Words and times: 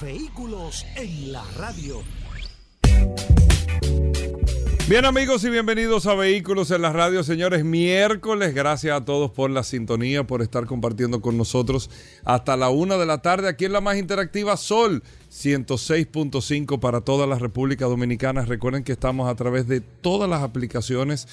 Vehículos 0.00 0.84
en 0.96 1.32
la 1.32 1.42
radio. 1.56 2.02
Bien 4.88 5.04
amigos 5.06 5.42
y 5.44 5.50
bienvenidos 5.50 6.06
a 6.06 6.14
Vehículos 6.14 6.70
en 6.70 6.82
la 6.82 6.92
Radio, 6.92 7.24
señores. 7.24 7.64
Miércoles, 7.64 8.54
gracias 8.54 8.94
a 8.94 9.04
todos 9.04 9.30
por 9.30 9.50
la 9.50 9.64
sintonía, 9.64 10.26
por 10.26 10.42
estar 10.42 10.66
compartiendo 10.66 11.22
con 11.22 11.38
nosotros 11.38 11.88
hasta 12.24 12.56
la 12.58 12.68
una 12.68 12.98
de 12.98 13.06
la 13.06 13.22
tarde 13.22 13.48
aquí 13.48 13.64
en 13.64 13.72
la 13.72 13.80
más 13.80 13.96
interactiva 13.96 14.56
Sol 14.58 15.02
106.5 15.32 16.78
para 16.78 17.00
toda 17.00 17.26
la 17.26 17.38
República 17.38 17.86
Dominicana. 17.86 18.44
Recuerden 18.44 18.84
que 18.84 18.92
estamos 18.92 19.30
a 19.30 19.34
través 19.34 19.66
de 19.66 19.80
todas 19.80 20.28
las 20.28 20.42
aplicaciones, 20.42 21.26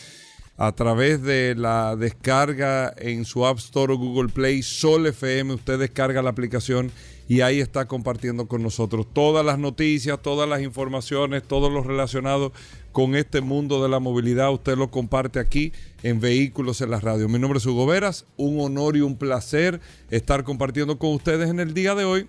a 0.58 0.72
través 0.72 1.22
de 1.22 1.56
la 1.56 1.98
descarga 1.98 2.94
en 2.98 3.26
su 3.26 3.46
App 3.46 3.58
Store 3.58 3.94
o 3.94 3.98
Google 3.98 4.30
Play, 4.30 4.64
Sol 4.64 5.06
FM. 5.06 5.54
Usted 5.54 5.80
descarga 5.80 6.22
la 6.22 6.30
aplicación 6.30 6.92
y 7.34 7.42
ahí 7.42 7.60
está 7.62 7.88
compartiendo 7.88 8.48
con 8.48 8.62
nosotros 8.62 9.08
todas 9.12 9.44
las 9.44 9.58
noticias, 9.58 10.22
todas 10.22 10.48
las 10.48 10.62
informaciones, 10.62 11.42
todo 11.42 11.72
lo 11.72 11.82
relacionado 11.82 12.54
con 12.92 13.16
este 13.16 13.42
mundo 13.42 13.82
de 13.82 13.90
la 13.90 14.00
movilidad. 14.00 14.54
Usted 14.54 14.78
lo 14.78 14.92
comparte 14.92 15.40
aquí 15.40 15.74
en 16.04 16.20
Vehículos 16.20 16.82
en 16.82 16.92
la 16.92 17.00
Radio. 17.00 17.28
Mi 17.28 17.40
nombre 17.40 17.58
es 17.58 17.66
Hugo 17.66 17.88
Veras, 17.88 18.28
un 18.38 18.62
honor 18.62 18.98
y 18.98 19.02
un 19.02 19.18
placer 19.18 19.82
estar 20.12 20.44
compartiendo 20.44 21.00
con 21.00 21.12
ustedes 21.12 21.50
en 21.50 21.60
el 21.60 21.74
día 21.74 21.96
de 21.96 22.06
hoy. 22.06 22.28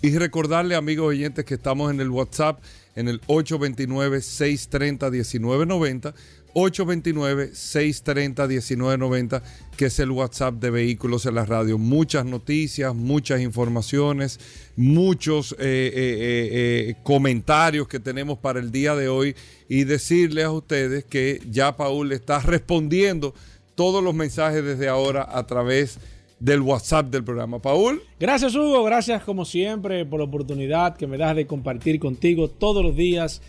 Y 0.00 0.16
recordarle, 0.16 0.76
amigos 0.76 1.08
oyentes, 1.08 1.44
que 1.44 1.52
estamos 1.52 1.90
en 1.90 2.00
el 2.00 2.08
WhatsApp 2.08 2.58
en 2.94 3.08
el 3.08 3.20
829-630-1990. 3.26 6.14
829-630-1990, 6.56 9.42
que 9.76 9.86
es 9.86 9.98
el 9.98 10.10
WhatsApp 10.10 10.54
de 10.54 10.70
Vehículos 10.70 11.26
en 11.26 11.34
la 11.34 11.44
Radio. 11.44 11.76
Muchas 11.76 12.24
noticias, 12.24 12.94
muchas 12.94 13.42
informaciones, 13.42 14.40
muchos 14.74 15.52
eh, 15.52 15.56
eh, 15.60 16.88
eh, 16.88 16.94
comentarios 17.02 17.88
que 17.88 18.00
tenemos 18.00 18.38
para 18.38 18.58
el 18.58 18.72
día 18.72 18.96
de 18.96 19.08
hoy 19.08 19.36
y 19.68 19.84
decirles 19.84 20.46
a 20.46 20.50
ustedes 20.50 21.04
que 21.04 21.42
ya 21.50 21.76
Paul 21.76 22.12
está 22.12 22.38
respondiendo 22.40 23.34
todos 23.74 24.02
los 24.02 24.14
mensajes 24.14 24.64
desde 24.64 24.88
ahora 24.88 25.28
a 25.30 25.46
través 25.46 25.98
del 26.40 26.62
WhatsApp 26.62 27.10
del 27.10 27.22
programa. 27.22 27.60
Paul. 27.60 28.00
Gracias 28.18 28.54
Hugo, 28.54 28.82
gracias 28.84 29.22
como 29.24 29.44
siempre 29.44 30.06
por 30.06 30.20
la 30.20 30.24
oportunidad 30.24 30.96
que 30.96 31.06
me 31.06 31.18
das 31.18 31.36
de 31.36 31.46
compartir 31.46 32.00
contigo 32.00 32.48
todos 32.48 32.82
los 32.82 32.96
días 32.96 33.42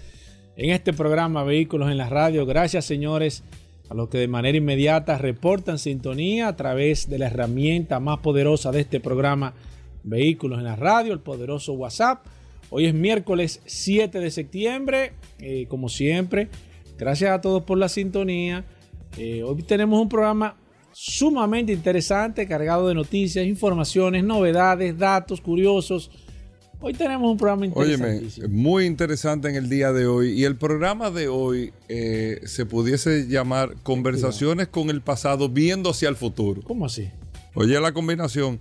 en 0.57 0.71
este 0.71 0.91
programa 0.91 1.43
Vehículos 1.43 1.89
en 1.91 1.97
la 1.97 2.09
Radio. 2.09 2.45
Gracias, 2.45 2.83
señores, 2.83 3.43
a 3.89 3.93
los 3.93 4.09
que 4.09 4.17
de 4.17 4.27
manera 4.27 4.57
inmediata 4.57 5.17
reportan 5.17 5.77
sintonía 5.77 6.47
a 6.47 6.55
través 6.55 7.07
de 7.07 7.19
la 7.19 7.27
herramienta 7.27 7.99
más 7.99 8.19
poderosa 8.19 8.71
de 8.71 8.81
este 8.81 8.99
programa 8.99 9.53
Vehículos 10.03 10.57
en 10.57 10.65
la 10.65 10.75
Radio, 10.75 11.13
el 11.13 11.19
poderoso 11.19 11.73
WhatsApp. 11.73 12.25
Hoy 12.71 12.85
es 12.85 12.93
miércoles 12.93 13.61
7 13.65 14.19
de 14.19 14.31
septiembre, 14.31 15.13
eh, 15.39 15.67
como 15.69 15.89
siempre. 15.89 16.49
Gracias 16.97 17.31
a 17.31 17.39
todos 17.39 17.61
por 17.63 17.77
la 17.77 17.87
sintonía. 17.87 18.65
Eh, 19.17 19.43
hoy 19.43 19.61
tenemos 19.61 20.01
un 20.01 20.09
programa 20.09 20.57
sumamente 20.91 21.71
interesante, 21.71 22.47
cargado 22.47 22.87
de 22.87 22.95
noticias, 22.95 23.45
informaciones, 23.45 24.23
novedades, 24.23 24.97
datos 24.97 25.39
curiosos 25.39 26.09
Hoy 26.79 26.93
tenemos 26.93 27.31
un 27.31 27.37
programa 27.37 27.65
interesante. 27.65 28.47
muy 28.47 28.85
interesante 28.85 29.49
en 29.49 29.55
el 29.55 29.67
día 29.67 29.91
de 29.91 30.05
hoy. 30.05 30.39
Y 30.39 30.43
el 30.43 30.55
programa 30.55 31.09
de 31.09 31.27
hoy 31.27 31.73
eh, 31.89 32.41
se 32.45 32.65
pudiese 32.65 33.27
llamar 33.27 33.75
Conversaciones 33.81 34.67
con 34.67 34.89
el 34.91 35.01
pasado 35.01 35.49
viendo 35.49 35.89
hacia 35.89 36.07
el 36.07 36.15
futuro. 36.15 36.61
¿Cómo 36.63 36.85
así? 36.85 37.09
Oye, 37.55 37.79
la 37.81 37.91
combinación. 37.93 38.59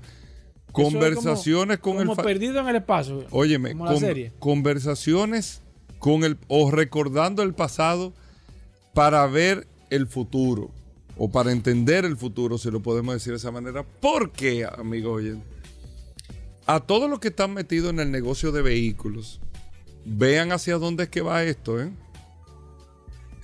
Conversaciones 0.72 1.78
con 1.78 1.98
el 1.98 2.06
Como 2.06 2.22
perdido 2.22 2.60
en 2.60 2.68
el 2.68 2.76
espacio. 2.76 3.24
Óyeme, 3.30 3.72
como 3.72 3.86
la 3.86 3.96
serie. 3.98 4.32
conversaciones 4.38 5.62
con 5.98 6.24
el 6.24 6.36
o 6.48 6.70
recordando 6.70 7.42
el 7.42 7.54
pasado 7.54 8.12
para 8.92 9.26
ver 9.26 9.66
el 9.88 10.06
futuro 10.06 10.70
o 11.16 11.30
para 11.30 11.52
entender 11.52 12.04
el 12.04 12.18
futuro, 12.18 12.58
si 12.58 12.70
lo 12.70 12.80
podemos 12.80 13.14
decir 13.14 13.32
de 13.32 13.38
esa 13.38 13.50
manera. 13.50 13.84
¿Por 13.84 14.32
qué, 14.32 14.66
amigo 14.66 15.12
oyente? 15.12 15.55
A 16.66 16.80
todos 16.80 17.08
los 17.08 17.20
que 17.20 17.28
están 17.28 17.54
metidos 17.54 17.90
en 17.90 18.00
el 18.00 18.10
negocio 18.10 18.52
de 18.52 18.62
vehículos, 18.62 19.40
vean 20.04 20.52
hacia 20.52 20.78
dónde 20.78 21.04
es 21.04 21.08
que 21.08 21.20
va 21.20 21.44
esto. 21.44 21.80
¿eh? 21.80 21.90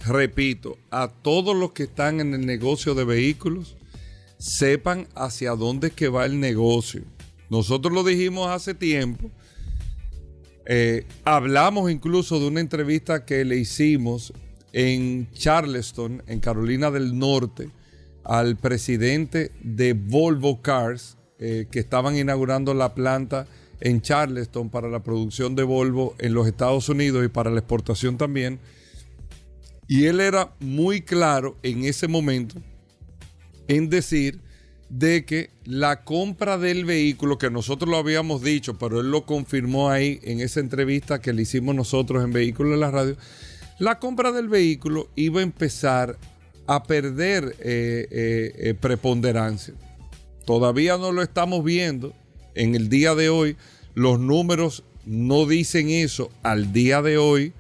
Repito, 0.04 0.76
a 0.90 1.08
todos 1.08 1.56
los 1.56 1.72
que 1.72 1.84
están 1.84 2.20
en 2.20 2.34
el 2.34 2.44
negocio 2.44 2.94
de 2.94 3.04
vehículos, 3.04 3.76
sepan 4.38 5.06
hacia 5.14 5.52
dónde 5.52 5.88
es 5.88 5.92
que 5.92 6.08
va 6.08 6.26
el 6.26 6.40
negocio. 6.40 7.04
Nosotros 7.48 7.92
lo 7.92 8.02
dijimos 8.02 8.48
hace 8.48 8.74
tiempo. 8.74 9.30
Eh, 10.66 11.06
hablamos 11.24 11.90
incluso 11.90 12.40
de 12.40 12.48
una 12.48 12.60
entrevista 12.60 13.24
que 13.24 13.44
le 13.44 13.56
hicimos 13.56 14.32
en 14.72 15.30
Charleston, 15.32 16.22
en 16.26 16.40
Carolina 16.40 16.90
del 16.90 17.16
Norte, 17.16 17.70
al 18.24 18.56
presidente 18.56 19.52
de 19.60 19.92
Volvo 19.92 20.62
Cars, 20.62 21.18
eh, 21.44 21.66
que 21.68 21.80
estaban 21.80 22.16
inaugurando 22.16 22.72
la 22.72 22.94
planta 22.94 23.48
en 23.80 24.00
Charleston 24.00 24.70
para 24.70 24.88
la 24.88 25.02
producción 25.02 25.56
de 25.56 25.64
Volvo 25.64 26.14
en 26.18 26.34
los 26.34 26.46
Estados 26.46 26.88
Unidos 26.88 27.24
y 27.24 27.28
para 27.28 27.50
la 27.50 27.58
exportación 27.58 28.16
también. 28.16 28.60
Y 29.88 30.04
él 30.04 30.20
era 30.20 30.54
muy 30.60 31.02
claro 31.02 31.56
en 31.64 31.84
ese 31.84 32.06
momento 32.06 32.62
en 33.66 33.90
decir 33.90 34.40
de 34.88 35.24
que 35.24 35.50
la 35.64 36.04
compra 36.04 36.58
del 36.58 36.84
vehículo, 36.84 37.38
que 37.38 37.50
nosotros 37.50 37.90
lo 37.90 37.96
habíamos 37.96 38.42
dicho, 38.42 38.78
pero 38.78 39.00
él 39.00 39.10
lo 39.10 39.26
confirmó 39.26 39.90
ahí 39.90 40.20
en 40.22 40.40
esa 40.40 40.60
entrevista 40.60 41.20
que 41.20 41.32
le 41.32 41.42
hicimos 41.42 41.74
nosotros 41.74 42.22
en 42.22 42.32
Vehículos 42.32 42.72
de 42.72 42.78
la 42.78 42.90
Radio, 42.92 43.16
la 43.80 43.98
compra 43.98 44.30
del 44.30 44.48
vehículo 44.48 45.08
iba 45.16 45.40
a 45.40 45.42
empezar 45.42 46.16
a 46.68 46.84
perder 46.84 47.56
eh, 47.58 48.06
eh, 48.56 48.74
preponderancia. 48.80 49.74
Todavía 50.44 50.96
no 50.96 51.12
lo 51.12 51.22
estamos 51.22 51.64
viendo 51.64 52.14
en 52.54 52.74
el 52.74 52.88
día 52.88 53.14
de 53.14 53.28
hoy. 53.28 53.56
Los 53.94 54.18
números 54.18 54.84
no 55.04 55.46
dicen 55.46 55.90
eso 55.90 56.30
al 56.42 56.72
día 56.72 57.02
de 57.02 57.18
hoy. 57.18 57.52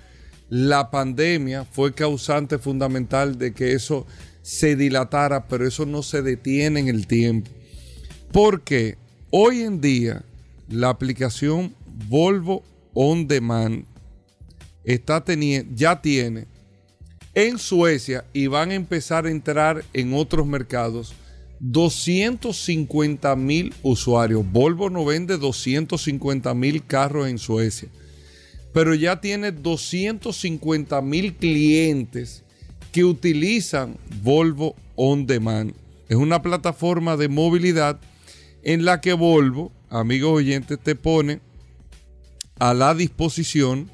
La 0.48 0.90
pandemia 0.90 1.64
fue 1.64 1.94
causante 1.94 2.58
fundamental 2.58 3.38
de 3.38 3.54
que 3.54 3.72
eso 3.72 4.06
se 4.42 4.76
dilatara, 4.76 5.46
pero 5.48 5.66
eso 5.66 5.86
no 5.86 6.02
se 6.02 6.22
detiene 6.22 6.80
en 6.80 6.88
el 6.88 7.06
tiempo. 7.06 7.50
Porque 8.32 8.96
hoy 9.30 9.62
en 9.62 9.80
día 9.80 10.24
la 10.68 10.88
aplicación 10.88 11.74
Volvo 12.08 12.62
On 12.94 13.26
Demand 13.28 13.84
está 14.84 15.24
ya 15.74 16.02
tiene 16.02 16.46
en 17.34 17.58
Suecia 17.58 18.24
y 18.32 18.46
van 18.46 18.70
a 18.70 18.74
empezar 18.74 19.26
a 19.26 19.30
entrar 19.30 19.84
en 19.92 20.12
otros 20.12 20.46
mercados 20.46 21.14
250 21.62 23.36
mil 23.36 23.72
usuarios. 23.82 24.44
Volvo 24.50 24.90
no 24.90 25.04
vende 25.04 25.38
250 25.38 26.52
mil 26.54 26.84
carros 26.84 27.28
en 27.28 27.38
Suecia, 27.38 27.88
pero 28.72 28.94
ya 28.94 29.20
tiene 29.20 29.52
250 29.52 31.00
mil 31.02 31.34
clientes 31.34 32.42
que 32.90 33.04
utilizan 33.04 33.96
Volvo 34.22 34.74
On 34.96 35.24
Demand. 35.24 35.72
Es 36.08 36.16
una 36.16 36.42
plataforma 36.42 37.16
de 37.16 37.28
movilidad 37.28 38.00
en 38.64 38.84
la 38.84 39.00
que 39.00 39.12
Volvo, 39.12 39.70
amigos 39.88 40.32
oyentes, 40.32 40.80
te 40.80 40.96
pone 40.96 41.40
a 42.58 42.74
la 42.74 42.92
disposición 42.92 43.88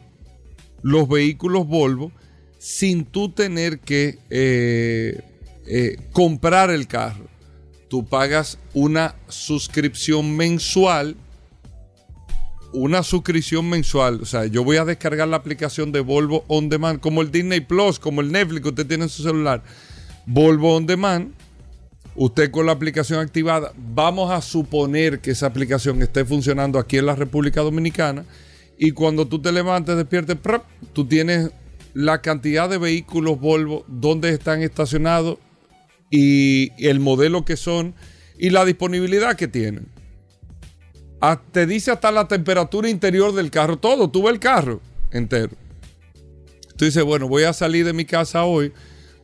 los 0.83 1.07
vehículos 1.07 1.67
Volvo 1.67 2.13
sin 2.59 3.05
tú 3.05 3.29
tener 3.29 3.79
que 3.79 4.19
eh, 4.31 5.21
eh, 5.67 5.97
comprar 6.13 6.71
el 6.71 6.87
carro 6.87 7.29
tú 7.89 8.07
pagas 8.07 8.59
una 8.75 9.15
suscripción 9.29 10.37
mensual. 10.37 11.17
Una 12.73 13.03
suscripción 13.03 13.69
mensual. 13.69 14.21
O 14.23 14.27
sea, 14.27 14.47
yo 14.47 14.63
voy 14.63 14.77
a 14.77 14.85
descargar 14.85 15.27
la 15.29 15.39
aplicación 15.39 15.91
de 15.91 16.01
Volvo 16.01 16.45
On 16.49 16.69
Demand, 16.69 17.01
como 17.01 17.23
el 17.23 17.31
Disney 17.31 17.61
Plus, 17.61 17.99
como 17.99 18.21
el 18.21 18.31
Netflix 18.31 18.63
que 18.63 18.69
usted 18.69 18.87
tiene 18.87 19.05
en 19.05 19.11
su 19.11 19.23
celular. 19.23 19.63
Volvo 20.27 20.77
On 20.77 20.87
Demand. 20.87 21.33
usted 22.15 22.51
con 22.51 22.67
la 22.67 22.73
aplicación 22.73 23.21
activada, 23.21 23.73
vamos 23.77 24.31
a 24.31 24.43
suponer 24.43 25.21
que 25.21 25.31
esa 25.31 25.47
aplicación 25.47 26.03
esté 26.03 26.25
funcionando 26.25 26.79
aquí 26.79 26.99
en 26.99 27.07
la 27.07 27.15
República 27.15 27.61
Dominicana 27.61 28.25
y 28.77 28.91
cuando 28.91 29.27
tú 29.27 29.41
te 29.41 29.53
levantes, 29.53 29.97
despiertes, 29.97 30.37
tú 30.93 31.07
tienes 31.07 31.51
la 31.95 32.21
cantidad 32.21 32.69
de 32.69 32.79
vehículos 32.79 33.41
Volvo, 33.41 33.85
dónde 33.89 34.31
están 34.31 34.63
estacionados 34.63 35.39
y 36.11 36.73
el 36.87 37.01
modelo 37.01 37.45
que 37.45 37.57
son 37.57 37.95
y 38.39 38.51
la 38.51 38.65
disponibilidad 38.65 39.37
que 39.37 39.49
tienen. 39.49 39.87
Ah, 41.21 41.41
te 41.53 41.67
dice 41.67 41.91
hasta 41.91 42.13
la 42.13 42.29
temperatura 42.29 42.89
interior 42.89 43.35
del 43.35 43.51
carro, 43.51 43.77
todo, 43.77 44.09
tú 44.09 44.23
ves 44.23 44.35
el 44.35 44.41
carro 44.41 44.81
entero. 45.11 45.51
Tú 46.77 46.85
dices, 46.85 47.03
bueno, 47.03 47.27
voy 47.27 47.43
a 47.43 47.53
salir 47.53 47.85
de 47.85 47.93
mi 47.93 48.05
casa 48.05 48.45
hoy 48.45 48.73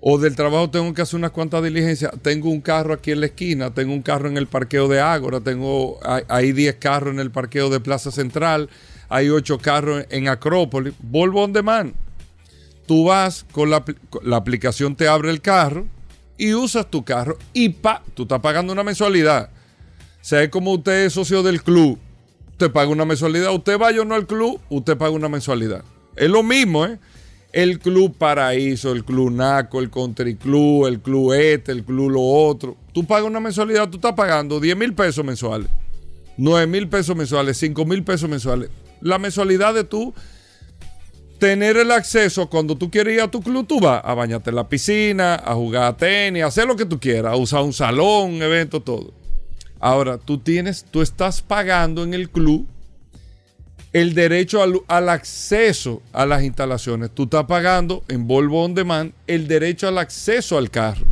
o 0.06 0.18
del 0.18 0.36
trabajo 0.36 0.68
tengo 0.68 0.92
que 0.92 1.00
hacer 1.00 1.16
unas 1.16 1.30
cuantas 1.30 1.62
diligencias. 1.62 2.12
Tengo 2.20 2.50
un 2.50 2.60
carro 2.60 2.92
aquí 2.92 3.12
en 3.12 3.20
la 3.20 3.26
esquina, 3.26 3.72
tengo 3.72 3.92
un 3.92 4.02
carro 4.02 4.28
en 4.28 4.36
el 4.36 4.48
parqueo 4.48 4.88
de 4.88 5.00
Ágora, 5.00 5.40
tengo, 5.40 5.98
hay 6.28 6.52
10 6.52 6.74
carros 6.74 7.14
en 7.14 7.20
el 7.20 7.30
parqueo 7.30 7.70
de 7.70 7.80
Plaza 7.80 8.10
Central, 8.10 8.68
hay 9.08 9.30
8 9.30 9.58
carros 9.58 10.04
en 10.10 10.28
Acrópolis. 10.28 10.92
Volvo 11.00 11.44
on 11.44 11.52
demand. 11.52 11.94
Tú 12.86 13.04
vas 13.04 13.46
con 13.52 13.70
la, 13.70 13.82
la 14.22 14.36
aplicación, 14.36 14.94
te 14.94 15.08
abre 15.08 15.30
el 15.30 15.40
carro 15.40 15.86
y 16.36 16.54
usas 16.54 16.90
tu 16.90 17.04
carro 17.04 17.38
y 17.52 17.68
pa, 17.68 18.02
tú 18.14 18.22
estás 18.22 18.40
pagando 18.40 18.72
una 18.72 18.82
mensualidad. 18.82 19.50
sea, 20.20 20.50
como 20.50 20.72
usted 20.72 21.06
es 21.06 21.12
socio 21.12 21.42
del 21.42 21.62
club, 21.62 21.98
usted 22.52 22.70
paga 22.70 22.88
una 22.88 23.04
mensualidad. 23.04 23.52
Usted 23.54 23.78
vaya 23.78 24.00
o 24.02 24.04
no 24.04 24.14
al 24.14 24.26
club, 24.26 24.60
usted 24.70 24.96
paga 24.96 25.10
una 25.10 25.28
mensualidad. 25.28 25.84
Es 26.16 26.30
lo 26.30 26.42
mismo, 26.42 26.86
¿eh? 26.86 26.98
El 27.52 27.78
Club 27.78 28.16
Paraíso, 28.16 28.90
el 28.90 29.04
Club 29.04 29.30
Naco, 29.30 29.78
el 29.78 29.88
Country 29.88 30.34
Club, 30.34 30.86
el 30.86 31.00
Club 31.00 31.34
Este, 31.34 31.70
el 31.70 31.84
Club 31.84 32.10
Lo 32.10 32.22
Otro. 32.22 32.76
Tú 32.92 33.04
pagas 33.06 33.26
una 33.26 33.38
mensualidad, 33.38 33.88
tú 33.88 33.98
estás 33.98 34.14
pagando 34.14 34.58
10 34.58 34.76
mil 34.76 34.92
pesos 34.92 35.24
mensuales, 35.24 35.68
9 36.36 36.66
mil 36.66 36.88
pesos 36.88 37.14
mensuales, 37.16 37.56
5 37.58 37.84
mil 37.84 38.02
pesos 38.02 38.28
mensuales. 38.28 38.70
La 39.00 39.18
mensualidad 39.18 39.72
de 39.72 39.84
tú 39.84 40.12
tener 41.38 41.76
el 41.76 41.90
acceso 41.90 42.48
cuando 42.48 42.76
tú 42.76 42.90
quieres 42.90 43.14
ir 43.14 43.20
a 43.20 43.30
tu 43.30 43.40
club, 43.40 43.66
tú 43.66 43.80
vas 43.80 44.00
a 44.04 44.14
bañarte 44.14 44.50
en 44.50 44.56
la 44.56 44.68
piscina, 44.68 45.34
a 45.34 45.54
jugar 45.54 45.84
a 45.84 45.96
tenis, 45.96 46.42
a 46.42 46.46
hacer 46.46 46.66
lo 46.66 46.76
que 46.76 46.86
tú 46.86 46.98
quieras, 46.98 47.32
a 47.32 47.36
usar 47.36 47.62
un 47.62 47.72
salón, 47.72 48.34
un 48.34 48.42
evento, 48.42 48.80
todo. 48.80 49.12
Ahora, 49.80 50.18
tú 50.18 50.38
tienes, 50.38 50.84
tú 50.90 51.02
estás 51.02 51.42
pagando 51.42 52.04
en 52.04 52.14
el 52.14 52.30
club 52.30 52.66
el 53.92 54.12
derecho 54.12 54.60
al, 54.88 55.08
acceso 55.08 56.02
a 56.12 56.26
las 56.26 56.42
instalaciones. 56.42 57.10
Tú 57.14 57.24
estás 57.24 57.44
pagando 57.44 58.02
en 58.08 58.26
Volvo 58.26 58.64
On 58.64 58.74
Demand 58.74 59.12
el 59.28 59.46
derecho 59.46 59.86
al 59.86 59.98
acceso 59.98 60.58
al 60.58 60.68
carro. 60.68 61.06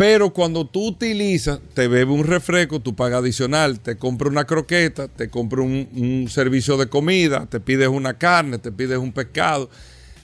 Pero 0.00 0.32
cuando 0.32 0.64
tú 0.64 0.86
utilizas, 0.86 1.60
te 1.74 1.86
bebe 1.86 2.10
un 2.10 2.24
refresco, 2.24 2.80
tú 2.80 2.96
pagas 2.96 3.18
adicional, 3.18 3.80
te 3.80 3.98
compra 3.98 4.30
una 4.30 4.46
croqueta, 4.46 5.08
te 5.08 5.28
compra 5.28 5.60
un, 5.60 5.90
un, 5.94 6.26
servicio 6.30 6.78
de 6.78 6.88
comida, 6.88 7.44
te 7.44 7.60
pides 7.60 7.88
una 7.88 8.16
carne, 8.16 8.56
te 8.56 8.72
pides 8.72 8.96
un 8.96 9.12
pescado, 9.12 9.68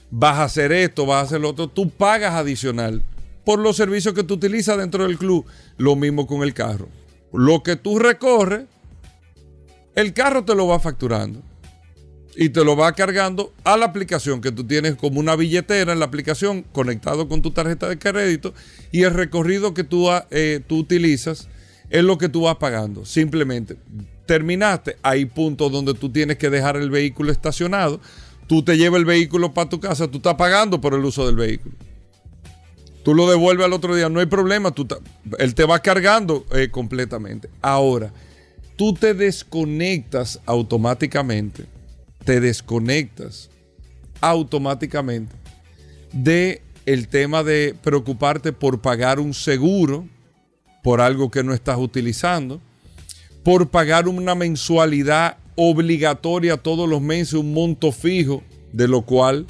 vas 0.09 0.37
a 0.37 0.45
hacer 0.45 0.71
esto, 0.71 1.05
vas 1.05 1.17
a 1.17 1.25
hacer 1.27 1.41
lo 1.41 1.49
otro, 1.49 1.67
tú 1.67 1.91
pagas 1.91 2.33
adicional 2.33 3.03
por 3.45 3.59
los 3.59 3.75
servicios 3.75 4.15
que 4.15 4.23
tú 4.23 4.33
utilizas 4.33 4.79
dentro 4.79 5.03
del 5.03 5.19
club. 5.19 5.45
Lo 5.77 5.95
mismo 5.95 6.25
con 6.25 6.41
el 6.41 6.55
carro. 6.55 6.87
Lo 7.31 7.61
que 7.61 7.75
tú 7.75 7.99
recorres, 7.99 8.63
el 9.93 10.11
carro 10.11 10.43
te 10.43 10.55
lo 10.55 10.65
va 10.65 10.79
facturando 10.79 11.43
y 12.39 12.49
te 12.49 12.63
lo 12.63 12.77
va 12.77 12.93
cargando 12.93 13.51
a 13.63 13.75
la 13.77 13.87
aplicación 13.87 14.41
que 14.41 14.51
tú 14.51 14.63
tienes 14.63 14.95
como 14.95 15.19
una 15.19 15.35
billetera 15.35 15.91
en 15.91 15.99
la 15.99 16.05
aplicación 16.05 16.61
conectado 16.71 17.27
con 17.27 17.41
tu 17.41 17.49
tarjeta 17.49 17.89
de 17.89 17.97
crédito 17.97 18.53
y 18.91 19.03
el 19.03 19.15
recorrido 19.15 19.73
que 19.73 19.83
tú, 19.83 20.07
eh, 20.29 20.61
tú 20.67 20.77
utilizas 20.77 21.49
es 21.89 22.03
lo 22.03 22.19
que 22.19 22.29
tú 22.29 22.41
vas 22.41 22.57
pagando. 22.57 23.05
Simplemente 23.05 23.75
terminaste, 24.27 24.97
hay 25.01 25.25
puntos 25.25 25.71
donde 25.71 25.95
tú 25.95 26.11
tienes 26.11 26.37
que 26.37 26.51
dejar 26.51 26.77
el 26.77 26.91
vehículo 26.91 27.31
estacionado, 27.31 27.99
tú 28.45 28.61
te 28.61 28.77
llevas 28.77 28.99
el 28.99 29.05
vehículo 29.05 29.53
para 29.53 29.69
tu 29.69 29.79
casa, 29.79 30.07
tú 30.07 30.17
estás 30.17 30.35
pagando 30.35 30.79
por 30.79 30.93
el 30.93 31.03
uso 31.03 31.25
del 31.25 31.37
vehículo. 31.37 31.73
Tú 33.03 33.15
lo 33.15 33.27
devuelves 33.27 33.65
al 33.65 33.73
otro 33.73 33.95
día, 33.95 34.09
no 34.09 34.19
hay 34.19 34.25
problema, 34.27 34.71
tú 34.71 34.85
él 35.39 35.55
te 35.55 35.63
va 35.63 35.79
cargando 35.79 36.45
eh, 36.51 36.67
completamente. 36.69 37.49
Ahora, 37.61 38.11
tú 38.75 38.93
te 38.93 39.13
desconectas 39.13 40.41
automáticamente, 40.45 41.65
te 42.27 42.41
desconectas 42.41 43.49
automáticamente 44.19 45.33
de 46.11 46.61
el 46.85 47.07
tema 47.07 47.41
de 47.41 47.73
preocuparte 47.81 48.51
por 48.51 48.81
pagar 48.81 49.21
un 49.21 49.33
seguro 49.33 50.05
por 50.83 50.99
algo 50.99 51.31
que 51.31 51.41
no 51.41 51.53
estás 51.53 51.77
utilizando, 51.77 52.59
por 53.43 53.69
pagar 53.69 54.09
una 54.09 54.35
mensualidad 54.35 55.37
obligatoria 55.55 56.57
todos 56.57 56.89
los 56.89 57.01
meses, 57.01 57.35
un 57.35 57.53
monto 57.53 57.93
fijo, 57.93 58.43
de 58.73 58.89
lo 58.89 59.03
cual 59.03 59.47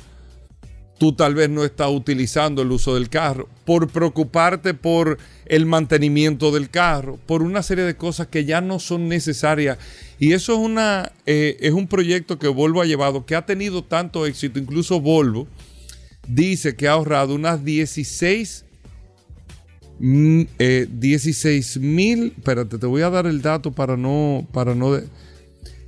tú 0.98 1.14
tal 1.14 1.36
vez 1.36 1.50
no 1.50 1.64
estás 1.64 1.90
utilizando 1.90 2.62
el 2.62 2.72
uso 2.72 2.96
del 2.96 3.10
carro, 3.10 3.48
por 3.66 3.90
preocuparte 3.90 4.74
por 4.74 5.18
el 5.46 5.66
mantenimiento 5.66 6.52
del 6.52 6.70
carro, 6.70 7.20
por 7.26 7.44
una 7.44 7.64
serie 7.64 7.84
de 7.84 7.96
cosas 7.96 8.28
que 8.28 8.46
ya 8.46 8.62
no 8.62 8.80
son 8.80 9.08
necesarias. 9.08 9.78
Y 10.20 10.34
eso 10.34 10.54
es, 10.54 10.60
una, 10.60 11.12
eh, 11.26 11.58
es 11.60 11.74
un 11.74 11.88
proyecto 11.88 12.40
que 12.40 12.48
Volvo 12.48 12.82
ha 12.82 12.86
llevado, 12.86 13.26
que 13.26 13.36
ha 13.36 13.46
tenido 13.46 13.84
tanto 13.84 14.26
éxito, 14.26 14.60
incluso 14.60 15.00
Volvo 15.00 15.48
dice 16.28 16.76
que 16.76 16.88
ha 16.88 16.94
ahorrado 16.94 17.36
unas 17.36 17.64
16 17.64 18.66
16 20.00 21.78
mm, 21.80 22.20
eh, 22.20 22.32
espérate, 22.38 22.78
te 22.78 22.86
voy 22.86 23.02
a 23.02 23.10
dar 23.10 23.26
el 23.26 23.42
dato 23.42 23.72
para 23.72 23.98
no, 23.98 24.48
para 24.52 24.76
no, 24.76 25.00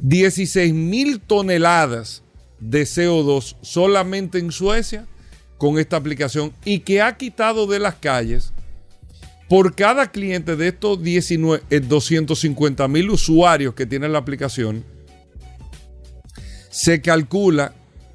16 0.01 0.73
mil 0.73 1.19
toneladas 1.19 2.23
de 2.59 2.83
CO2 2.83 3.56
solamente 3.61 4.39
en 4.39 4.51
Suecia 4.51 5.06
con 5.57 5.77
esta 5.79 5.97
aplicación 5.97 6.53
y 6.65 6.79
que 6.79 7.01
ha 7.01 7.17
quitado 7.17 7.67
de 7.67 7.79
las 7.79 7.95
calles 7.95 8.53
por 9.47 9.75
cada 9.75 10.11
cliente 10.11 10.56
de 10.56 10.67
estos 10.67 11.01
19, 11.01 11.63
250 11.81 12.83
eh, 12.83 12.88
mil 12.88 13.09
usuarios 13.09 13.73
que 13.73 13.88
tiene 13.88 14.07
la 14.07 14.19
aplicación, 14.19 14.85
se 16.69 17.01
calcula 17.01 17.73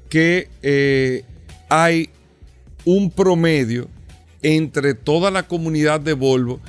que 0.09 0.49
eh, 0.61 1.23
hay 1.67 2.09
un 2.85 3.11
promedio 3.11 3.89
entre 4.41 4.93
toda 4.93 5.29
la 5.29 5.43
comunidad 5.43 5.99
de 5.99 6.13
Volvo 6.13 6.61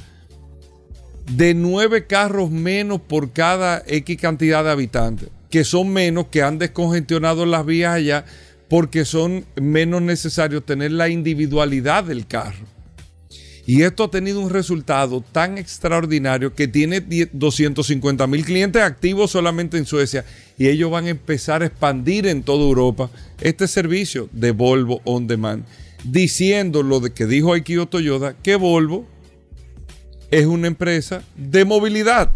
de 1.31 1.55
nueve 1.55 2.07
carros 2.07 2.51
menos 2.51 3.01
por 3.01 3.33
cada 3.33 3.83
X 3.87 4.19
cantidad 4.21 4.65
de 4.65 4.71
habitantes 4.71 5.29
que 5.51 5.65
son 5.65 5.91
menos, 5.91 6.27
que 6.29 6.43
han 6.43 6.59
descongestionado 6.59 7.47
las 7.47 7.65
vías 7.65 7.95
allá, 7.95 8.25
porque 8.69 9.05
son 9.05 9.45
menos 9.57 10.03
necesarios 10.03 10.65
tener 10.65 10.93
la 10.93 11.09
individualidad 11.09 12.05
del 12.05 12.27
carro. 12.27 12.67
Y 13.69 13.83
esto 13.83 14.05
ha 14.05 14.11
tenido 14.11 14.41
un 14.41 14.51
resultado 14.51 15.25
tan 15.33 15.59
extraordinario 15.59 16.55
que 16.55 16.69
tiene 16.69 17.01
250 17.33 18.27
mil 18.29 18.45
clientes 18.45 18.81
activos 18.81 19.33
solamente 19.33 19.77
en 19.77 19.87
Suecia 19.87 20.25
y 20.57 20.69
ellos 20.69 20.89
van 20.89 21.07
a 21.07 21.11
empezar 21.11 21.63
a 21.63 21.67
expandir 21.67 22.29
en 22.29 22.45
toda 22.45 22.63
Europa 22.63 23.11
este 23.41 23.67
servicio 23.67 24.29
de 24.31 24.53
Volvo 24.53 25.01
On 25.05 25.27
Demand, 25.27 25.65
diciendo 26.05 26.85
lo 26.85 27.01
de 27.01 27.11
que 27.11 27.27
dijo 27.27 27.53
Aikio 27.53 27.87
Toyota, 27.87 28.37
que 28.41 28.55
Volvo 28.55 29.05
es 30.31 30.47
una 30.47 30.69
empresa 30.69 31.25
de 31.35 31.65
movilidad 31.65 32.33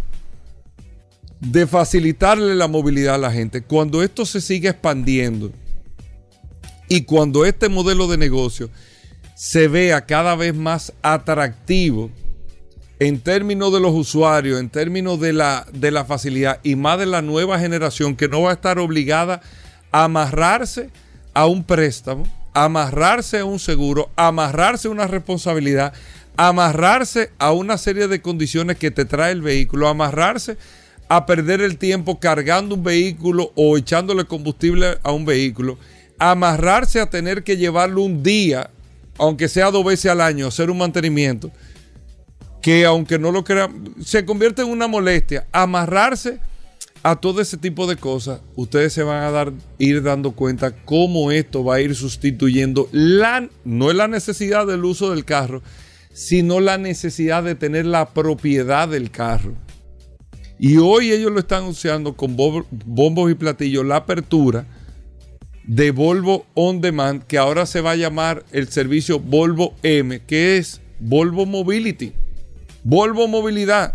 de 1.41 1.67
facilitarle 1.67 2.55
la 2.55 2.69
movilidad 2.69 3.15
a 3.15 3.19
la 3.19 3.33
gente, 3.33 3.63
cuando 3.63 4.03
esto 4.03 4.27
se 4.27 4.41
sigue 4.41 4.69
expandiendo 4.69 5.51
y 6.89 7.03
cuando 7.03 7.47
este 7.47 7.69
modelo 7.69 8.09
de 8.09 8.19
negocio 8.19 8.71
se 9.35 9.69
vea 9.69 10.05
cada 10.05 10.35
vez 10.35 10.55
más 10.55 10.93
atractivo 11.03 12.11
en 12.99 13.21
términos 13.21 13.73
de 13.73 13.81
los 13.81 13.95
usuarios, 13.95 14.61
en 14.61 14.69
términos 14.69 15.19
de 15.19 15.33
la, 15.33 15.67
de 15.73 15.91
la 15.91 16.05
facilidad 16.05 16.61
y 16.63 16.77
más 16.77 16.99
de 16.99 17.07
la 17.07 17.23
nueva 17.23 17.59
generación 17.59 18.17
que 18.17 18.29
no 18.29 18.43
va 18.43 18.51
a 18.51 18.55
estar 18.55 18.79
obligada 18.79 19.41
a 19.91 20.05
amarrarse 20.05 20.91
a 21.33 21.47
un 21.47 21.65
préstamo, 21.65 22.27
amarrarse 22.53 23.39
a 23.39 23.47
un 23.47 23.59
seguro, 23.59 24.11
amarrarse 24.17 24.89
a 24.89 24.91
una 24.91 25.07
responsabilidad, 25.07 25.95
amarrarse 26.37 27.31
a 27.39 27.53
una 27.53 27.79
serie 27.79 28.09
de 28.09 28.21
condiciones 28.21 28.77
que 28.77 28.91
te 28.91 29.07
trae 29.07 29.33
el 29.33 29.41
vehículo, 29.41 29.89
amarrarse 29.89 30.53
a 30.53 30.57
perder 31.27 31.61
el 31.61 31.77
tiempo 31.77 32.21
cargando 32.21 32.77
un 32.77 32.85
vehículo 32.85 33.53
o 33.57 33.77
echándole 33.77 34.25
combustible 34.25 34.99
a 35.03 35.11
un 35.11 35.25
vehículo, 35.25 35.77
amarrarse 36.19 37.01
a 37.01 37.11
tener 37.11 37.43
que 37.43 37.57
llevarlo 37.57 38.03
un 38.03 38.23
día, 38.23 38.71
aunque 39.19 39.49
sea 39.49 39.73
dos 39.73 39.85
veces 39.85 40.11
al 40.11 40.21
año, 40.21 40.47
hacer 40.47 40.71
un 40.71 40.79
mantenimiento, 40.79 41.51
que 42.63 42.85
aunque 42.85 43.19
no 43.19 43.33
lo 43.33 43.43
crean, 43.43 43.95
se 44.05 44.25
convierte 44.25 44.63
en 44.63 44.69
una 44.69 44.87
molestia. 44.87 45.47
Amarrarse 45.51 46.39
a 47.03 47.17
todo 47.17 47.41
ese 47.41 47.57
tipo 47.57 47.87
de 47.87 47.97
cosas, 47.97 48.41
ustedes 48.55 48.93
se 48.93 49.03
van 49.03 49.25
a 49.25 49.31
dar, 49.31 49.53
ir 49.79 50.03
dando 50.03 50.33
cuenta 50.33 50.77
cómo 50.85 51.33
esto 51.33 51.65
va 51.65 51.77
a 51.77 51.81
ir 51.81 51.97
sustituyendo 51.97 52.89
la, 52.93 53.49
no 53.65 53.91
es 53.91 53.97
la 53.97 54.07
necesidad 54.07 54.67
del 54.67 54.85
uso 54.85 55.11
del 55.11 55.25
carro, 55.25 55.63
sino 56.13 56.61
la 56.61 56.79
necesidad 56.79 57.43
de 57.43 57.55
tener 57.55 57.87
la 57.87 58.11
propiedad 58.11 58.89
del 58.89 59.11
carro. 59.11 59.55
Y 60.63 60.77
hoy 60.77 61.11
ellos 61.11 61.33
lo 61.33 61.41
están 61.41 61.63
anunciando 61.63 62.13
con 62.13 62.37
bombos 62.37 63.31
y 63.31 63.35
platillos, 63.35 63.83
la 63.83 63.97
apertura 63.97 64.67
de 65.65 65.91
Volvo 65.91 66.45
On 66.53 66.83
Demand, 66.83 67.23
que 67.23 67.39
ahora 67.39 67.65
se 67.65 67.81
va 67.81 67.93
a 67.93 67.97
llamar 67.97 68.45
el 68.53 68.69
servicio 68.69 69.19
Volvo 69.19 69.75
M, 69.83 70.21
que 70.27 70.59
es 70.59 70.83
Volvo 70.99 71.47
Mobility. 71.47 72.13
Volvo 72.85 73.27
Movilidad, 73.27 73.95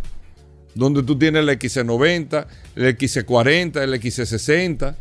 donde 0.73 1.03
tú 1.03 1.19
tienes 1.19 1.47
el 1.47 1.49
XC90, 1.49 2.47
el 2.75 2.97
XC40, 2.97 3.83
el 3.83 3.93
XC60, 4.01 4.95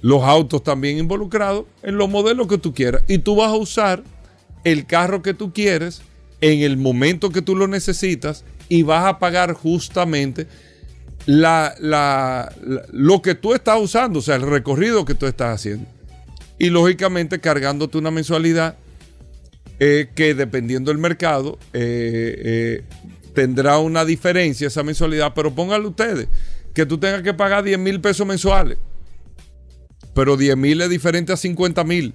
los 0.00 0.24
autos 0.24 0.64
también 0.64 0.98
involucrados 0.98 1.66
en 1.84 1.98
los 1.98 2.10
modelos 2.10 2.48
que 2.48 2.58
tú 2.58 2.74
quieras. 2.74 3.04
Y 3.06 3.18
tú 3.18 3.36
vas 3.36 3.52
a 3.52 3.56
usar 3.56 4.02
el 4.64 4.86
carro 4.86 5.22
que 5.22 5.34
tú 5.34 5.52
quieres 5.52 6.02
en 6.40 6.62
el 6.62 6.76
momento 6.76 7.30
que 7.30 7.42
tú 7.42 7.54
lo 7.54 7.68
necesitas 7.68 8.44
y 8.68 8.82
vas 8.82 9.06
a 9.06 9.20
pagar 9.20 9.52
justamente 9.52 10.48
lo 11.26 13.22
que 13.22 13.34
tú 13.34 13.54
estás 13.54 13.80
usando, 13.80 14.18
o 14.20 14.22
sea, 14.22 14.36
el 14.36 14.42
recorrido 14.42 15.04
que 15.04 15.14
tú 15.14 15.26
estás 15.26 15.54
haciendo. 15.54 15.86
Y 16.58 16.70
lógicamente 16.70 17.40
cargándote 17.40 17.98
una 17.98 18.10
mensualidad 18.10 18.76
eh, 19.78 20.08
que 20.14 20.34
dependiendo 20.34 20.90
del 20.90 20.98
mercado 20.98 21.58
eh, 21.72 22.34
eh, 22.44 22.84
tendrá 23.34 23.78
una 23.78 24.04
diferencia 24.04 24.66
esa 24.66 24.82
mensualidad, 24.82 25.32
pero 25.34 25.54
pónganle 25.54 25.88
ustedes 25.88 26.28
que 26.74 26.84
tú 26.84 26.98
tengas 26.98 27.22
que 27.22 27.32
pagar 27.32 27.64
10 27.64 27.78
mil 27.78 28.00
pesos 28.00 28.26
mensuales, 28.26 28.78
pero 30.14 30.36
10 30.36 30.56
mil 30.56 30.80
es 30.82 30.90
diferente 30.90 31.32
a 31.32 31.36
50 31.36 31.84
mil. 31.84 32.14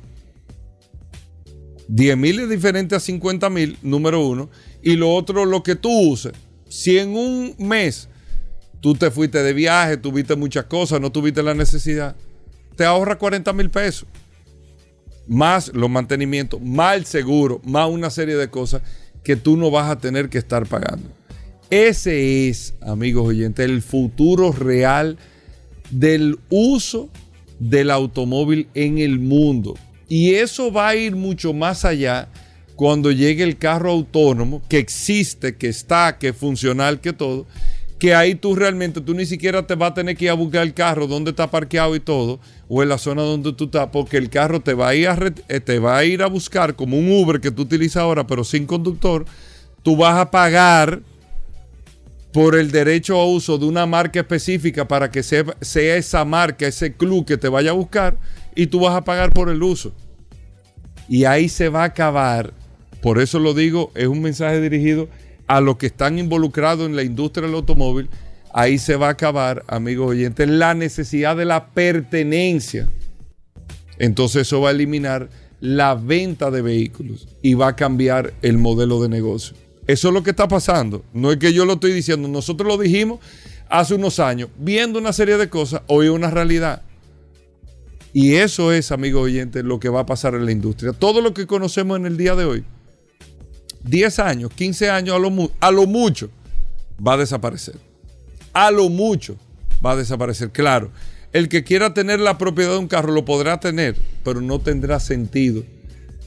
10 1.88 2.18
mil 2.18 2.40
es 2.40 2.50
diferente 2.50 2.96
a 2.96 3.00
50 3.00 3.50
mil, 3.50 3.78
número 3.82 4.26
uno. 4.26 4.50
Y 4.82 4.96
lo 4.96 5.14
otro, 5.14 5.46
lo 5.46 5.64
que 5.64 5.76
tú 5.76 5.92
uses. 5.92 6.34
Si 6.70 6.98
en 6.98 7.16
un 7.16 7.56
mes 7.58 8.10
tú 8.86 8.94
te 8.94 9.10
fuiste 9.10 9.42
de 9.42 9.52
viaje, 9.52 9.98
tuviste 9.98 10.36
muchas 10.36 10.66
cosas, 10.66 11.02
no 11.02 11.12
tuviste 11.12 11.42
la 11.42 11.56
necesidad, 11.56 12.16
te 12.76 12.86
ahorra 12.86 13.18
40 13.18 13.52
mil 13.54 13.72
pesos. 13.72 14.08
Más 15.26 15.72
los 15.74 15.90
mantenimientos, 15.90 16.62
más 16.62 16.96
el 16.96 17.08
seguro, 17.08 17.60
más 17.64 17.90
una 17.90 18.12
serie 18.12 18.36
de 18.36 18.48
cosas 18.48 18.84
que 19.24 19.36
tú 19.36 19.58
no 19.58 19.72
vas 19.72 19.90
a 19.90 19.98
tener 19.98 20.30
que 20.30 20.38
estar 20.38 20.68
pagando. 20.68 21.10
Ese 21.72 22.48
es, 22.48 22.76
amigos 22.80 23.26
oyentes, 23.26 23.66
el 23.66 23.82
futuro 23.82 24.52
real 24.52 25.18
del 25.90 26.38
uso 26.52 27.10
del 27.58 27.90
automóvil 27.90 28.68
en 28.76 29.00
el 29.00 29.18
mundo. 29.18 29.74
Y 30.08 30.36
eso 30.36 30.72
va 30.72 30.90
a 30.90 30.96
ir 30.96 31.16
mucho 31.16 31.54
más 31.54 31.86
allá 31.86 32.30
cuando 32.76 33.12
llegue 33.12 33.44
el 33.46 33.58
carro 33.58 33.90
autónomo, 33.90 34.62
que 34.70 34.78
existe, 34.78 35.56
que 35.56 35.70
está, 35.70 36.20
que 36.20 36.28
es 36.28 36.38
funcional, 36.38 37.02
que 37.02 37.14
todo, 37.14 37.48
que 38.06 38.14
ahí 38.14 38.36
tú 38.36 38.54
realmente, 38.54 39.02
tú 39.02 39.16
ni 39.16 39.26
siquiera 39.26 39.66
te 39.66 39.74
vas 39.74 39.90
a 39.90 39.94
tener 39.96 40.16
que 40.16 40.26
ir 40.26 40.30
a 40.30 40.36
buscar 40.36 40.62
el 40.62 40.76
carro, 40.76 41.08
donde 41.08 41.32
está 41.32 41.50
parqueado 41.50 41.96
y 41.96 42.00
todo, 42.00 42.40
o 42.70 42.84
en 42.84 42.90
la 42.90 43.00
zona 43.00 43.24
donde 43.24 43.52
tú 43.54 43.64
estás, 43.64 43.90
porque 43.92 44.18
el 44.18 44.30
carro 44.30 44.60
te 44.60 44.76
va 44.76 44.90
a 44.90 44.94
ir 44.94 45.08
a, 45.08 45.18
eh, 45.48 45.60
te 45.60 45.80
va 45.80 45.98
a, 45.98 46.06
ir 46.06 46.22
a 46.22 46.28
buscar 46.28 46.76
como 46.76 47.00
un 47.00 47.12
Uber 47.12 47.42
que 47.42 47.50
tú 47.50 47.64
utilizas 47.64 48.04
ahora, 48.04 48.28
pero 48.28 48.44
sin 48.44 48.68
conductor. 48.68 49.26
Tú 49.82 49.98
vas 49.98 50.20
a 50.20 50.30
pagar 50.30 51.02
por 52.32 52.56
el 52.56 52.70
derecho 52.70 53.20
a 53.20 53.26
uso 53.26 53.58
de 53.58 53.66
una 53.66 53.88
marca 53.88 54.20
específica 54.20 54.88
para 54.88 55.10
que 55.10 55.24
sea 55.24 55.56
esa 55.96 56.24
marca, 56.26 56.68
ese 56.68 56.94
club 56.94 57.26
que 57.26 57.38
te 57.38 57.50
vaya 57.50 57.72
a 57.72 57.74
buscar, 57.74 58.20
y 58.54 58.68
tú 58.68 58.82
vas 58.82 58.94
a 58.94 59.04
pagar 59.04 59.32
por 59.32 59.50
el 59.50 59.64
uso. 59.64 59.94
Y 61.10 61.26
ahí 61.26 61.50
se 61.50 61.70
va 61.70 61.82
a 61.82 61.86
acabar, 61.86 62.54
por 63.02 63.20
eso 63.20 63.40
lo 63.40 63.56
digo, 63.56 63.92
es 63.96 64.06
un 64.06 64.22
mensaje 64.22 64.62
dirigido 64.62 65.10
a 65.48 65.62
los 65.62 65.78
que 65.78 65.88
están 65.88 66.20
involucrados 66.20 66.88
en 66.88 66.96
la 66.96 67.04
industria 67.04 67.48
del 67.48 67.56
automóvil, 67.56 68.10
ahí 68.54 68.78
se 68.78 68.96
va 68.96 69.08
a 69.08 69.12
acabar, 69.12 69.64
amigos 69.68 70.12
oyentes, 70.12 70.48
la 70.48 70.74
necesidad 70.74 71.36
de 71.36 71.46
la 71.46 71.68
pertenencia. 71.68 72.90
Entonces 74.00 74.44
eso 74.44 74.62
va 74.62 74.70
a 74.70 74.72
eliminar 74.72 75.30
la 75.62 75.96
venta 75.96 76.52
de 76.52 76.62
vehículos 76.62 77.28
y 77.42 77.54
va 77.54 77.70
a 77.70 77.76
cambiar 77.76 78.34
el 78.42 78.58
modelo 78.58 79.02
de 79.02 79.10
negocio. 79.10 79.56
Eso 79.88 80.08
es 80.08 80.14
lo 80.14 80.24
que 80.24 80.32
está 80.32 80.48
pasando. 80.48 81.04
No 81.14 81.32
es 81.32 81.38
que 81.38 81.54
yo 81.54 81.66
lo 81.66 81.74
estoy 81.74 81.94
diciendo, 81.94 82.28
nosotros 82.28 82.68
lo 82.68 82.78
dijimos 82.78 83.20
hace 83.70 83.96
unos 83.96 84.20
años, 84.20 84.50
viendo 84.58 85.00
una 85.00 85.14
serie 85.14 85.38
de 85.38 85.50
cosas, 85.50 85.82
hoy 85.88 86.08
es 86.08 86.12
una 86.12 86.32
realidad. 86.32 86.82
Y 88.14 88.36
eso 88.36 88.72
es, 88.72 88.92
amigos 88.92 89.24
oyentes, 89.24 89.64
lo 89.64 89.80
que 89.80 89.90
va 89.90 90.02
a 90.02 90.06
pasar 90.06 90.36
en 90.36 90.46
la 90.46 90.52
industria. 90.52 90.94
Todo 90.94 91.20
lo 91.20 91.34
que 91.34 91.46
conocemos 91.46 91.98
en 91.98 92.06
el 92.06 92.16
día 92.16 92.36
de 92.36 92.46
hoy 92.46 92.64
10 93.86 94.20
años, 94.20 94.52
15 94.54 94.90
años 94.90 95.16
a 95.16 95.20
lo, 95.20 95.52
a 95.60 95.72
lo 95.72 95.86
mucho, 95.86 96.30
va 97.06 97.14
a 97.14 97.18
desaparecer. 97.18 97.76
A 98.54 98.72
lo 98.72 98.90
mucho 98.90 99.38
va 99.86 99.92
a 99.92 99.96
desaparecer. 99.96 100.52
Claro, 100.52 100.92
el 101.34 101.50
que 101.50 101.64
quiera 101.64 101.94
tener 101.94 102.20
la 102.20 102.38
propiedad 102.38 102.72
de 102.72 102.78
un 102.80 102.88
carro 102.88 103.14
lo 103.14 103.26
podrá 103.26 103.60
tener, 103.60 103.96
pero 104.24 104.42
no 104.42 104.60
tendrá 104.60 105.00
sentido 105.00 105.64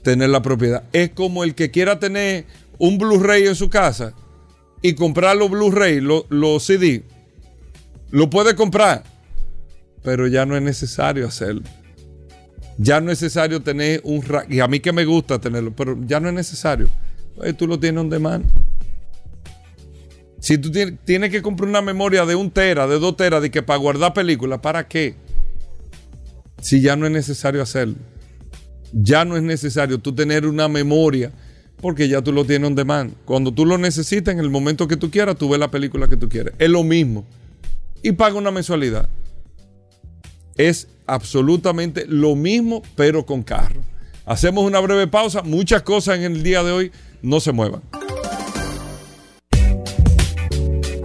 tener 0.03 0.31
la 0.31 0.41
propiedad. 0.41 0.85
Es 0.93 1.11
como 1.11 1.43
el 1.45 1.55
que 1.55 1.71
quiera 1.71 1.99
tener 1.99 2.47
un 2.79 2.97
Blu-ray 2.99 3.47
en 3.47 3.57
su 3.57 3.69
casa 3.69 4.15
y 4.81 4.95
comprar 4.95 5.37
los 5.37 5.51
Blu-ray, 5.51 6.01
los, 6.01 6.63
CD. 6.63 7.03
Lo 8.11 8.31
puede 8.31 8.55
comprar, 8.55 9.03
pero 10.05 10.29
ya 10.29 10.47
no 10.47 10.57
es 10.57 10.63
necesario 10.63 11.27
hacerlo. 11.27 11.63
Ya 12.77 13.01
no 13.01 13.11
es 13.11 13.21
necesario 13.21 13.61
tener 13.61 14.01
un... 14.05 14.25
Y 14.49 14.61
a 14.61 14.69
mí 14.69 14.79
que 14.79 14.93
me 14.93 15.05
gusta 15.05 15.41
tenerlo, 15.41 15.75
pero 15.75 15.99
ya 16.07 16.21
no 16.21 16.29
es 16.29 16.35
necesario 16.35 16.89
tú 17.57 17.67
lo 17.67 17.79
tienes 17.79 18.01
on 18.01 18.11
demand. 18.11 18.45
Si 20.41 20.57
tú 20.57 20.71
tienes, 20.71 21.31
que 21.31 21.43
comprar 21.43 21.69
una 21.69 21.83
memoria 21.83 22.25
de 22.25 22.35
un 22.35 22.51
tera, 22.51 22.87
de 22.87 22.99
dos 22.99 23.17
teras, 23.17 23.43
de 23.43 23.51
que 23.51 23.63
para 23.63 23.79
guardar 23.79 24.15
películas, 24.15 24.61
¿para 24.61 24.87
qué? 24.87 25.17
Si 26.61 26.81
ya 26.81 26.97
no 26.97 27.07
es 27.07 27.13
necesario 27.13 27.61
hacerlo. 27.61 27.97
Ya 28.93 29.25
no 29.25 29.37
es 29.37 29.43
necesario 29.43 29.99
tú 29.99 30.15
tener 30.15 30.47
una 30.47 30.69
memoria 30.69 31.33
porque 31.81 32.09
ya 32.09 32.23
tú 32.23 32.33
lo 32.33 32.45
tienes 32.45 32.69
on 32.69 32.75
demand. 32.75 33.15
Cuando 33.25 33.53
tú 33.53 33.67
lo 33.67 33.79
necesitas, 33.79 34.33
en 34.33 34.41
el 34.41 34.51
momento 34.51 34.87
que 34.87 34.97
tú 34.97 35.11
quieras, 35.11 35.37
tú 35.37 35.49
ves 35.49 35.59
la 35.59 35.71
película 35.71 36.07
que 36.07 36.17
tú 36.17 36.29
quieres. 36.29 36.55
Es 36.59 36.71
lo 36.71 36.85
mismo. 36.85 37.27
Y 38.03 38.13
paga 38.13 38.37
una 38.37 38.51
mensualidad. 38.51 39.09
Es 40.57 40.89
absolutamente 41.07 42.07
lo 42.07 42.37
mismo, 42.37 42.83
pero 42.97 43.27
con 43.27 43.43
carro. 43.43 43.81
Hacemos 44.25 44.65
una 44.65 44.81
breve 44.81 45.09
pausa. 45.09 45.43
Muchas 45.43 45.83
cosas 45.83 46.19
en 46.19 46.25
el 46.25 46.43
día 46.43 46.63
de 46.63 46.71
hoy 46.73 46.93
no 47.23 47.41
se 47.41 47.53
muevan. 47.53 47.83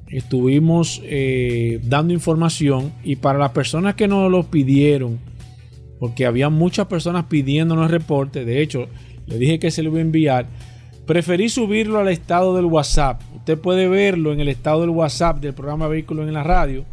estuvimos 0.09 1.01
eh, 1.05 1.81
dando 1.85 2.13
información 2.13 2.93
y 3.03 3.17
para 3.17 3.39
las 3.39 3.51
personas 3.51 3.95
que 3.95 4.09
nos 4.09 4.31
lo 4.31 4.45
pidieron, 4.45 5.19
porque 5.99 6.27
había 6.27 6.49
muchas 6.49 6.87
personas 6.87 7.25
pidiéndonos 7.25 7.91
reporte, 7.91 8.45
de 8.45 8.63
hecho, 8.63 8.89
le 9.27 9.39
dije 9.39 9.59
que 9.59 9.71
se 9.71 9.83
lo 9.83 9.91
iba 9.91 9.99
a 9.99 10.03
enviar, 10.03 10.47
preferí 11.07 11.49
subirlo 11.49 11.99
al 11.99 12.09
estado 12.09 12.55
del 12.55 12.67
WhatsApp. 12.67 13.21
Usted 13.35 13.59
puede 13.59 13.89
verlo 13.89 14.33
en 14.33 14.41
el 14.41 14.49
estado 14.49 14.81
del 14.81 14.91
WhatsApp 14.91 15.41
del 15.41 15.55
programa 15.55 15.89
Vehículos 15.89 16.27
en 16.27 16.35
la 16.35 16.43
Radio. 16.43 16.85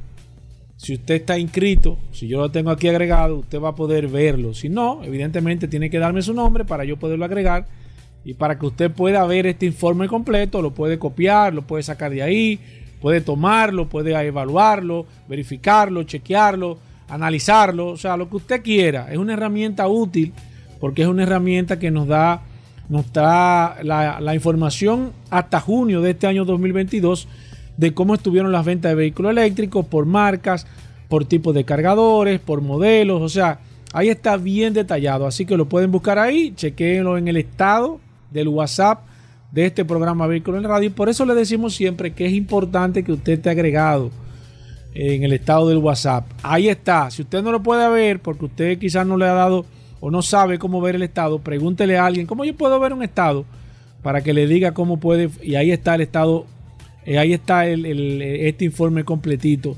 Si 0.77 0.93
usted 0.93 1.15
está 1.15 1.37
inscrito, 1.37 1.97
si 2.11 2.27
yo 2.27 2.39
lo 2.39 2.51
tengo 2.51 2.69
aquí 2.69 2.87
agregado, 2.87 3.37
usted 3.37 3.59
va 3.59 3.69
a 3.69 3.75
poder 3.75 4.07
verlo. 4.07 4.53
Si 4.53 4.69
no, 4.69 5.03
evidentemente 5.03 5.67
tiene 5.67 5.89
que 5.89 5.99
darme 5.99 6.21
su 6.21 6.33
nombre 6.33 6.65
para 6.65 6.83
yo 6.83 6.97
poderlo 6.97 7.25
agregar. 7.25 7.67
Y 8.25 8.33
para 8.35 8.57
que 8.57 8.65
usted 8.65 8.91
pueda 8.91 9.25
ver 9.25 9.45
este 9.45 9.65
informe 9.65 10.07
completo, 10.07 10.61
lo 10.61 10.73
puede 10.73 10.97
copiar, 10.97 11.53
lo 11.53 11.63
puede 11.63 11.83
sacar 11.83 12.11
de 12.11 12.23
ahí, 12.23 12.59
puede 13.03 13.19
tomarlo, 13.19 13.89
puede 13.89 14.13
evaluarlo, 14.25 15.05
verificarlo, 15.27 16.03
chequearlo, 16.03 16.77
analizarlo, 17.09 17.87
o 17.89 17.97
sea, 17.97 18.15
lo 18.15 18.29
que 18.29 18.37
usted 18.37 18.63
quiera. 18.63 19.11
Es 19.11 19.17
una 19.17 19.33
herramienta 19.33 19.89
útil 19.89 20.31
porque 20.79 21.01
es 21.01 21.09
una 21.09 21.23
herramienta 21.23 21.77
que 21.77 21.91
nos 21.91 22.07
da, 22.07 22.43
nos 22.87 23.11
da 23.11 23.75
la, 23.83 24.33
información 24.33 25.11
hasta 25.29 25.59
junio 25.59 25.99
de 25.99 26.11
este 26.11 26.27
año 26.27 26.45
2022 26.45 27.27
de 27.75 27.93
cómo 27.93 28.13
estuvieron 28.13 28.53
las 28.53 28.63
ventas 28.63 28.91
de 28.91 28.95
vehículos 28.95 29.31
eléctricos 29.31 29.85
por 29.85 30.05
marcas, 30.05 30.65
por 31.09 31.25
tipos 31.25 31.53
de 31.53 31.65
cargadores, 31.65 32.39
por 32.39 32.61
modelos, 32.61 33.21
o 33.21 33.27
sea, 33.27 33.59
ahí 33.91 34.07
está 34.07 34.37
bien 34.37 34.73
detallado, 34.73 35.27
así 35.27 35.45
que 35.45 35.57
lo 35.57 35.67
pueden 35.67 35.91
buscar 35.91 36.19
ahí, 36.19 36.53
chequeenlo 36.55 37.17
en 37.17 37.27
el 37.27 37.35
estado 37.35 37.99
del 38.31 38.47
WhatsApp 38.47 39.01
de 39.53 39.67
este 39.67 39.85
programa 39.85 40.25
Vehículo 40.25 40.57
en 40.57 40.63
Radio. 40.63 40.87
Y 40.87 40.91
por 40.91 41.09
eso 41.09 41.25
le 41.25 41.35
decimos 41.35 41.75
siempre 41.75 42.11
que 42.13 42.25
es 42.25 42.33
importante 42.33 43.03
que 43.03 43.11
usted 43.11 43.33
esté 43.33 43.51
agregado 43.51 44.09
en 44.95 45.23
el 45.23 45.31
estado 45.31 45.69
del 45.69 45.77
WhatsApp. 45.77 46.25
Ahí 46.41 46.69
está. 46.69 47.09
Si 47.11 47.21
usted 47.21 47.43
no 47.43 47.51
lo 47.51 47.61
puede 47.61 47.87
ver 47.89 48.19
porque 48.19 48.45
usted 48.45 48.79
quizás 48.79 49.05
no 49.05 49.15
le 49.15 49.25
ha 49.25 49.33
dado 49.33 49.65
o 49.99 50.09
no 50.09 50.23
sabe 50.23 50.57
cómo 50.57 50.81
ver 50.81 50.95
el 50.95 51.03
estado, 51.03 51.39
pregúntele 51.39 51.97
a 51.97 52.05
alguien 52.05 52.25
cómo 52.25 52.43
yo 52.43 52.55
puedo 52.55 52.79
ver 52.79 52.93
un 52.93 53.03
estado 53.03 53.45
para 54.01 54.21
que 54.21 54.33
le 54.33 54.47
diga 54.47 54.73
cómo 54.73 54.99
puede. 54.99 55.29
Y 55.43 55.53
ahí 55.53 55.71
está 55.71 55.93
el 55.93 56.01
estado, 56.01 56.47
eh, 57.05 57.19
ahí 57.19 57.33
está 57.33 57.67
este 57.67 58.65
informe 58.65 59.03
completito 59.03 59.77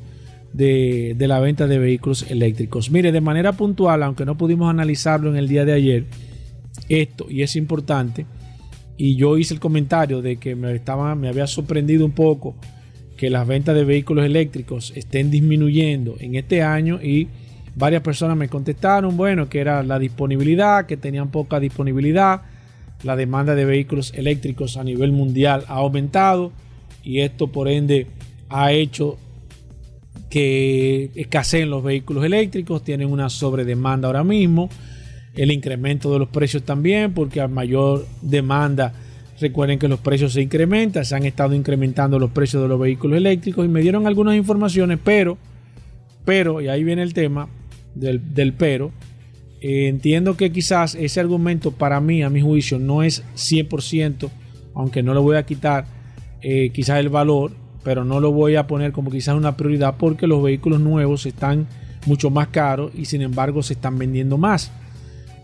de, 0.53 1.15
de 1.17 1.27
la 1.27 1.41
venta 1.41 1.67
de 1.67 1.79
vehículos 1.79 2.25
eléctricos. 2.31 2.89
Mire, 2.91 3.11
de 3.11 3.19
manera 3.19 3.51
puntual, 3.51 4.03
aunque 4.03 4.25
no 4.25 4.37
pudimos 4.37 4.69
analizarlo 4.69 5.29
en 5.29 5.35
el 5.35 5.49
día 5.49 5.65
de 5.65 5.73
ayer, 5.73 6.05
esto, 6.87 7.27
y 7.29 7.41
es 7.41 7.55
importante, 7.55 8.25
y 8.97 9.15
yo 9.15 9.37
hice 9.37 9.53
el 9.53 9.59
comentario 9.59 10.21
de 10.21 10.37
que 10.37 10.55
me, 10.55 10.73
estaba, 10.73 11.15
me 11.15 11.27
había 11.27 11.47
sorprendido 11.47 12.05
un 12.05 12.11
poco 12.11 12.55
que 13.17 13.29
las 13.29 13.47
ventas 13.47 13.75
de 13.75 13.83
vehículos 13.83 14.25
eléctricos 14.25 14.93
estén 14.95 15.31
disminuyendo 15.31 16.15
en 16.19 16.35
este 16.35 16.63
año 16.63 17.01
y 17.01 17.27
varias 17.75 18.01
personas 18.01 18.37
me 18.37 18.49
contestaron, 18.49 19.17
bueno, 19.17 19.49
que 19.49 19.59
era 19.59 19.83
la 19.83 19.99
disponibilidad, 19.99 20.85
que 20.85 20.97
tenían 20.97 21.29
poca 21.29 21.59
disponibilidad, 21.59 22.41
la 23.03 23.15
demanda 23.15 23.55
de 23.55 23.65
vehículos 23.65 24.13
eléctricos 24.15 24.77
a 24.77 24.83
nivel 24.83 25.11
mundial 25.11 25.65
ha 25.67 25.75
aumentado 25.75 26.51
y 27.03 27.19
esto 27.19 27.47
por 27.47 27.67
ende 27.67 28.07
ha 28.49 28.71
hecho 28.71 29.17
que 30.29 31.11
escaseen 31.15 31.69
los 31.69 31.83
vehículos 31.83 32.25
eléctricos, 32.25 32.83
tienen 32.83 33.11
una 33.11 33.29
sobredemanda 33.29 34.07
ahora 34.07 34.23
mismo 34.23 34.69
el 35.35 35.51
incremento 35.51 36.11
de 36.11 36.19
los 36.19 36.29
precios 36.29 36.63
también, 36.63 37.13
porque 37.13 37.41
a 37.41 37.47
mayor 37.47 38.05
demanda, 38.21 38.93
recuerden 39.39 39.79
que 39.79 39.87
los 39.87 39.99
precios 39.99 40.33
se 40.33 40.41
incrementan, 40.41 41.03
se 41.05 41.15
han 41.15 41.25
estado 41.25 41.53
incrementando 41.53 42.19
los 42.19 42.31
precios 42.31 42.63
de 42.63 42.69
los 42.69 42.79
vehículos 42.79 43.17
eléctricos 43.17 43.65
y 43.65 43.67
me 43.67 43.81
dieron 43.81 44.07
algunas 44.07 44.35
informaciones, 44.35 44.99
pero, 45.03 45.37
pero, 46.23 46.61
y 46.61 46.69
ahí 46.69 46.83
viene 46.83 47.03
el 47.03 47.13
tema 47.13 47.49
del, 47.93 48.53
pero, 48.53 48.91
eh, 49.61 49.87
entiendo 49.87 50.37
que 50.37 50.51
quizás 50.51 50.95
ese 50.95 51.19
argumento 51.19 51.71
para 51.71 51.99
mí, 51.99 52.23
a 52.23 52.29
mi 52.29 52.41
juicio, 52.41 52.79
no 52.79 53.03
es 53.03 53.23
100%, 53.35 54.29
aunque 54.73 55.03
no 55.03 55.13
le 55.13 55.19
voy 55.19 55.37
a 55.37 55.45
quitar 55.45 55.85
eh, 56.41 56.69
quizás 56.73 56.99
el 56.99 57.09
valor, 57.09 57.51
pero 57.83 58.03
no 58.03 58.19
lo 58.19 58.31
voy 58.31 58.55
a 58.55 58.67
poner 58.67 58.91
como 58.91 59.11
quizás 59.11 59.35
una 59.35 59.55
prioridad 59.57 59.95
porque 59.97 60.27
los 60.27 60.41
vehículos 60.41 60.79
nuevos 60.79 61.25
están 61.25 61.67
mucho 62.05 62.29
más 62.29 62.47
caros 62.49 62.91
y 62.95 63.05
sin 63.05 63.21
embargo 63.21 63.63
se 63.63 63.73
están 63.73 63.97
vendiendo 63.97 64.37
más. 64.37 64.71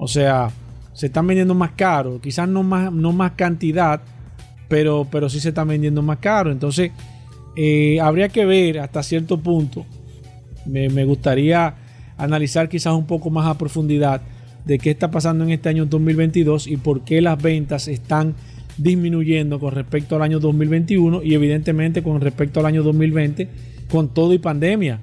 O 0.04 0.08
sea, 0.08 0.50
se 0.94 1.06
están 1.06 1.28
vendiendo 1.28 1.54
más 1.54 1.74
caro. 1.74 2.20
Quizás 2.20 2.50
no 2.50 2.64
más, 2.64 2.92
no 2.92 3.12
más 3.12 3.34
cantidad, 3.34 4.02
pero, 4.68 5.08
pero 5.12 5.30
sí 5.30 5.40
se 5.40 5.50
están 5.50 5.68
vendiendo 5.68 6.02
más 6.02 6.18
caro. 6.18 6.52
Entonces, 6.52 6.92
eh, 7.56 8.00
habría 8.02 8.28
que 8.30 8.44
ver 8.48 8.80
hasta 8.80 9.04
cierto 9.04 9.38
punto. 9.38 9.86
Me, 10.66 11.06
gustaría 11.06 11.76
analizar 12.18 12.68
quizás 12.68 12.94
un 12.96 13.06
poco 13.06 13.30
más 13.30 13.46
a 13.46 13.60
profundidad 13.60 14.24
de 14.66 14.80
qué 14.80 14.90
está 14.90 15.12
pasando 15.12 15.44
en 15.44 15.52
este 15.52 15.70
año 15.70 15.86
2022 15.86 16.66
y 16.66 16.78
por 16.78 17.04
qué 17.04 17.22
las 17.22 17.40
ventas 17.40 17.88
están 17.88 18.34
disminuyendo 18.80 19.60
con 19.60 19.76
respecto 19.76 20.16
al 20.16 20.24
año 20.24 20.40
2021 20.40 21.22
y 21.22 21.36
evidentemente 21.36 22.02
con 22.02 22.20
respecto 22.22 22.60
al 22.60 22.66
año 22.66 22.82
2020 22.82 23.50
con 23.88 24.10
todo 24.10 24.34
y 24.34 24.40
pandemia. 24.40 25.00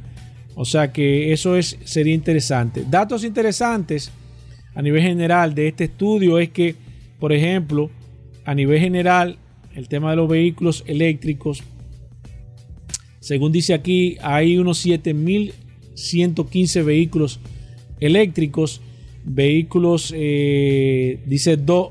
O 0.56 0.64
sea 0.64 0.92
que 0.92 1.32
eso 1.32 1.54
es, 1.54 1.78
sería 1.84 2.14
interesante. 2.14 2.84
Datos 2.90 3.22
interesantes 3.22 4.10
a 4.78 4.82
nivel 4.82 5.02
general 5.02 5.54
de 5.56 5.66
este 5.66 5.84
estudio 5.84 6.38
es 6.38 6.50
que, 6.50 6.76
por 7.18 7.32
ejemplo, 7.32 7.90
a 8.44 8.54
nivel 8.54 8.78
general, 8.78 9.36
el 9.74 9.88
tema 9.88 10.10
de 10.10 10.16
los 10.16 10.28
vehículos 10.28 10.84
eléctricos, 10.86 11.64
según 13.18 13.50
dice 13.50 13.74
aquí, 13.74 14.18
hay 14.22 14.56
unos 14.56 14.86
7.115 14.86 16.84
vehículos 16.84 17.40
eléctricos, 17.98 18.80
vehículos, 19.24 20.14
eh, 20.16 21.18
dice 21.26 21.56
2 21.56 21.88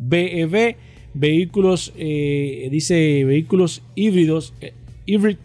BEV, 0.00 0.76
vehículos, 1.14 1.94
eh, 1.96 2.68
dice 2.70 3.24
vehículos 3.24 3.80
híbridos, 3.94 4.52
eh, 4.60 4.74
hybrid 5.06 5.38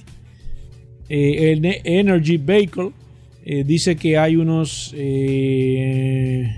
energy 1.07 2.35
vehicle, 2.35 2.91
eh, 3.47 3.63
dice 3.63 3.95
que 3.95 4.17
hay 4.17 4.38
unos 4.38 4.91
eh, 4.97 6.55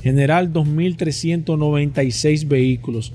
general 0.00 0.52
2.396 0.52 2.46
vehículos. 2.46 3.12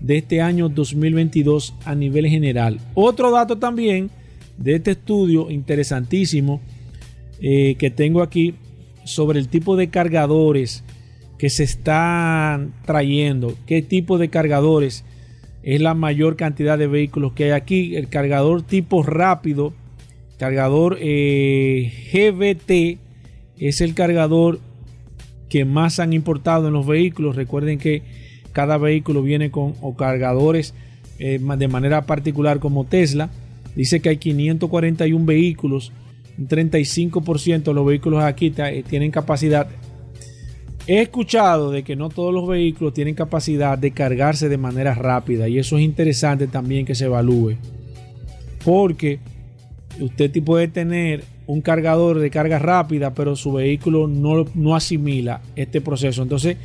de 0.02 0.18
este 0.18 0.42
año 0.42 0.68
2022 0.68 1.74
a 1.86 1.96
nivel 1.96 2.28
general. 2.28 2.82
Otro 2.96 3.32
dato 3.32 3.58
también 3.58 4.10
de 4.58 4.76
este 4.76 4.92
estudio 4.92 5.50
interesantísimo 5.50 6.60
eh, 7.42 7.76
que 7.76 7.90
tengo 7.90 8.22
aquí 8.22 8.56
sobre 9.04 9.40
el 9.40 9.48
tipo 9.48 9.76
de 9.76 9.90
cargadores 9.90 10.84
que 11.38 11.50
se 11.50 11.64
están 11.64 12.74
trayendo, 12.86 13.56
qué 13.66 13.82
tipo 13.82 14.18
de 14.18 14.30
cargadores 14.30 15.06
es 15.68 15.82
la 15.82 15.94
mayor 15.94 16.38
cantidad 16.38 16.78
de 16.78 16.88
vehículos 16.88 17.34
que 17.34 17.44
hay 17.44 17.50
aquí. 17.52 17.98
El 17.98 18.08
cargador 18.08 18.62
tipo 18.62 19.04
rápido, 19.04 19.74
cargador 20.38 20.98
eh, 21.02 21.92
GBT, 22.14 23.00
es 23.60 23.82
el 23.82 23.94
cargador 23.94 24.62
que 25.50 25.66
más 25.66 26.00
han 26.00 26.14
importado 26.14 26.68
en 26.68 26.74
los 26.74 26.88
vehículos. 26.88 27.36
Recuerden 27.36 27.80
que 27.80 28.02
cada 28.54 28.78
vehículo 28.78 29.22
viene 29.22 29.52
con 29.52 29.74
o 29.82 29.98
cargadores 29.98 30.74
eh, 31.20 31.38
de 31.38 31.68
manera 31.68 32.06
particular 32.06 32.60
como 32.60 32.86
Tesla. 32.86 33.30
Dice 33.76 34.00
que 34.00 34.08
hay 34.08 34.18
541 34.18 35.26
vehículos 35.26 35.92
un 36.38 36.48
35% 36.48 37.64
de 37.64 37.74
los 37.74 37.86
vehículos 37.86 38.24
aquí 38.24 38.54
eh, 38.58 38.84
tienen 38.88 39.12
capacidad. 39.12 39.68
He 40.86 41.02
escuchado 41.02 41.72
de 41.72 41.84
que 41.84 41.96
no 41.96 42.10
todos 42.10 42.34
los 42.34 42.48
vehículos 42.48 42.94
tienen 42.94 43.16
capacidad 43.16 43.78
de 43.78 43.92
cargarse 43.92 44.48
de 44.48 44.58
manera 44.58 44.94
rápida 44.94 45.50
y 45.50 45.60
eso 45.60 45.78
es 45.78 45.84
interesante 45.84 46.48
también 46.48 46.86
que 46.86 46.96
se 46.96 47.06
evalúe. 47.06 47.56
Porque 48.64 49.20
usted 50.00 50.32
puede 50.44 50.68
tener 50.68 51.24
un 51.46 51.62
cargador 51.62 52.20
de 52.20 52.30
carga 52.30 52.60
rápida, 52.60 53.14
pero 53.14 53.36
su 53.36 53.54
vehículo 53.54 54.08
no, 54.08 54.46
no 54.54 54.76
asimila 54.76 55.42
este 55.56 55.82
proceso. 55.82 56.22
Entonces, 56.22 56.58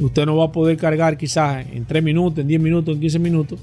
usted 0.00 0.26
no 0.26 0.36
va 0.36 0.46
a 0.46 0.52
poder 0.52 0.76
cargar 0.76 1.16
quizás 1.16 1.66
en 1.72 1.84
3 1.84 2.02
minutos, 2.02 2.40
en 2.40 2.48
10 2.48 2.60
minutos, 2.60 2.94
en 2.94 3.00
15 3.00 3.18
minutos. 3.18 3.60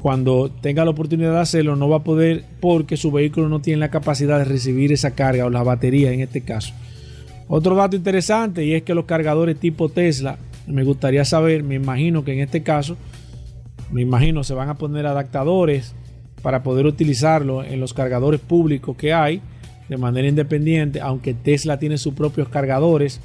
Cuando 0.00 0.50
tenga 0.60 0.84
la 0.84 0.92
oportunidad 0.92 1.32
de 1.32 1.40
hacerlo, 1.40 1.74
no 1.74 1.88
va 1.88 1.98
a 1.98 2.04
poder 2.04 2.44
porque 2.60 2.96
su 2.96 3.10
vehículo 3.10 3.48
no 3.48 3.60
tiene 3.60 3.80
la 3.80 3.90
capacidad 3.90 4.38
de 4.38 4.44
recibir 4.44 4.92
esa 4.92 5.12
carga 5.12 5.46
o 5.46 5.50
la 5.50 5.62
batería 5.62 6.12
en 6.12 6.20
este 6.20 6.42
caso. 6.42 6.72
Otro 7.48 7.74
dato 7.74 7.96
interesante 7.96 8.64
y 8.64 8.74
es 8.74 8.82
que 8.82 8.94
los 8.94 9.06
cargadores 9.06 9.58
tipo 9.58 9.88
Tesla, 9.88 10.38
me 10.66 10.84
gustaría 10.84 11.24
saber, 11.24 11.64
me 11.64 11.74
imagino 11.74 12.24
que 12.24 12.34
en 12.34 12.40
este 12.40 12.62
caso, 12.62 12.96
me 13.90 14.02
imagino 14.02 14.44
se 14.44 14.54
van 14.54 14.68
a 14.68 14.76
poner 14.76 15.06
adaptadores 15.06 15.94
para 16.42 16.62
poder 16.62 16.86
utilizarlo 16.86 17.64
en 17.64 17.80
los 17.80 17.94
cargadores 17.94 18.40
públicos 18.40 18.96
que 18.96 19.12
hay 19.12 19.40
de 19.88 19.96
manera 19.96 20.28
independiente, 20.28 21.00
aunque 21.00 21.34
Tesla 21.34 21.78
tiene 21.78 21.98
sus 21.98 22.14
propios 22.14 22.48
cargadores 22.48 23.20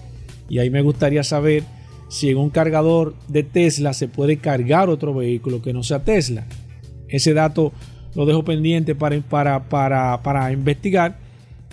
y 0.50 0.60
ahí 0.60 0.70
me 0.70 0.82
gustaría 0.82 1.24
saber 1.24 1.64
si 2.08 2.30
en 2.30 2.38
un 2.38 2.50
cargador 2.50 3.16
de 3.28 3.44
Tesla 3.44 3.94
se 3.94 4.08
puede 4.08 4.38
cargar 4.38 4.90
otro 4.90 5.14
vehículo 5.14 5.62
que 5.62 5.74
no 5.74 5.84
sea 5.84 6.04
Tesla. 6.04 6.46
Ese 7.14 7.34
dato 7.36 7.72
lo 8.16 8.26
dejo 8.26 8.44
pendiente 8.44 8.96
para, 8.96 9.22
para, 9.22 9.70
para, 9.70 10.22
para 10.24 10.52
investigar. 10.52 11.18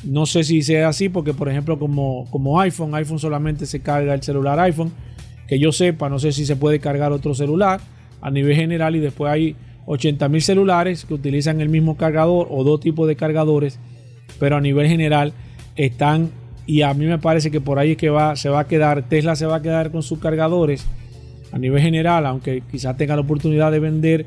No 0.04 0.26
sé 0.26 0.44
si 0.44 0.62
sea 0.62 0.88
así 0.88 1.08
porque, 1.08 1.32
por 1.32 1.48
ejemplo, 1.48 1.78
como, 1.78 2.26
como 2.30 2.60
iPhone, 2.60 2.94
iPhone 2.94 3.18
solamente 3.18 3.64
se 3.64 3.80
carga 3.80 4.12
el 4.12 4.22
celular 4.22 4.60
iPhone. 4.60 4.92
Que 5.48 5.58
yo 5.58 5.72
sepa, 5.72 6.10
no 6.10 6.18
sé 6.18 6.32
si 6.32 6.44
se 6.44 6.56
puede 6.56 6.78
cargar 6.78 7.10
otro 7.10 7.34
celular 7.34 7.80
a 8.20 8.30
nivel 8.30 8.54
general 8.54 8.96
y 8.96 9.00
después 9.00 9.32
hay 9.32 9.56
80 9.86 10.28
mil 10.28 10.42
celulares 10.42 11.06
que 11.06 11.14
utilizan 11.14 11.62
el 11.62 11.70
mismo 11.70 11.96
cargador 11.96 12.48
o 12.50 12.62
dos 12.62 12.80
tipos 12.80 13.08
de 13.08 13.16
cargadores, 13.16 13.78
pero 14.38 14.56
a 14.56 14.60
nivel 14.60 14.86
general 14.88 15.32
están 15.74 16.30
y 16.66 16.82
a 16.82 16.92
mí 16.92 17.06
me 17.06 17.18
parece 17.18 17.50
que 17.50 17.60
por 17.60 17.78
ahí 17.78 17.92
es 17.92 17.96
que 17.96 18.10
va, 18.10 18.36
se 18.36 18.50
va 18.50 18.60
a 18.60 18.68
quedar, 18.68 19.08
Tesla 19.08 19.34
se 19.34 19.46
va 19.46 19.56
a 19.56 19.62
quedar 19.62 19.90
con 19.90 20.02
sus 20.02 20.18
cargadores 20.18 20.86
a 21.50 21.58
nivel 21.58 21.82
general, 21.82 22.26
aunque 22.26 22.62
quizás 22.70 22.96
tenga 22.96 23.16
la 23.16 23.22
oportunidad 23.22 23.72
de 23.72 23.80
vender, 23.80 24.26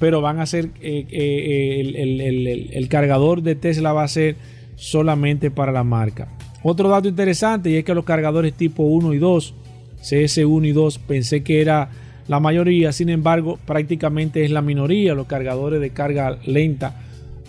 pero 0.00 0.20
van 0.20 0.40
a 0.40 0.46
ser, 0.46 0.70
eh, 0.80 1.06
eh, 1.10 1.80
el, 1.94 2.70
el, 2.72 2.88
cargador 2.88 3.42
de 3.42 3.54
Tesla 3.54 3.92
va 3.92 4.02
a 4.02 4.08
ser 4.08 4.34
solamente 4.74 5.50
para 5.50 5.70
la 5.70 5.84
marca. 5.84 6.28
Otro 6.62 6.88
dato 6.88 7.06
interesante 7.06 7.70
y 7.70 7.76
es 7.76 7.84
que 7.84 7.94
los 7.94 8.04
cargadores 8.04 8.54
tipo 8.54 8.82
1 8.82 9.14
y 9.14 9.18
2, 9.18 9.54
CS1 10.02 10.66
y 10.66 10.72
2, 10.72 10.98
pensé 10.98 11.42
que 11.42 11.60
era 11.60 11.90
la 12.26 12.40
mayoría, 12.40 12.92
sin 12.92 13.10
embargo, 13.10 13.58
prácticamente 13.66 14.44
es 14.44 14.50
la 14.50 14.62
minoría 14.62 15.14
los 15.14 15.26
cargadores 15.26 15.80
de 15.80 15.90
carga 15.90 16.38
lenta 16.46 16.96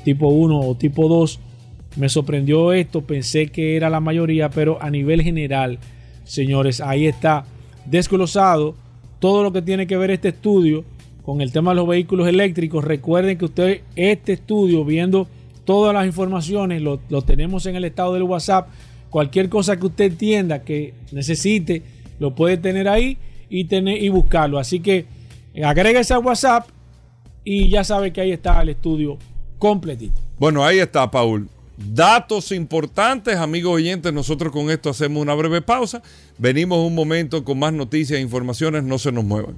tipo 0.04 0.28
1 0.28 0.60
o 0.60 0.76
tipo 0.76 1.08
2 1.08 1.40
me 1.98 2.10
sorprendió 2.10 2.72
esto, 2.74 3.02
pensé 3.02 3.48
que 3.48 3.76
era 3.76 3.90
la 3.90 4.00
mayoría, 4.00 4.50
pero 4.50 4.82
a 4.82 4.90
nivel 4.90 5.22
general, 5.22 5.80
señores, 6.24 6.80
ahí 6.80 7.06
está 7.06 7.46
desglosado 7.86 8.76
todo 9.20 9.44
lo 9.44 9.52
que 9.52 9.62
tiene 9.62 9.88
que 9.88 9.98
ver 9.98 10.12
este 10.12 10.30
estudio 10.30 10.84
con 11.24 11.42
el 11.42 11.52
tema 11.52 11.72
de 11.72 11.76
los 11.76 11.88
vehículos 11.88 12.28
eléctricos. 12.28 12.84
Recuerden 12.84 13.38
que 13.38 13.46
ustedes, 13.46 13.82
este 13.96 14.34
estudio, 14.34 14.84
viendo 14.86 15.28
todas 15.66 15.94
las 15.94 16.06
informaciones, 16.06 16.82
lo, 16.82 16.98
tenemos 17.22 17.66
en 17.66 17.76
el 17.76 17.86
estado 17.86 18.14
del 18.14 18.24
WhatsApp. 18.24 18.68
Cualquier 19.10 19.50
cosa 19.50 19.78
que 19.78 19.86
usted 19.86 20.06
entienda 20.06 20.64
que 20.64 20.94
necesite, 21.12 21.84
lo 22.20 22.34
puede 22.34 22.58
tener 22.58 22.88
ahí 22.88 23.18
y, 23.50 23.66
tener, 23.66 24.02
y 24.02 24.10
buscarlo. 24.10 24.58
Así 24.60 24.80
que 24.80 25.06
agrega 25.64 26.00
ese 26.00 26.18
WhatsApp 26.18 26.68
y 27.44 27.70
ya 27.70 27.84
sabe 27.84 28.14
que 28.14 28.22
ahí 28.22 28.32
está 28.32 28.62
el 28.62 28.70
estudio 28.70 29.18
completito. 29.58 30.20
Bueno, 30.40 30.64
ahí 30.64 30.80
está, 30.80 31.10
Paul. 31.10 31.50
Datos 31.78 32.52
importantes, 32.52 33.38
amigos 33.38 33.74
oyentes, 33.74 34.14
nosotros 34.14 34.52
con 34.52 34.70
esto 34.70 34.90
hacemos 34.90 35.22
una 35.22 35.34
breve 35.34 35.62
pausa. 35.62 36.02
Venimos 36.38 36.80
un 36.80 36.94
momento 36.94 37.44
con 37.44 37.58
más 37.60 37.74
noticias 37.74 38.20
e 38.20 38.22
informaciones, 38.22 38.84
no 38.84 39.00
se 39.00 39.12
nos 39.12 39.24
muevan. 39.24 39.58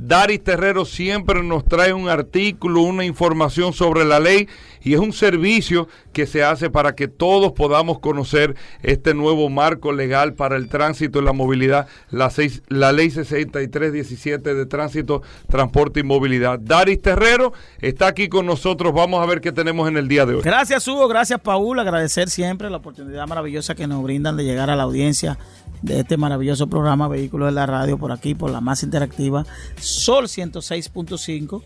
Daris 0.00 0.44
Terrero 0.44 0.84
siempre 0.84 1.42
nos 1.42 1.64
trae 1.64 1.92
un 1.92 2.08
artículo, 2.08 2.82
una 2.82 3.04
información 3.04 3.72
sobre 3.72 4.04
la 4.04 4.20
ley 4.20 4.48
y 4.80 4.94
es 4.94 5.00
un 5.00 5.12
servicio 5.12 5.88
que 6.12 6.24
se 6.24 6.44
hace 6.44 6.70
para 6.70 6.94
que 6.94 7.08
todos 7.08 7.50
podamos 7.50 7.98
conocer 7.98 8.54
este 8.82 9.12
nuevo 9.12 9.48
marco 9.48 9.92
legal 9.92 10.34
para 10.34 10.54
el 10.54 10.68
tránsito 10.68 11.18
y 11.18 11.24
la 11.24 11.32
movilidad, 11.32 11.88
la, 12.10 12.32
la 12.68 12.92
ley 12.92 13.10
6317 13.10 14.54
de 14.54 14.66
tránsito, 14.66 15.22
transporte 15.48 15.98
y 15.98 16.04
movilidad. 16.04 16.60
Daris 16.60 17.02
Terrero 17.02 17.52
está 17.80 18.06
aquí 18.06 18.28
con 18.28 18.46
nosotros, 18.46 18.94
vamos 18.94 19.20
a 19.20 19.26
ver 19.26 19.40
qué 19.40 19.50
tenemos 19.50 19.88
en 19.88 19.96
el 19.96 20.06
día 20.06 20.24
de 20.26 20.36
hoy. 20.36 20.42
Gracias 20.42 20.86
Hugo, 20.86 21.08
gracias 21.08 21.40
Paul, 21.40 21.76
agradecer 21.80 22.30
siempre 22.30 22.70
la 22.70 22.76
oportunidad 22.76 23.26
maravillosa 23.26 23.74
que 23.74 23.88
nos 23.88 24.00
brindan 24.04 24.36
de 24.36 24.44
llegar 24.44 24.70
a 24.70 24.76
la 24.76 24.84
audiencia 24.84 25.38
de 25.82 26.00
este 26.00 26.16
maravilloso 26.16 26.68
programa 26.68 27.08
Vehículos 27.08 27.48
de 27.48 27.52
la 27.52 27.66
Radio 27.66 27.98
por 27.98 28.12
aquí, 28.12 28.34
por 28.34 28.50
la 28.50 28.60
más 28.60 28.82
interactiva, 28.82 29.44
Sol 29.80 30.26
106.5. 30.26 31.62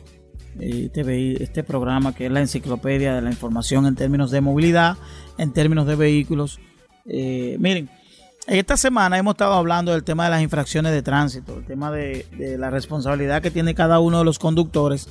Este, 0.61 1.42
este 1.42 1.64
programa 1.64 2.14
que 2.14 2.27
es 2.27 2.33
la 2.33 2.40
enciclopedia 2.40 3.14
de 3.14 3.22
la 3.22 3.31
información 3.31 3.87
en 3.87 3.94
términos 3.94 4.31
de 4.31 4.42
movilidad, 4.42 4.98
en 5.38 5.53
términos 5.53 5.87
de 5.87 5.96
vehículos. 5.96 6.61
Eh, 7.07 7.57
miren, 7.59 7.88
esta 8.46 8.77
semana 8.77 9.16
hemos 9.16 9.33
estado 9.33 9.55
hablando 9.55 9.92
del 9.92 10.05
tema 10.05 10.25
de 10.25 10.31
las 10.31 10.42
infracciones 10.42 10.92
de 10.92 11.03
tránsito, 11.03 11.57
el 11.57 11.64
tema 11.64 11.90
de, 11.90 12.27
la 12.59 12.68
responsabilidad 12.68 13.40
que 13.40 13.51
tiene 13.51 13.75
cada 13.75 13.98
uno 13.98 14.18
de 14.18 14.25
los 14.25 14.38
conductores. 14.38 15.09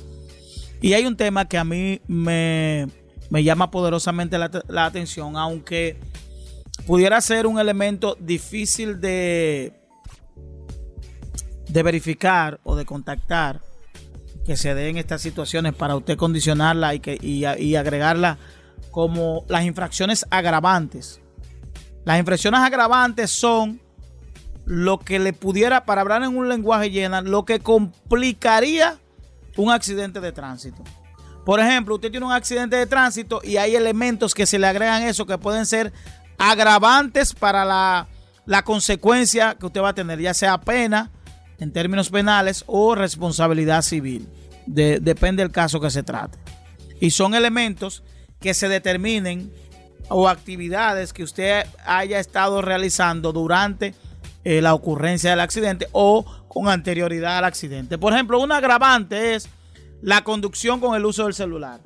Y 0.80 0.92
hay 0.92 1.06
un 1.06 1.16
tema 1.16 1.48
que 1.48 1.58
a 1.58 1.64
mí 1.64 2.00
me, 2.06 2.86
llama 3.30 3.70
poderosamente 3.70 4.38
la 4.38 4.84
atención, 4.84 5.36
aunque 5.36 5.98
pudiera 6.86 7.20
ser 7.20 7.46
un 7.46 7.58
elemento 7.58 8.16
difícil 8.20 9.00
de, 9.00 9.72
de 11.68 11.82
verificar 11.82 12.60
o 12.64 12.76
de 12.76 12.84
contactar 12.84 13.60
que 14.44 14.56
se 14.56 14.74
den 14.74 14.96
estas 14.96 15.22
situaciones 15.22 15.74
para 15.74 15.96
usted 15.96 16.16
condicionarla 16.16 16.94
y, 16.94 17.00
que, 17.00 17.18
y, 17.20 17.74
agregarla 17.76 18.38
como 18.90 19.44
las 19.48 19.64
infracciones 19.64 20.26
agravantes. 20.30 21.20
Las 22.04 22.18
infracciones 22.18 22.60
agravantes 22.60 23.30
son 23.30 23.80
lo 24.64 24.98
que 24.98 25.18
le 25.18 25.32
pudiera, 25.32 25.84
para 25.84 26.00
hablar 26.00 26.22
en 26.22 26.36
un 26.36 26.48
lenguaje 26.48 26.90
lleno, 26.90 27.20
lo 27.22 27.44
que 27.44 27.60
complicaría 27.60 28.98
un 29.56 29.70
accidente 29.70 30.20
de 30.20 30.32
tránsito. 30.32 30.82
Por 31.44 31.60
ejemplo, 31.60 31.96
usted 31.96 32.10
tiene 32.10 32.26
un 32.26 32.32
accidente 32.32 32.76
de 32.76 32.86
tránsito 32.86 33.40
y 33.42 33.56
hay 33.56 33.74
elementos 33.74 34.34
que 34.34 34.46
se 34.46 34.58
le 34.58 34.66
agregan 34.66 35.02
eso 35.02 35.26
que 35.26 35.38
pueden 35.38 35.66
ser 35.66 35.92
agravantes 36.38 37.34
para 37.34 37.64
la, 37.64 38.62
consecuencia 38.64 39.56
que 39.58 39.66
usted 39.66 39.80
va 39.80 39.90
a 39.90 39.94
tener, 39.94 40.20
ya 40.20 40.34
sea 40.34 40.60
pena 40.60 41.10
en 41.58 41.72
términos 41.72 42.10
penales 42.10 42.64
o 42.66 42.94
responsabilidad 42.94 43.82
civil. 43.82 44.28
depende 44.66 45.42
del 45.42 45.52
caso 45.52 45.80
que 45.80 45.90
se 45.90 46.02
trate. 46.02 46.38
Y 47.00 47.10
son 47.10 47.34
elementos 47.34 48.02
que 48.40 48.54
se 48.54 48.68
determinen 48.68 49.52
o 50.08 50.28
actividades 50.28 51.12
que 51.12 51.22
usted 51.22 51.66
haya 51.86 52.20
estado 52.20 52.62
realizando 52.62 53.32
durante 53.32 53.94
eh, 54.44 54.60
la 54.60 54.74
ocurrencia 54.74 55.30
del 55.30 55.40
accidente 55.40 55.86
o 55.92 56.24
con 56.48 56.68
anterioridad 56.68 57.38
al 57.38 57.44
accidente. 57.44 57.98
Por 57.98 58.12
ejemplo, 58.12 58.40
un 58.40 58.52
agravante 58.52 59.34
es 59.34 59.48
la 60.02 60.24
conducción 60.24 60.80
con 60.80 60.96
el 60.96 61.04
uso 61.06 61.24
del 61.24 61.34
celular. 61.34 61.80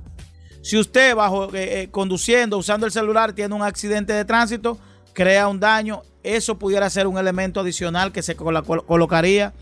Si 0.66 0.76
usted 0.76 1.14
bajo 1.14 1.54
eh, 1.54 1.82
eh, 1.82 1.88
conduciendo, 1.92 2.58
usando 2.58 2.86
el 2.86 2.92
celular, 2.92 3.32
tiene 3.32 3.54
un 3.54 3.62
accidente 3.62 4.12
de 4.12 4.24
tránsito, 4.24 4.76
crea 5.12 5.46
un 5.46 5.60
daño, 5.60 6.02
eso 6.24 6.58
pudiera 6.58 6.90
ser 6.90 7.06
un 7.06 7.18
elemento 7.18 7.60
adicional 7.60 8.10
que 8.10 8.20
se 8.20 8.34
colocaría 8.34 9.54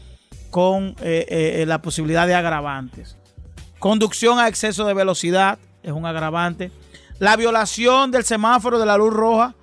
con 0.48 0.96
eh, 1.02 1.62
la 1.68 1.82
posibilidad 1.82 2.26
de 2.26 2.34
agravantes. 2.34 3.18
Conducción 3.78 4.38
a 4.38 4.48
exceso 4.48 4.86
de 4.86 4.94
velocidad 4.94 5.58
es 5.82 5.92
un 5.92 6.06
agravante. 6.06 6.72
La 7.18 7.36
violación 7.36 8.10
del 8.10 8.24
semáforo 8.24 8.78
de 8.78 8.86
la 8.86 8.96
luz 8.96 9.12
roja 9.12 9.54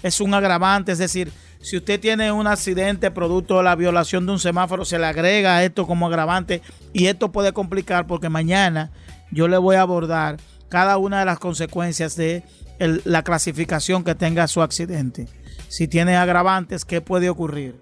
es 0.00 0.20
un 0.20 0.32
agravante, 0.32 0.92
es 0.92 0.98
decir, 0.98 1.32
si 1.60 1.76
usted 1.76 1.98
tiene 1.98 2.30
un 2.30 2.46
accidente 2.46 3.10
producto 3.10 3.56
de 3.56 3.64
la 3.64 3.74
violación 3.74 4.26
de 4.26 4.32
un 4.32 4.38
semáforo, 4.38 4.84
se 4.84 5.00
le 5.00 5.06
agrega 5.06 5.64
esto 5.64 5.88
como 5.88 6.06
agravante 6.06 6.62
y 6.92 7.06
esto 7.06 7.32
puede 7.32 7.52
complicar 7.52 8.06
porque 8.06 8.28
mañana 8.28 8.92
yo 9.32 9.48
le 9.48 9.56
voy 9.56 9.74
a 9.74 9.80
abordar 9.80 10.36
cada 10.74 10.98
una 10.98 11.20
de 11.20 11.24
las 11.24 11.38
consecuencias 11.38 12.16
de 12.16 12.42
la 12.80 13.22
clasificación 13.22 14.02
que 14.02 14.16
tenga 14.16 14.48
su 14.48 14.60
accidente. 14.60 15.28
Si 15.68 15.86
tiene 15.86 16.16
agravantes, 16.16 16.84
¿qué 16.84 17.00
puede 17.00 17.30
ocurrir? 17.30 17.78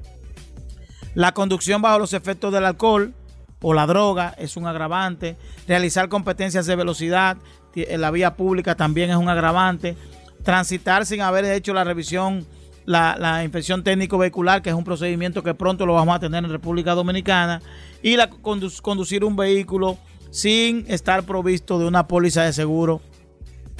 La 1.14 1.32
conducción 1.32 1.80
bajo 1.80 1.98
los 1.98 2.12
efectos 2.12 2.52
del 2.52 2.66
alcohol 2.66 3.14
o 3.62 3.72
la 3.72 3.86
droga 3.86 4.34
es 4.36 4.58
un 4.58 4.66
agravante. 4.66 5.38
Realizar 5.66 6.10
competencias 6.10 6.66
de 6.66 6.76
velocidad 6.76 7.38
en 7.74 7.98
la 7.98 8.10
vía 8.10 8.36
pública 8.36 8.74
también 8.74 9.08
es 9.08 9.16
un 9.16 9.30
agravante. 9.30 9.96
Transitar 10.42 11.06
sin 11.06 11.22
haber 11.22 11.46
hecho 11.46 11.72
la 11.72 11.84
revisión, 11.84 12.46
la, 12.84 13.16
la 13.18 13.42
inspección 13.42 13.82
técnico 13.82 14.18
vehicular, 14.18 14.60
que 14.60 14.68
es 14.68 14.76
un 14.76 14.84
procedimiento 14.84 15.42
que 15.42 15.54
pronto 15.54 15.86
lo 15.86 15.94
vamos 15.94 16.14
a 16.14 16.20
tener 16.20 16.44
en 16.44 16.50
República 16.50 16.92
Dominicana. 16.92 17.62
Y 18.02 18.16
la, 18.16 18.28
conducir 18.28 19.24
un 19.24 19.34
vehículo 19.34 19.96
sin 20.32 20.84
estar 20.88 21.24
provisto 21.24 21.78
de 21.78 21.86
una 21.86 22.08
póliza 22.08 22.42
de 22.42 22.52
seguro 22.52 23.00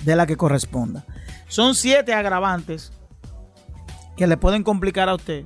de 0.05 0.15
la 0.15 0.27
que 0.27 0.37
corresponda. 0.37 1.05
Son 1.49 1.75
siete 1.75 2.13
agravantes 2.13 2.93
que 4.17 4.27
le 4.27 4.37
pueden 4.37 4.63
complicar 4.63 5.09
a 5.09 5.15
usted. 5.15 5.45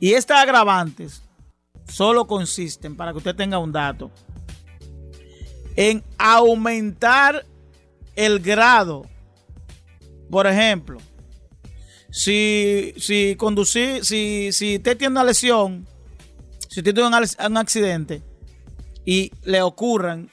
Y 0.00 0.14
estas 0.14 0.42
agravantes 0.42 1.22
solo 1.86 2.26
consisten, 2.26 2.96
para 2.96 3.12
que 3.12 3.18
usted 3.18 3.36
tenga 3.36 3.58
un 3.58 3.70
dato, 3.70 4.10
en 5.76 6.02
aumentar 6.18 7.44
el 8.16 8.40
grado. 8.40 9.02
Por 10.30 10.46
ejemplo, 10.46 10.98
si, 12.10 12.94
si 12.96 13.36
si, 14.02 14.52
si 14.52 14.76
usted 14.76 14.96
tiene 14.96 15.12
una 15.12 15.24
lesión, 15.24 15.86
si 16.68 16.80
usted 16.80 16.94
tiene 16.94 17.08
un, 17.08 17.56
accidente 17.56 18.22
y 19.04 19.32
le 19.44 19.62
ocurran, 19.62 20.28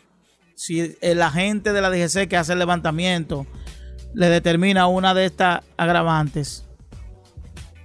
si 0.56 0.97
el 1.01 1.21
agente 1.21 1.73
de 1.73 1.82
la 1.82 1.89
DGC 1.89 2.27
que 2.27 2.38
hace 2.38 2.53
el 2.53 2.60
levantamiento 2.60 3.45
le 4.13 4.30
determina 4.30 4.88
una 4.88 5.13
de 5.13 5.25
estas 5.25 5.62
agravantes, 5.77 6.65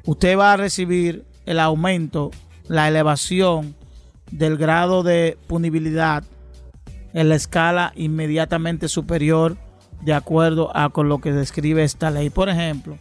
usted 0.06 0.38
va 0.38 0.54
a 0.54 0.56
recibir 0.56 1.24
el 1.46 1.60
aumento, 1.60 2.30
la 2.68 2.88
elevación 2.88 3.74
del 4.30 4.56
grado 4.56 5.02
de 5.02 5.36
punibilidad 5.46 6.24
en 7.12 7.28
la 7.28 7.34
escala 7.34 7.92
inmediatamente 7.94 8.88
superior 8.88 9.58
de 10.00 10.14
acuerdo 10.14 10.74
a 10.76 10.90
con 10.90 11.08
lo 11.08 11.20
que 11.20 11.32
describe 11.32 11.84
esta 11.84 12.10
ley. 12.10 12.30
Por 12.30 12.48
ejemplo, 12.48 12.98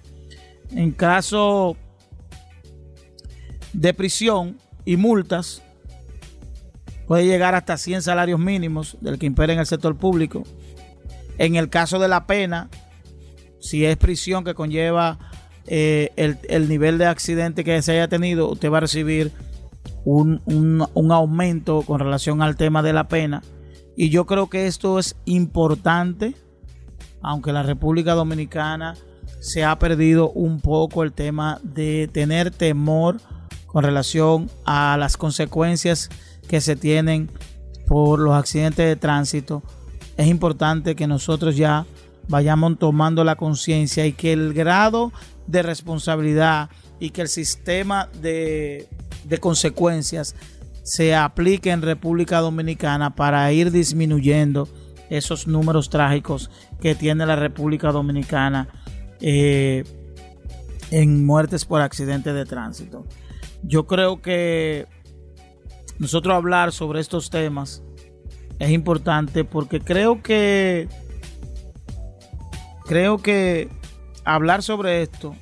en 0.72 0.92
caso 0.92 1.76
de 3.74 3.94
prisión 3.94 4.58
y 4.86 4.98
multas, 4.98 5.64
puede 7.12 7.26
llegar 7.26 7.56
hasta 7.56 7.76
100 7.76 8.04
salarios 8.04 8.40
mínimos 8.40 8.96
del 9.02 9.20
que 9.20 9.26
impera 9.26 9.52
en 9.52 9.60
el 9.60 9.66
sector 9.66 9.98
público. 9.98 10.44
En 11.38 11.58
el 11.58 11.68
caso 11.68 12.00
de 12.00 12.08
la 12.08 12.26
pena, 12.26 12.70
si 13.60 13.84
es 13.84 13.98
prisión 13.98 14.46
que 14.46 14.54
conlleva 14.54 15.20
eh, 15.68 16.14
el, 16.16 16.70
nivel 16.70 16.98
de 16.98 17.08
accidente 17.08 17.66
que 17.66 17.82
se 17.82 17.92
haya 17.92 18.08
tenido, 18.08 18.50
usted 18.50 18.72
va 18.72 18.78
a 18.78 18.80
recibir 18.80 19.34
un, 20.06 20.42
un 20.46 21.12
aumento 21.12 21.82
con 21.82 22.00
relación 22.00 22.42
al 22.42 22.56
tema 22.56 22.82
de 22.82 22.94
la 22.94 23.10
pena. 23.10 23.44
Y 23.98 24.08
yo 24.08 24.26
creo 24.26 24.50
que 24.50 24.68
esto 24.68 24.98
es 24.98 25.18
importante, 25.26 26.34
aunque 27.22 27.52
la 27.52 27.64
República 27.64 28.14
Dominicana 28.14 28.96
se 29.42 29.66
ha 29.66 29.78
perdido 29.78 30.30
un 30.30 30.62
poco 30.62 31.04
el 31.04 31.12
tema 31.12 31.60
de 31.62 32.10
tener 32.14 32.52
temor 32.52 33.18
con 33.68 33.84
relación 33.84 34.50
a 34.64 34.96
las 34.98 35.18
consecuencias 35.18 36.10
que 36.52 36.60
se 36.60 36.76
tienen 36.76 37.30
por 37.88 38.20
los 38.20 38.34
accidentes 38.34 38.86
de 38.86 38.98
tránsito. 38.98 39.64
Es 40.18 40.28
importante 40.28 40.98
que 40.98 41.08
nosotros 41.08 41.56
ya 41.56 41.86
vayamos 42.28 42.78
tomando 42.78 43.24
la 43.24 43.38
conciencia 43.38 44.06
y 44.06 44.12
que 44.12 44.34
el 44.34 44.54
grado 44.54 45.14
de 45.48 45.64
responsabilidad 45.64 46.70
y 47.00 47.12
que 47.12 47.22
el 47.22 47.30
sistema 47.30 48.10
de, 48.22 48.90
de 49.24 49.38
consecuencias 49.38 50.36
se 50.84 51.16
aplique 51.16 51.72
en 51.72 51.82
República 51.82 52.42
Dominicana 52.42 53.16
para 53.16 53.50
ir 53.54 53.72
disminuyendo 53.72 54.68
esos 55.10 55.48
números 55.48 55.90
trágicos 55.90 56.52
que 56.82 56.96
tiene 56.96 57.26
la 57.26 57.38
República 57.38 57.94
Dominicana 57.94 58.68
eh, 59.22 59.86
en 60.92 61.26
muertes 61.26 61.64
por 61.64 61.80
accidentes 61.80 62.34
de 62.34 62.44
tránsito. 62.44 63.08
Yo 63.64 63.88
creo 63.88 64.22
que 64.22 64.86
nosotros 66.02 66.36
hablar 66.36 66.72
sobre 66.72 67.00
estos 67.00 67.30
temas 67.30 67.84
es 68.58 68.72
importante 68.72 69.46
porque 69.46 69.80
creo 69.80 70.24
que 70.24 70.90
creo 72.86 73.20
que 73.20 73.70
hablar 74.26 74.64
sobre 74.64 75.04
esto 75.04 75.36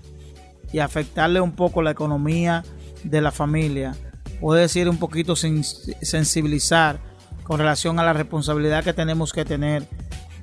y 0.73 0.79
afectarle 0.79 1.39
un 1.39 1.53
poco 1.53 1.81
la 1.81 1.91
economía 1.91 2.65
de 3.05 3.21
la 3.21 3.31
familia 3.31 3.95
puede 4.41 4.61
decir 4.63 4.89
un 4.89 4.97
poquito 4.97 5.37
sensibilizar 5.37 6.99
con 7.43 7.57
relación 7.57 7.97
a 7.97 8.03
la 8.03 8.11
responsabilidad 8.11 8.83
que 8.83 8.93
tenemos 8.93 9.31
que 9.31 9.45
tener 9.45 9.87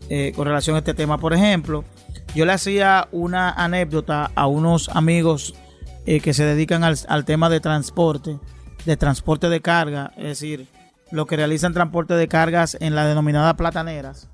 eh, 0.08 0.32
con 0.34 0.46
relación 0.46 0.76
a 0.76 0.78
este 0.78 0.94
tema. 0.94 1.18
Por 1.18 1.34
ejemplo, 1.34 1.84
yo 2.34 2.46
le 2.46 2.52
hacía 2.52 3.06
una 3.12 3.50
anécdota 3.50 4.30
a 4.34 4.46
unos 4.46 4.88
amigos 4.88 5.54
eh, 6.06 6.20
que 6.20 6.32
se 6.32 6.44
dedican 6.44 6.84
al, 6.84 7.24
tema 7.24 7.48
de 7.50 7.60
transporte, 7.60 8.38
de 8.86 8.96
transporte 8.96 9.48
de 9.48 9.60
carga, 9.60 10.12
es 10.16 10.24
decir, 10.24 10.68
lo 11.10 11.26
que 11.26 11.36
realizan 11.36 11.74
transporte 11.74 12.14
de 12.14 12.28
cargas 12.28 12.76
en 12.80 12.94
la 12.94 13.04
denominada 13.04 13.56
plataneras, 13.56 14.28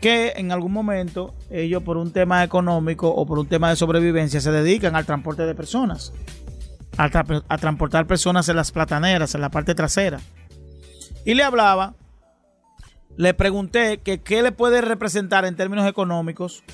que 0.00 0.32
en 0.36 0.50
algún 0.50 0.72
momento 0.72 1.34
ellos 1.48 1.82
por 1.84 1.96
un 1.96 2.12
tema 2.12 2.42
económico 2.42 3.08
o 3.08 3.24
por 3.24 3.38
un 3.38 3.46
tema 3.46 3.70
de 3.70 3.76
sobrevivencia 3.76 4.40
se 4.40 4.50
dedican 4.50 4.96
al 4.96 5.06
transporte 5.06 5.46
de 5.46 5.54
personas, 5.54 6.12
a, 6.98 7.04
a 7.48 7.58
transportar 7.58 8.06
personas 8.06 8.48
en 8.48 8.56
las 8.56 8.72
plataneras, 8.72 9.34
en 9.34 9.40
la 9.40 9.50
parte 9.50 9.76
trasera. 9.76 10.20
Y 11.24 11.34
le 11.34 11.44
hablaba, 11.44 11.94
le 13.16 13.32
pregunté 13.32 13.98
que 13.98 14.20
qué 14.20 14.42
le 14.42 14.50
puede 14.50 14.80
representar 14.80 15.44
en 15.44 15.54
términos 15.54 15.88
económicos 15.88 16.64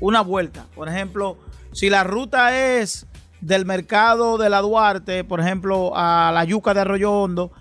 una 0.00 0.20
vuelta. 0.20 0.66
Por 0.74 0.88
ejemplo, 0.88 1.38
si 1.72 1.90
la 1.90 2.02
ruta 2.02 2.58
es 2.58 3.06
del 3.40 3.64
mercado 3.66 4.38
de 4.38 4.50
la 4.50 4.60
Duarte, 4.60 5.24
por 5.24 5.40
ejemplo, 5.40 5.92
a 5.94 6.30
la 6.32 6.44
yuca 6.44 6.74
de 6.74 6.80
Arroyo 6.80 7.12
Hondo, 7.12 7.52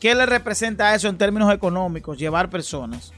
¿qué 0.00 0.14
le 0.14 0.26
representa 0.26 0.94
eso 0.94 1.08
en 1.08 1.18
términos 1.18 1.52
económicos? 1.52 2.18
Llevar 2.18 2.50
personas. 2.50 3.12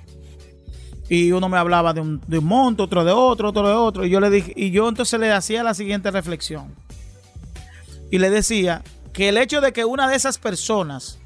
Y 1.08 1.32
uno 1.32 1.48
me 1.48 1.56
hablaba 1.56 1.94
de 1.94 2.00
un, 2.00 2.20
de 2.26 2.38
un 2.38 2.44
monto, 2.44 2.84
otro 2.84 3.04
de 3.04 3.12
otro, 3.12 3.48
otro 3.48 3.66
de 3.66 3.74
otro. 3.74 4.04
Y 4.04 4.10
yo 4.10 4.20
le 4.20 4.30
dije, 4.30 4.52
y 4.54 4.70
yo 4.70 4.88
entonces 4.88 5.18
le 5.18 5.32
hacía 5.32 5.62
la 5.62 5.74
siguiente 5.74 6.10
reflexión. 6.10 6.74
Y 8.10 8.18
le 8.18 8.30
decía 8.30 8.82
que 9.12 9.30
el 9.30 9.38
hecho 9.38 9.60
de 9.60 9.72
que 9.72 9.84
una 9.84 10.08
de 10.08 10.16
esas 10.16 10.38
personas 10.38 11.18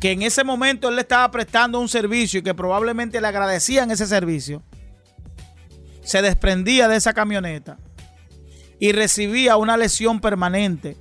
que 0.00 0.12
en 0.12 0.22
ese 0.22 0.44
momento 0.44 0.88
él 0.88 0.96
le 0.96 1.02
estaba 1.02 1.30
prestando 1.30 1.78
un 1.78 1.88
servicio 1.88 2.40
y 2.40 2.42
que 2.42 2.54
probablemente 2.54 3.20
le 3.20 3.26
agradecían 3.26 3.90
ese 3.90 4.06
servicio, 4.06 4.62
se 6.02 6.22
desprendía 6.22 6.88
de 6.88 6.96
esa 6.96 7.12
camioneta 7.12 7.76
y 8.80 8.92
recibía 8.92 9.58
una 9.58 9.76
lesión 9.76 10.20
permanente, 10.20 10.96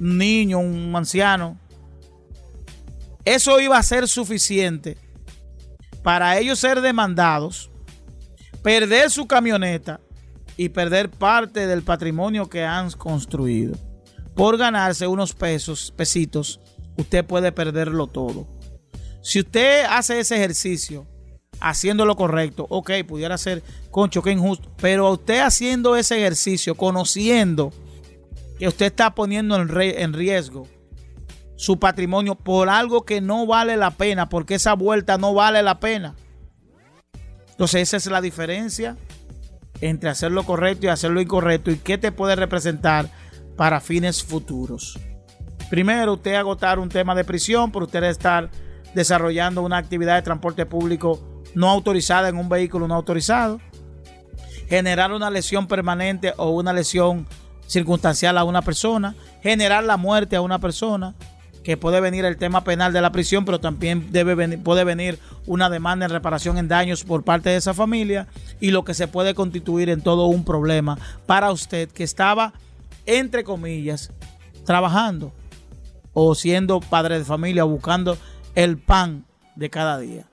un 0.00 0.16
niño, 0.16 0.60
un 0.60 0.94
anciano, 0.96 1.58
eso 3.24 3.60
iba 3.60 3.76
a 3.76 3.82
ser 3.82 4.08
suficiente 4.08 4.96
para 6.02 6.38
ellos 6.38 6.58
ser 6.58 6.80
demandados, 6.80 7.70
perder 8.62 9.10
su 9.10 9.26
camioneta 9.26 10.00
y 10.56 10.68
perder 10.70 11.10
parte 11.10 11.66
del 11.66 11.82
patrimonio 11.82 12.48
que 12.48 12.64
han 12.64 12.90
construido. 12.92 13.74
Por 14.34 14.56
ganarse 14.56 15.06
unos 15.06 15.34
pesos, 15.34 15.92
pesitos, 15.96 16.60
usted 16.96 17.24
puede 17.24 17.52
perderlo 17.52 18.06
todo. 18.06 18.46
Si 19.22 19.40
usted 19.40 19.84
hace 19.88 20.18
ese 20.18 20.36
ejercicio 20.36 21.06
haciendo 21.62 22.04
lo 22.04 22.16
correcto, 22.16 22.66
ok, 22.68 22.90
pudiera 23.06 23.38
ser, 23.38 23.62
concho, 23.90 24.20
que 24.20 24.32
injusto, 24.32 24.68
pero 24.78 25.10
usted 25.12 25.40
haciendo 25.40 25.96
ese 25.96 26.18
ejercicio, 26.18 26.74
conociendo 26.74 27.72
que 28.58 28.66
usted 28.66 28.86
está 28.86 29.14
poniendo 29.14 29.56
en, 29.56 30.12
riesgo 30.12 30.66
su 31.56 31.78
patrimonio 31.78 32.34
por 32.34 32.68
algo 32.68 33.04
que 33.04 33.20
no 33.20 33.46
vale 33.46 33.76
la 33.76 33.92
pena, 33.92 34.28
porque 34.28 34.56
esa 34.56 34.74
vuelta 34.74 35.18
no 35.18 35.34
vale 35.34 35.62
la 35.62 35.78
pena. 35.78 36.16
Entonces 37.50 37.82
esa 37.82 37.96
es 37.96 38.06
la 38.06 38.20
diferencia 38.20 38.96
entre 39.80 40.10
hacer 40.10 40.32
lo 40.32 40.44
correcto 40.44 40.86
y 40.86 40.88
hacer 40.88 41.12
lo 41.12 41.20
incorrecto 41.20 41.70
y 41.70 41.76
qué 41.76 41.96
te 41.96 42.10
puede 42.10 42.34
representar 42.34 43.08
para 43.56 43.80
fines 43.80 44.24
futuros. 44.24 44.98
Primero, 45.70 46.14
usted 46.14 46.34
agotar 46.34 46.80
un 46.80 46.88
tema 46.88 47.14
de 47.14 47.24
prisión 47.24 47.70
por 47.70 47.84
usted 47.84 48.02
estar 48.04 48.50
desarrollando 48.94 49.62
una 49.62 49.76
actividad 49.76 50.16
de 50.16 50.22
transporte 50.22 50.66
público 50.66 51.31
no 51.54 51.68
autorizada 51.68 52.28
en 52.28 52.36
un 52.36 52.48
vehículo 52.48 52.88
no 52.88 52.94
autorizado, 52.94 53.60
generar 54.68 55.12
una 55.12 55.30
lesión 55.30 55.66
permanente 55.66 56.32
o 56.36 56.50
una 56.50 56.72
lesión 56.72 57.26
circunstancial 57.66 58.38
a 58.38 58.44
una 58.44 58.62
persona, 58.62 59.14
generar 59.42 59.84
la 59.84 59.96
muerte 59.96 60.36
a 60.36 60.40
una 60.40 60.58
persona, 60.58 61.14
que 61.62 61.76
puede 61.76 62.00
venir 62.00 62.24
el 62.24 62.36
tema 62.36 62.64
penal 62.64 62.92
de 62.92 63.00
la 63.00 63.12
prisión, 63.12 63.44
pero 63.44 63.60
también 63.60 64.10
debe 64.10 64.34
venir, 64.34 64.62
puede 64.62 64.84
venir 64.84 65.18
una 65.46 65.70
demanda 65.70 66.06
en 66.06 66.10
reparación 66.10 66.58
en 66.58 66.68
daños 66.68 67.04
por 67.04 67.24
parte 67.24 67.50
de 67.50 67.56
esa 67.56 67.74
familia 67.74 68.26
y 68.60 68.70
lo 68.70 68.84
que 68.84 68.94
se 68.94 69.08
puede 69.08 69.34
constituir 69.34 69.88
en 69.88 70.02
todo 70.02 70.26
un 70.26 70.44
problema 70.44 70.98
para 71.26 71.52
usted 71.52 71.88
que 71.88 72.04
estaba, 72.04 72.52
entre 73.06 73.44
comillas, 73.44 74.10
trabajando 74.64 75.32
o 76.12 76.34
siendo 76.34 76.80
padre 76.80 77.18
de 77.18 77.24
familia, 77.24 77.64
buscando 77.64 78.18
el 78.54 78.78
pan 78.78 79.24
de 79.56 79.70
cada 79.70 79.98
día. 79.98 80.26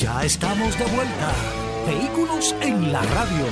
Ya 0.00 0.24
estamos 0.24 0.78
de 0.78 0.84
vuelta. 0.86 1.34
Vehículos 1.86 2.54
en 2.62 2.90
la 2.90 3.02
radio. 3.02 3.44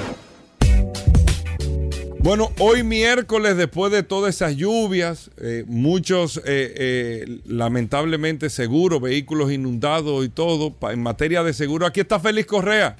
Bueno, 2.20 2.52
hoy 2.58 2.82
miércoles, 2.82 3.54
después 3.58 3.92
de 3.92 4.02
todas 4.02 4.34
esas 4.34 4.56
lluvias, 4.56 5.30
eh, 5.42 5.64
muchos, 5.66 6.38
eh, 6.38 6.42
eh, 6.46 7.40
lamentablemente, 7.44 8.48
seguros, 8.48 9.02
vehículos 9.02 9.52
inundados 9.52 10.24
y 10.24 10.30
todo, 10.30 10.74
en 10.90 11.02
materia 11.02 11.42
de 11.42 11.52
seguro, 11.52 11.84
aquí 11.84 12.00
está 12.00 12.18
Félix 12.18 12.48
Correa. 12.48 12.96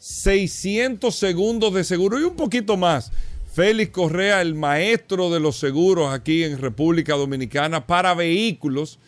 600 0.00 1.14
segundos 1.14 1.72
de 1.72 1.84
seguro 1.84 2.18
y 2.18 2.24
un 2.24 2.34
poquito 2.34 2.76
más. 2.76 3.12
Félix 3.54 3.92
Correa, 3.92 4.42
el 4.42 4.56
maestro 4.56 5.30
de 5.30 5.38
los 5.38 5.56
seguros 5.56 6.12
aquí 6.12 6.42
en 6.42 6.58
República 6.58 7.14
Dominicana 7.14 7.86
para 7.86 8.12
vehículos. 8.14 8.98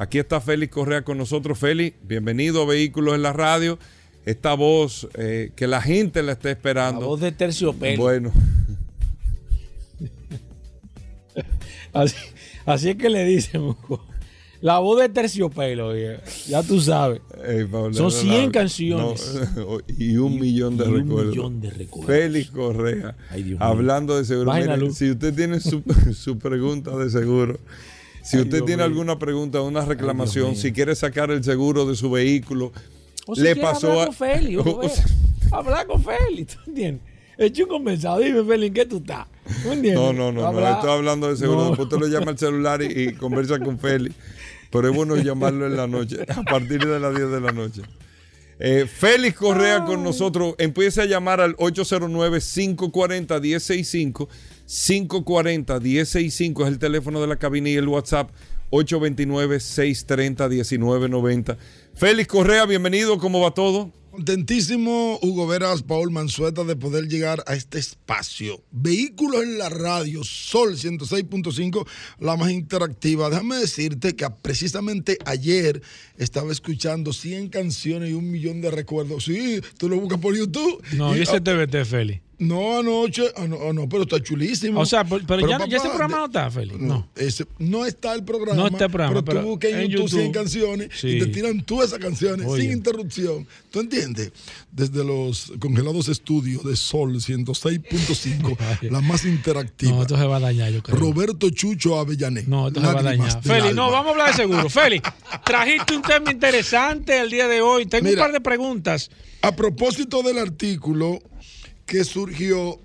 Aquí 0.00 0.18
está 0.18 0.40
Félix 0.40 0.72
Correa 0.72 1.02
con 1.02 1.18
nosotros. 1.18 1.58
Félix, 1.58 1.94
bienvenido 2.02 2.62
a 2.62 2.66
Vehículos 2.66 3.14
en 3.16 3.22
la 3.22 3.34
Radio. 3.34 3.78
Esta 4.24 4.54
voz 4.54 5.06
eh, 5.12 5.52
que 5.54 5.66
la 5.66 5.82
gente 5.82 6.22
la 6.22 6.32
está 6.32 6.48
La 6.48 6.52
esperando. 6.52 7.04
voz 7.06 7.20
de 7.20 7.32
terciopelo. 7.32 8.02
Bueno, 8.02 8.32
Así, 11.92 12.14
así 12.64 12.88
es 12.90 12.96
que 12.96 13.10
le 13.10 13.24
dicen, 13.26 13.60
Muco. 13.60 14.02
La 14.62 14.78
voz 14.78 15.00
de 15.00 15.10
terciopelo, 15.10 15.92
ya 16.46 16.62
tú 16.62 16.80
sabes. 16.80 17.20
Son 17.70 17.92
no, 17.92 18.10
100 18.10 18.46
no, 18.46 18.52
canciones. 18.52 19.34
no, 19.54 19.78
y 19.98 20.16
un 20.16 20.40
millón 20.40 20.78
de 20.78 20.84
y 20.84 20.88
un 20.88 20.96
recuerdos. 20.98 21.36
millón 21.36 21.60
de 21.60 21.70
recuerdos. 21.70 22.06
Félix 22.06 22.50
Correa, 22.50 23.16
Ay, 23.28 23.54
hablando 23.58 24.16
de 24.16 24.24
seguro. 24.24 24.46
Vaina, 24.50 24.76
Mire, 24.76 24.86
Luz. 24.86 24.96
si 24.98 25.10
usted 25.10 25.34
tiene 25.34 25.60
su, 25.60 25.82
su 26.14 26.38
pregunta 26.38 26.96
de 26.96 27.10
seguro, 27.10 27.58
si 28.22 28.36
Ay, 28.36 28.42
usted 28.42 28.56
Dios 28.58 28.66
tiene 28.66 28.82
mío. 28.82 28.86
alguna 28.86 29.18
pregunta, 29.18 29.60
una 29.62 29.84
reclamación, 29.84 30.56
si 30.56 30.72
quiere 30.72 30.94
sacar 30.94 31.30
el 31.30 31.42
seguro 31.44 31.86
de 31.86 31.96
su 31.96 32.10
vehículo, 32.10 32.72
O 33.26 33.34
si 33.34 33.40
le 33.42 33.56
pasó 33.56 33.88
hablar 33.90 34.02
a. 34.02 34.06
con 34.06 34.14
Feli, 34.14 34.56
o- 34.56 34.80
hablar 35.52 35.86
con 35.86 36.02
Feli, 36.04 36.44
¿tú 36.44 36.56
entiendes? 36.66 37.02
Echa 37.38 37.62
un 37.62 37.68
conversado, 37.70 38.18
dime 38.18 38.44
Feli, 38.44 38.66
¿en 38.66 38.74
qué 38.74 38.84
tú 38.86 38.98
estás? 38.98 39.26
¿Tú 39.62 39.72
entiendes? 39.72 39.94
No, 39.94 40.12
no, 40.12 40.30
no, 40.30 40.52
no, 40.52 40.68
estoy 40.68 40.90
hablando 40.90 41.28
de 41.30 41.36
seguro. 41.36 41.60
No. 41.62 41.68
Después 41.70 41.86
usted 41.86 41.98
lo 41.98 42.06
llama 42.08 42.32
al 42.32 42.38
celular 42.38 42.82
y, 42.82 42.86
y 43.08 43.12
conversa 43.14 43.58
con 43.58 43.78
Félix. 43.78 44.14
Pero 44.70 44.88
es 44.88 44.94
bueno 44.94 45.16
llamarlo 45.16 45.66
en 45.66 45.76
la 45.76 45.86
noche, 45.88 46.18
a 46.28 46.42
partir 46.42 46.86
de 46.86 47.00
las 47.00 47.16
10 47.16 47.30
de 47.30 47.40
la 47.40 47.50
noche. 47.52 47.80
Eh, 48.60 48.86
Félix 48.86 49.36
Correa 49.38 49.84
con 49.86 50.04
nosotros. 50.04 50.54
Empieza 50.58 51.02
a 51.02 51.06
llamar 51.06 51.40
al 51.40 51.56
809-540-1065. 51.56 54.28
540-1065 54.70 56.62
es 56.62 56.68
el 56.68 56.78
teléfono 56.78 57.20
de 57.20 57.26
la 57.26 57.34
cabina 57.36 57.68
y 57.70 57.74
el 57.74 57.88
WhatsApp 57.88 58.30
829-630-1990. 58.70 61.56
Félix 61.94 62.28
Correa, 62.28 62.66
bienvenido. 62.66 63.18
¿Cómo 63.18 63.40
va 63.40 63.50
todo? 63.50 63.90
Contentísimo, 64.12 65.18
Hugo 65.22 65.48
Veras, 65.48 65.82
Paul 65.82 66.12
Manzueta, 66.12 66.62
de 66.62 66.76
poder 66.76 67.08
llegar 67.08 67.42
a 67.48 67.54
este 67.54 67.80
espacio. 67.80 68.62
Vehículos 68.70 69.42
en 69.42 69.58
la 69.58 69.70
radio, 69.70 70.22
Sol 70.22 70.76
106.5, 70.76 71.84
la 72.20 72.36
más 72.36 72.52
interactiva. 72.52 73.28
Déjame 73.28 73.56
decirte 73.56 74.14
que 74.14 74.24
precisamente 74.40 75.18
ayer 75.24 75.82
estaba 76.16 76.52
escuchando 76.52 77.12
100 77.12 77.48
canciones 77.48 78.10
y 78.10 78.14
un 78.14 78.30
millón 78.30 78.60
de 78.60 78.70
recuerdos. 78.70 79.24
Sí, 79.24 79.60
tú 79.78 79.88
lo 79.88 79.98
buscas 79.98 80.20
por 80.20 80.36
YouTube. 80.36 80.80
No, 80.92 81.16
Y, 81.16 81.22
ese 81.22 81.40
TVT, 81.40 81.84
Feli. 81.84 82.22
No, 82.40 82.78
anoche, 82.78 83.22
ah, 83.36 83.46
no, 83.46 83.58
ah, 83.68 83.72
no, 83.72 83.88
pero 83.88 84.02
está 84.02 84.20
chulísimo. 84.22 84.80
O 84.80 84.86
sea, 84.86 85.04
pero, 85.04 85.24
pero 85.26 85.48
ya, 85.48 85.58
ya 85.58 85.76
ese 85.76 85.86
papá, 85.86 85.90
programa 85.90 86.16
no 86.18 86.24
está, 86.24 86.50
Feli. 86.50 86.74
no, 86.78 86.78
No. 86.86 87.08
ese- 87.14 87.46
no 87.58 87.86
está 87.86 88.14
el 88.14 88.24
programa. 88.24 88.56
No 88.60 88.66
está 88.66 88.86
el 88.86 88.90
programa, 88.90 89.22
Pero, 89.24 89.40
tú 89.42 89.46
buscas 89.46 89.70
en, 89.72 89.88
YouTube, 89.88 90.08
100 90.08 90.20
YouTube. 90.22 90.34
canciones 90.34 91.04
y 91.04 91.18
te 91.18 91.26
tiran 91.26 91.62
tú 91.62 91.82
esas 91.82 91.98
canciones 91.98 92.46
Oye. 92.46 92.62
sin 92.62 92.72
interrupción. 92.72 93.46
¿Tú 93.70 93.80
entiendes? 93.80 94.32
Desde 94.72 95.04
los 95.04 95.52
congelados 95.60 96.08
estudios 96.08 96.64
de 96.64 96.74
Sol 96.76 97.20
106.5, 97.20 98.56
la 98.90 99.00
más 99.00 99.24
interactiva. 99.24 99.92
No, 99.92 100.02
esto 100.02 100.16
se 100.16 100.24
va 100.24 100.36
a 100.36 100.40
dañar, 100.40 100.72
yo 100.72 100.82
creo. 100.82 100.96
Roberto 100.98 101.50
Chucho 101.50 101.98
Avellané. 101.98 102.44
No, 102.46 102.68
esto 102.68 102.80
se 102.80 102.86
va 102.86 103.00
a 103.00 103.02
dañar. 103.02 103.42
Feli, 103.42 103.74
no, 103.74 103.90
vamos 103.90 104.08
a 104.08 104.10
hablar 104.12 104.28
de 104.30 104.34
seguro. 104.34 104.68
Feli, 104.70 105.00
trajiste 105.44 105.94
un 105.94 106.02
tema 106.02 106.30
interesante 106.32 107.18
el 107.20 107.30
día 107.30 107.48
de 107.48 107.60
hoy. 107.60 107.86
Tengo 107.86 108.04
Mira. 108.08 108.22
un 108.22 108.26
par 108.26 108.32
de 108.32 108.40
preguntas. 108.40 109.10
A 109.42 109.54
propósito 109.56 110.22
del 110.22 110.38
artículo 110.38 111.18
que 111.90 112.04
surgió, 112.04 112.78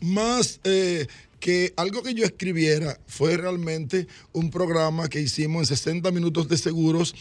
más 0.00 0.60
eh, 0.62 1.08
que 1.40 1.74
algo 1.76 2.04
que 2.04 2.14
yo 2.14 2.24
escribiera, 2.24 3.00
fue 3.08 3.36
realmente 3.36 4.06
un 4.32 4.48
programa 4.48 5.08
que 5.08 5.20
hicimos 5.20 5.62
en 5.62 5.76
60 5.76 6.08
minutos 6.12 6.46
de 6.46 6.56
seguros 6.56 7.16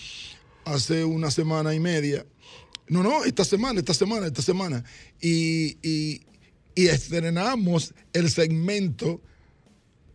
hace 0.63 1.03
una 1.03 1.31
semana 1.31 1.73
y 1.73 1.79
media. 1.79 2.23
No, 2.87 3.01
no, 3.01 3.23
esta 3.23 3.43
semana, 3.43 3.79
esta 3.79 3.95
semana, 3.95 4.27
esta 4.27 4.43
semana. 4.43 4.83
Y, 5.19 6.21
estrenamos 6.75 7.95
el 8.13 8.29
segmento. 8.29 9.21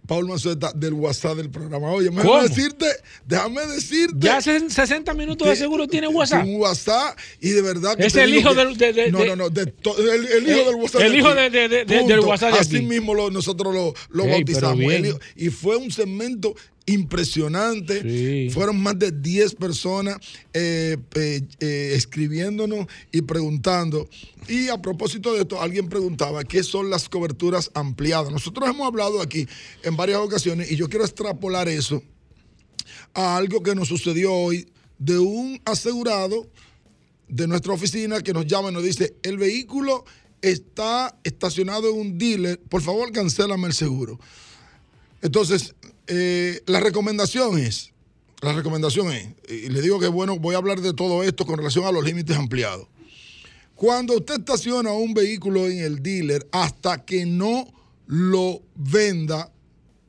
Paul 0.07 0.27
Manzueta 0.29 0.73
del 0.75 0.93
WhatsApp 0.95 1.37
del 1.37 1.51
programa. 1.51 1.91
Oye, 1.91 2.09
déjame 2.11 2.23
¿Cómo? 2.29 2.43
decirte, 2.43 2.87
déjame 3.27 3.67
decirte. 3.67 4.17
Ya 4.27 4.37
hace 4.39 4.71
60 4.71 5.13
minutos 5.15 5.49
de 5.49 5.57
seguro 5.57 5.87
tiene 5.89 6.09
WhatsApp. 6.09 6.45
Un 6.47 6.61
WhatsApp 6.61 7.19
y 7.41 7.51
de 7.51 7.63
verdad 7.63 7.97
que 7.97 8.07
Es 8.07 8.15
el 8.17 8.35
hijo 8.35 8.51
que- 8.51 8.55
del- 8.65 8.77
de- 8.77 8.93
de- 8.93 9.11
no, 9.13 9.25
no, 9.25 9.37
no, 9.37 9.51
de 9.51 9.67
to- 9.67 9.97
el, 9.99 10.27
el 10.27 10.49
hijo 10.49 10.59
El- 10.61 10.65
del 10.67 10.75
WhatsApp. 10.77 11.01
el 11.03 11.17
hijo 11.17 11.35
de- 11.35 11.51
del 11.85 12.21
WhatsApp 12.21 12.55
Así 12.55 12.81
mismo 12.81 13.15
lo- 13.15 13.31
nosotros 13.31 13.75
lo, 13.75 13.95
lo 14.11 14.25
Ey, 14.25 14.31
bautizamos. 14.31 14.93
El 14.93 15.19
y 15.37 15.51
fue 15.51 15.77
un 15.77 15.91
segmento 15.91 16.55
impresionante. 16.87 18.03
Sí. 18.03 18.51
Fueron 18.51 18.81
más 18.81 18.99
de 18.99 19.11
10 19.11 19.55
personas 19.57 20.19
eh, 20.53 20.97
eh, 21.15 21.43
eh, 21.61 21.93
escribiéndonos 21.95 22.87
y 23.13 23.23
preguntando. 23.23 24.09
Y 24.49 24.69
a 24.69 24.81
propósito 24.81 25.35
de 25.35 25.43
esto, 25.43 25.61
alguien 25.61 25.89
preguntaba 25.89 26.45
qué 26.45 26.63
son 26.63 26.89
las 26.89 27.09
coberturas 27.09 27.71
ampliadas. 27.75 28.31
Nosotros 28.33 28.69
hemos 28.69 28.87
hablado 28.87 29.21
aquí 29.21 29.47
en 29.83 29.97
varias 29.97 30.21
ocasiones 30.21 30.71
y 30.71 30.77
yo 30.77 30.89
quiero 30.89 31.05
extrapolar 31.05 31.69
eso 31.69 32.03
a 33.15 33.37
algo 33.37 33.63
que 33.63 33.75
nos 33.75 33.89
sucedió 33.89 34.33
hoy 34.33 34.69
de 34.99 35.19
un 35.19 35.61
asegurado 35.65 36.49
de 37.29 37.49
nuestra 37.49 37.73
oficina 37.73 38.21
que 38.21 38.33
nos 38.33 38.47
llama 38.47 38.71
y 38.71 38.73
nos 38.73 38.85
dice, 38.85 39.17
el 39.23 39.37
vehículo 39.37 40.05
está 40.43 41.19
estacionado 41.25 41.91
en 41.91 41.99
un 41.99 42.19
dealer, 42.19 42.61
por 42.61 42.83
favor 42.83 43.11
cancélame 43.11 43.67
el 43.67 43.73
seguro. 43.73 44.21
Entonces, 45.23 45.75
eh, 46.09 46.63
la 46.67 46.81
recomendación 46.81 47.59
es, 47.59 47.93
la 48.43 48.53
recomendación 48.53 49.13
es, 49.13 49.29
y 49.49 49.69
le 49.69 49.81
digo 49.83 49.99
que 50.01 50.09
bueno, 50.09 50.39
voy 50.39 50.55
a 50.55 50.59
hablar 50.59 50.81
de 50.81 50.93
todo 50.93 51.23
esto 51.23 51.47
con 51.47 51.57
relación 51.59 51.85
a 51.85 51.93
los 51.93 52.05
límites 52.05 52.37
ampliados. 52.37 52.87
Cuando 53.75 54.15
usted 54.17 54.39
estaciona 54.39 54.93
un 54.93 55.13
vehículo 55.15 55.67
en 55.69 55.79
el 55.81 56.03
dealer, 56.03 56.47
hasta 56.53 57.05
que 57.05 57.27
no 57.27 57.67
lo 58.07 58.63
venda, 58.75 59.53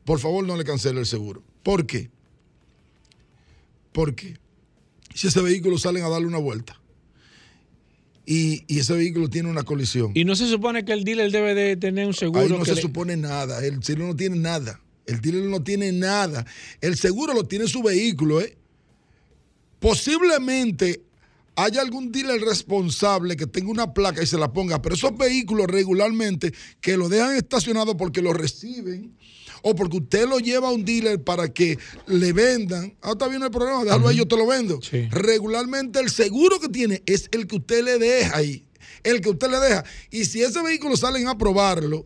por 0.05 0.19
favor 0.19 0.45
no 0.45 0.55
le 0.55 0.63
cancele 0.63 0.99
el 1.01 1.05
seguro. 1.05 1.43
¿Por 1.63 1.85
qué? 1.85 2.09
Porque 3.91 4.37
si 5.13 5.27
ese 5.27 5.41
vehículo 5.41 5.77
salen 5.77 6.03
a 6.03 6.09
darle 6.09 6.27
una 6.27 6.37
vuelta 6.37 6.79
y, 8.25 8.63
y 8.67 8.79
ese 8.79 8.93
vehículo 8.93 9.29
tiene 9.29 9.49
una 9.49 9.63
colisión, 9.63 10.11
Y 10.13 10.23
no 10.25 10.35
se 10.35 10.47
supone 10.47 10.85
que 10.85 10.93
el 10.93 11.03
dealer 11.03 11.31
debe 11.31 11.55
de 11.55 11.75
tener 11.77 12.07
un 12.07 12.13
seguro. 12.13 12.41
ahí 12.41 12.49
no 12.49 12.59
que 12.59 12.65
se 12.65 12.75
le- 12.75 12.81
supone 12.81 13.17
nada. 13.17 13.65
El 13.65 13.79
dealer 13.79 14.05
no 14.07 14.15
tiene 14.15 14.37
nada. 14.37 14.79
El 15.07 15.21
dealer 15.21 15.43
no 15.43 15.63
tiene 15.63 15.91
nada. 15.91 16.45
El 16.81 16.97
seguro 16.97 17.33
lo 17.33 17.45
tiene 17.45 17.67
su 17.67 17.81
vehículo, 17.81 18.41
¿eh? 18.41 18.57
Posiblemente 19.79 21.01
haya 21.55 21.81
algún 21.81 22.11
dealer 22.11 22.41
responsable 22.41 23.35
que 23.35 23.47
tenga 23.47 23.71
una 23.71 23.93
placa 23.93 24.21
y 24.21 24.27
se 24.27 24.37
la 24.37 24.53
ponga, 24.53 24.81
pero 24.81 24.95
esos 24.95 25.17
vehículos 25.17 25.67
regularmente 25.67 26.53
que 26.81 26.97
lo 26.97 27.09
dejan 27.09 27.35
estacionado 27.35 27.97
porque 27.97 28.21
lo 28.21 28.33
reciben 28.33 29.15
o 29.63 29.73
porque 29.73 29.97
usted 29.97 30.27
lo 30.27 30.39
lleva 30.39 30.67
a 30.67 30.71
un 30.71 30.85
dealer 30.85 31.23
para 31.23 31.51
que 31.51 31.79
le 32.05 32.33
vendan. 32.33 32.95
Ah, 33.01 33.11
está 33.11 33.27
bien 33.27 33.41
el 33.41 33.49
problema, 33.49 33.83
déjalo 33.83 34.07
ahí, 34.07 34.17
yo 34.17 34.27
te 34.27 34.37
lo 34.37 34.45
vendo. 34.45 34.79
Sí. 34.81 35.07
Regularmente 35.09 35.99
el 35.99 36.11
seguro 36.11 36.59
que 36.59 36.69
tiene 36.69 37.01
es 37.05 37.27
el 37.31 37.47
que 37.47 37.55
usted 37.55 37.83
le 37.83 37.97
deja 37.97 38.37
ahí, 38.37 38.65
el 39.03 39.21
que 39.21 39.29
usted 39.29 39.49
le 39.49 39.57
deja. 39.57 39.83
Y 40.11 40.25
si 40.25 40.43
ese 40.43 40.61
vehículo 40.61 40.95
salen 40.95 41.27
a 41.27 41.37
probarlo 41.37 42.05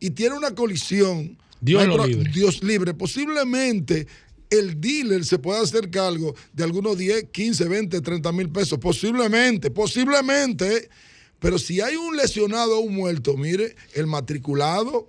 y 0.00 0.10
tiene 0.10 0.36
una 0.36 0.54
colisión, 0.54 1.38
Dios 1.62 1.86
lo 1.86 2.06
libre. 2.06 2.30
Dios 2.30 2.62
libre, 2.62 2.92
posiblemente 2.92 4.06
el 4.50 4.80
dealer 4.80 5.24
se 5.24 5.38
puede 5.38 5.62
hacer 5.62 5.90
cargo 5.90 6.34
de 6.52 6.64
algunos 6.64 6.98
10, 6.98 7.28
15, 7.32 7.68
20, 7.68 8.00
30 8.00 8.32
mil 8.32 8.50
pesos. 8.50 8.78
Posiblemente, 8.78 9.70
posiblemente. 9.70 10.90
Pero 11.38 11.58
si 11.58 11.80
hay 11.80 11.96
un 11.96 12.16
lesionado 12.16 12.78
o 12.78 12.80
un 12.80 12.94
muerto, 12.94 13.36
mire, 13.36 13.74
el 13.94 14.06
matriculado, 14.06 15.08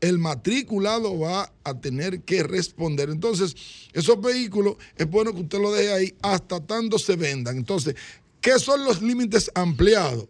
el 0.00 0.18
matriculado 0.18 1.18
va 1.18 1.52
a 1.62 1.80
tener 1.80 2.22
que 2.22 2.42
responder. 2.42 3.10
Entonces, 3.10 3.54
esos 3.92 4.20
vehículos 4.20 4.76
es 4.96 5.08
bueno 5.08 5.34
que 5.34 5.42
usted 5.42 5.58
lo 5.60 5.72
deje 5.72 5.92
ahí 5.92 6.14
hasta 6.22 6.60
tanto 6.60 6.98
se 6.98 7.14
vendan. 7.14 7.58
Entonces, 7.58 7.94
¿qué 8.40 8.58
son 8.58 8.84
los 8.84 9.02
límites 9.02 9.50
ampliados? 9.54 10.26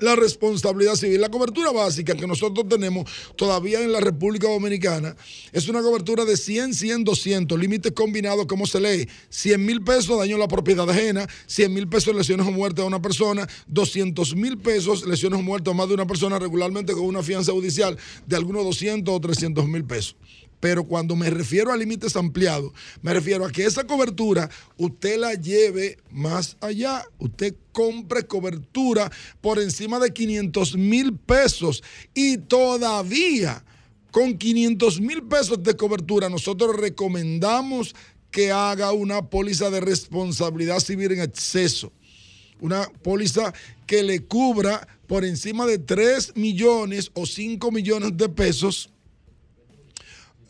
La 0.00 0.16
responsabilidad 0.16 0.94
civil. 0.94 1.20
La 1.20 1.28
cobertura 1.28 1.72
básica 1.72 2.14
que 2.14 2.26
nosotros 2.26 2.68
tenemos 2.68 3.10
todavía 3.36 3.80
en 3.82 3.92
la 3.92 4.00
República 4.00 4.48
Dominicana 4.48 5.16
es 5.52 5.68
una 5.68 5.82
cobertura 5.82 6.24
de 6.24 6.36
100, 6.36 6.74
100, 6.74 7.04
200, 7.04 7.58
límites 7.58 7.92
combinados, 7.92 8.46
como 8.46 8.66
se 8.66 8.80
lee, 8.80 9.08
100 9.28 9.64
mil 9.64 9.82
pesos 9.82 10.18
daño 10.18 10.36
a 10.36 10.38
la 10.38 10.48
propiedad 10.48 10.88
ajena, 10.88 11.26
100 11.46 11.72
mil 11.72 11.88
pesos 11.88 12.14
lesiones 12.14 12.46
o 12.46 12.52
muerte 12.52 12.82
a 12.82 12.84
una 12.84 13.00
persona, 13.00 13.46
200 13.66 14.34
mil 14.36 14.58
pesos 14.58 15.06
lesiones 15.06 15.40
o 15.40 15.42
muerte 15.42 15.70
a 15.70 15.74
más 15.74 15.88
de 15.88 15.94
una 15.94 16.06
persona 16.06 16.38
regularmente 16.38 16.92
con 16.92 17.02
una 17.02 17.22
fianza 17.22 17.52
judicial 17.52 17.96
de 18.26 18.36
algunos 18.36 18.64
200 18.64 19.14
o 19.14 19.20
300 19.20 19.66
mil 19.66 19.84
pesos. 19.84 20.16
Pero 20.60 20.84
cuando 20.84 21.14
me 21.14 21.30
refiero 21.30 21.72
a 21.72 21.76
límites 21.76 22.16
ampliados, 22.16 22.72
me 23.02 23.14
refiero 23.14 23.44
a 23.44 23.52
que 23.52 23.64
esa 23.64 23.84
cobertura 23.84 24.50
usted 24.76 25.18
la 25.18 25.34
lleve 25.34 25.98
más 26.10 26.56
allá. 26.60 27.04
Usted 27.18 27.54
compre 27.72 28.26
cobertura 28.26 29.10
por 29.40 29.58
encima 29.58 29.98
de 29.98 30.12
500 30.12 30.76
mil 30.76 31.16
pesos 31.16 31.82
y 32.14 32.38
todavía 32.38 33.64
con 34.10 34.36
500 34.36 35.00
mil 35.00 35.22
pesos 35.24 35.62
de 35.62 35.76
cobertura 35.76 36.28
nosotros 36.28 36.76
recomendamos 36.76 37.94
que 38.30 38.50
haga 38.50 38.92
una 38.92 39.30
póliza 39.30 39.70
de 39.70 39.80
responsabilidad 39.80 40.80
civil 40.80 41.12
en 41.12 41.22
exceso. 41.22 41.92
Una 42.60 42.88
póliza 43.02 43.54
que 43.86 44.02
le 44.02 44.24
cubra 44.24 44.86
por 45.06 45.24
encima 45.24 45.66
de 45.66 45.78
3 45.78 46.36
millones 46.36 47.10
o 47.14 47.24
5 47.24 47.70
millones 47.70 48.16
de 48.16 48.28
pesos 48.28 48.90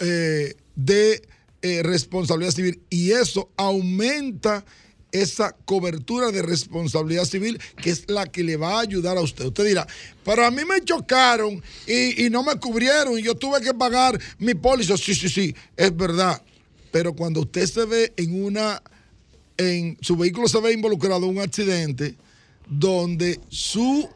eh, 0.01 0.55
de 0.77 1.23
eh, 1.63 1.83
responsabilidad 1.83 2.53
civil 2.53 2.81
y 2.89 3.11
eso 3.11 3.51
aumenta 3.57 4.65
esa 5.11 5.57
cobertura 5.65 6.31
de 6.31 6.43
responsabilidad 6.43 7.25
civil 7.25 7.59
que 7.83 7.91
es 7.91 8.05
la 8.09 8.27
que 8.27 8.45
le 8.45 8.57
va 8.57 8.77
a 8.77 8.81
ayudar 8.81 9.17
a 9.17 9.23
usted. 9.23 9.47
Usted 9.47 9.67
dirá, 9.67 9.87
pero 10.25 10.45
a 10.45 10.51
mí 10.51 10.63
me 10.65 10.85
chocaron 10.85 11.63
y, 11.87 12.29
no 12.31 12.43
me 12.43 12.57
cubrieron 12.57 13.19
y 13.19 13.23
yo 13.23 13.35
tuve 13.35 13.61
que 13.61 13.75
pagar 13.75 14.21
mi 14.39 14.55
póliza. 14.55 14.97
Sí, 14.97 15.15
sí, 15.15 15.29
sí, 15.29 15.55
es 15.77 15.97
verdad. 15.97 16.43
Pero 16.93 17.15
cuando 17.15 17.41
usted 17.41 17.67
se 17.67 17.85
ve 17.85 18.13
en 18.17 18.43
una, 18.43 18.83
en 19.57 19.99
su 20.01 20.17
vehículo 20.17 20.49
se 20.49 20.61
ve 20.61 20.73
involucrado 20.73 21.25
en 21.27 21.37
un 21.37 21.43
accidente 21.43 22.15
donde 22.69 23.41
su 23.49 24.09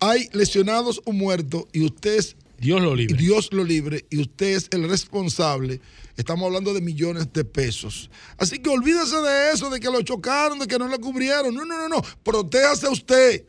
hay 0.00 0.28
lesionados 0.32 1.00
o 1.04 1.12
muertos 1.12 1.64
y 1.72 1.84
usted 1.84 2.16
es 2.16 2.36
Dios 2.58 2.80
lo 2.80 2.94
libre. 2.94 3.16
Dios 3.16 3.52
lo 3.52 3.64
libre 3.64 4.06
y 4.10 4.20
usted 4.20 4.56
es 4.56 4.68
el 4.70 4.88
responsable. 4.88 5.80
Estamos 6.16 6.46
hablando 6.46 6.72
de 6.72 6.80
millones 6.80 7.32
de 7.32 7.44
pesos. 7.44 8.10
Así 8.38 8.58
que 8.58 8.70
olvídese 8.70 9.16
de 9.20 9.52
eso, 9.52 9.68
de 9.68 9.80
que 9.80 9.90
lo 9.90 10.00
chocaron, 10.02 10.58
de 10.58 10.66
que 10.66 10.78
no 10.78 10.88
le 10.88 10.98
cubrieron. 10.98 11.54
No, 11.54 11.64
no, 11.64 11.76
no, 11.76 11.88
no. 11.88 12.02
Protéjase 12.22 12.88
usted 12.88 13.44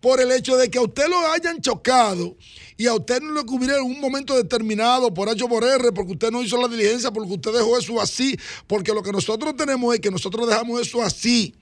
por 0.00 0.20
el 0.20 0.30
hecho 0.32 0.56
de 0.56 0.70
que 0.70 0.78
a 0.78 0.82
usted 0.82 1.08
lo 1.08 1.18
hayan 1.32 1.60
chocado 1.60 2.36
y 2.76 2.86
a 2.86 2.94
usted 2.94 3.20
no 3.20 3.32
le 3.32 3.44
cubrieron 3.44 3.86
en 3.86 3.92
un 3.92 4.00
momento 4.00 4.36
determinado 4.36 5.12
por 5.12 5.28
H 5.28 5.44
por 5.48 5.64
R, 5.64 5.92
porque 5.92 6.12
usted 6.12 6.30
no 6.30 6.42
hizo 6.42 6.60
la 6.60 6.68
diligencia, 6.68 7.10
porque 7.10 7.32
usted 7.32 7.52
dejó 7.52 7.78
eso 7.78 8.00
así. 8.00 8.38
Porque 8.66 8.92
lo 8.92 9.02
que 9.02 9.12
nosotros 9.12 9.56
tenemos 9.56 9.94
es 9.94 10.00
que 10.00 10.10
nosotros 10.10 10.48
dejamos 10.48 10.80
eso 10.80 11.02
así. 11.02 11.54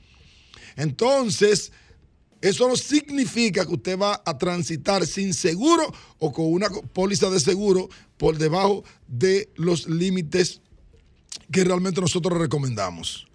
Entonces, 0.77 1.73
eso 2.41 2.69
no 2.69 2.77
significa 2.77 3.65
que 3.67 3.73
usted 3.75 3.99
va 3.99 4.23
a 4.25 4.39
transitar 4.39 5.07
sin 5.07 5.33
seguro 5.35 5.93
o 6.19 6.33
con 6.33 6.47
una 6.47 6.69
póliza 6.93 7.31
de 7.31 7.41
seguro 7.41 7.89
por 8.17 8.37
debajo 8.39 8.85
de 9.09 9.49
los 9.57 9.89
límites 9.89 10.61
que 11.51 11.65
realmente 11.65 12.01
nosotros 12.01 12.39
recomendamos. 12.39 13.27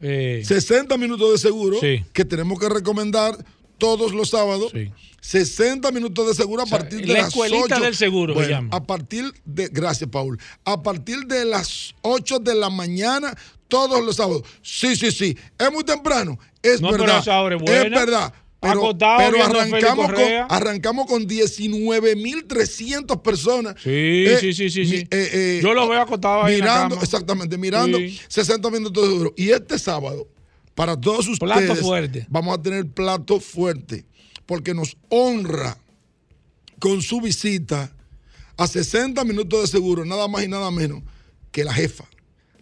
Eh, 0.00 0.42
60 0.44 0.96
minutos 0.96 1.32
de 1.32 1.38
seguro 1.38 1.78
Sí. 1.80 2.04
que 2.12 2.24
tenemos 2.24 2.58
que 2.58 2.68
recomendar 2.68 3.36
todos 3.78 4.12
los 4.12 4.30
sábados. 4.30 4.72
Sí. 4.72 4.90
60 5.22 5.90
minutos 5.92 6.26
de 6.28 6.34
seguro 6.34 6.62
a 6.62 6.66
sea, 6.66 6.78
partir 6.78 7.00
de 7.02 7.06
la 7.08 7.18
las 7.20 7.28
escuelita 7.28 7.76
8. 7.76 7.84
del 7.84 7.94
seguro 7.94 8.34
se 8.34 8.40
Bueno. 8.40 8.68
A 8.72 8.82
partir 8.86 9.32
de, 9.44 9.68
gracias 9.68 10.08
Paul, 10.10 10.38
a 10.64 10.82
partir 10.82 11.18
de 11.26 11.44
las 11.44 11.94
8 12.00 12.38
de 12.38 12.54
la 12.54 12.70
mañana 12.70 13.36
todos 13.68 14.02
los 14.04 14.16
sábados. 14.16 14.42
Sí, 14.62 14.96
sí, 14.96 15.12
sí. 15.12 15.36
Es 15.58 15.70
muy 15.72 15.84
temprano. 15.84 16.38
Es 16.62 16.80
No, 16.80 16.90
pero 16.90 17.04
verdad. 17.04 17.20
esa 17.20 17.40
hora 17.40 17.56
es 17.56 17.62
es 17.62 17.68
buena. 17.80 17.98
verdad. 17.98 18.34
Pero, 18.62 18.72
Acostado 18.80 19.18
pero 19.30 19.42
arrancamos, 19.44 20.12
con, 20.12 20.22
arrancamos 20.50 21.06
con 21.06 21.26
19.300 21.26 23.22
personas. 23.22 23.74
Sí, 23.82 23.88
Eh, 23.90 24.36
sí, 24.40 24.52
sí, 24.52 24.68
sí, 24.70 24.84
sí. 24.84 24.92
mi- 24.96 24.98
eh, 24.98 25.08
eh, 25.10 25.60
Yo 25.62 25.72
lo 25.74 25.88
veo 25.88 26.00
acostado 26.02 26.44
ahí 26.44 26.54
en 26.54 26.60
la 26.60 26.64
Mirando, 26.66 26.94
cama. 26.96 27.04
exactamente, 27.04 27.56
mirando 27.58 27.98
Sí. 27.98 28.20
60 28.28 28.70
minutos 28.70 29.02
de 29.02 29.08
seguro. 29.10 29.32
Y 29.36 29.50
este 29.50 29.78
sábado, 29.78 30.28
para 30.74 31.00
todos 31.00 31.26
ustedes, 31.28 31.38
Plato 31.38 31.74
fuerte. 31.76 32.26
vamos 32.28 32.58
a 32.58 32.62
tener 32.62 32.86
plato 32.86 33.40
fuerte, 33.40 34.04
porque 34.46 34.74
nos 34.74 34.96
honra 35.08 35.78
con 36.78 37.00
su 37.02 37.20
visita 37.20 37.92
a 38.58 38.66
60 38.66 39.24
minutos 39.24 39.62
de 39.62 39.66
seguro, 39.68 40.04
nada 40.04 40.28
más 40.28 40.44
y 40.44 40.48
nada 40.48 40.70
menos 40.70 41.02
que 41.50 41.64
la 41.64 41.72
jefa, 41.72 42.04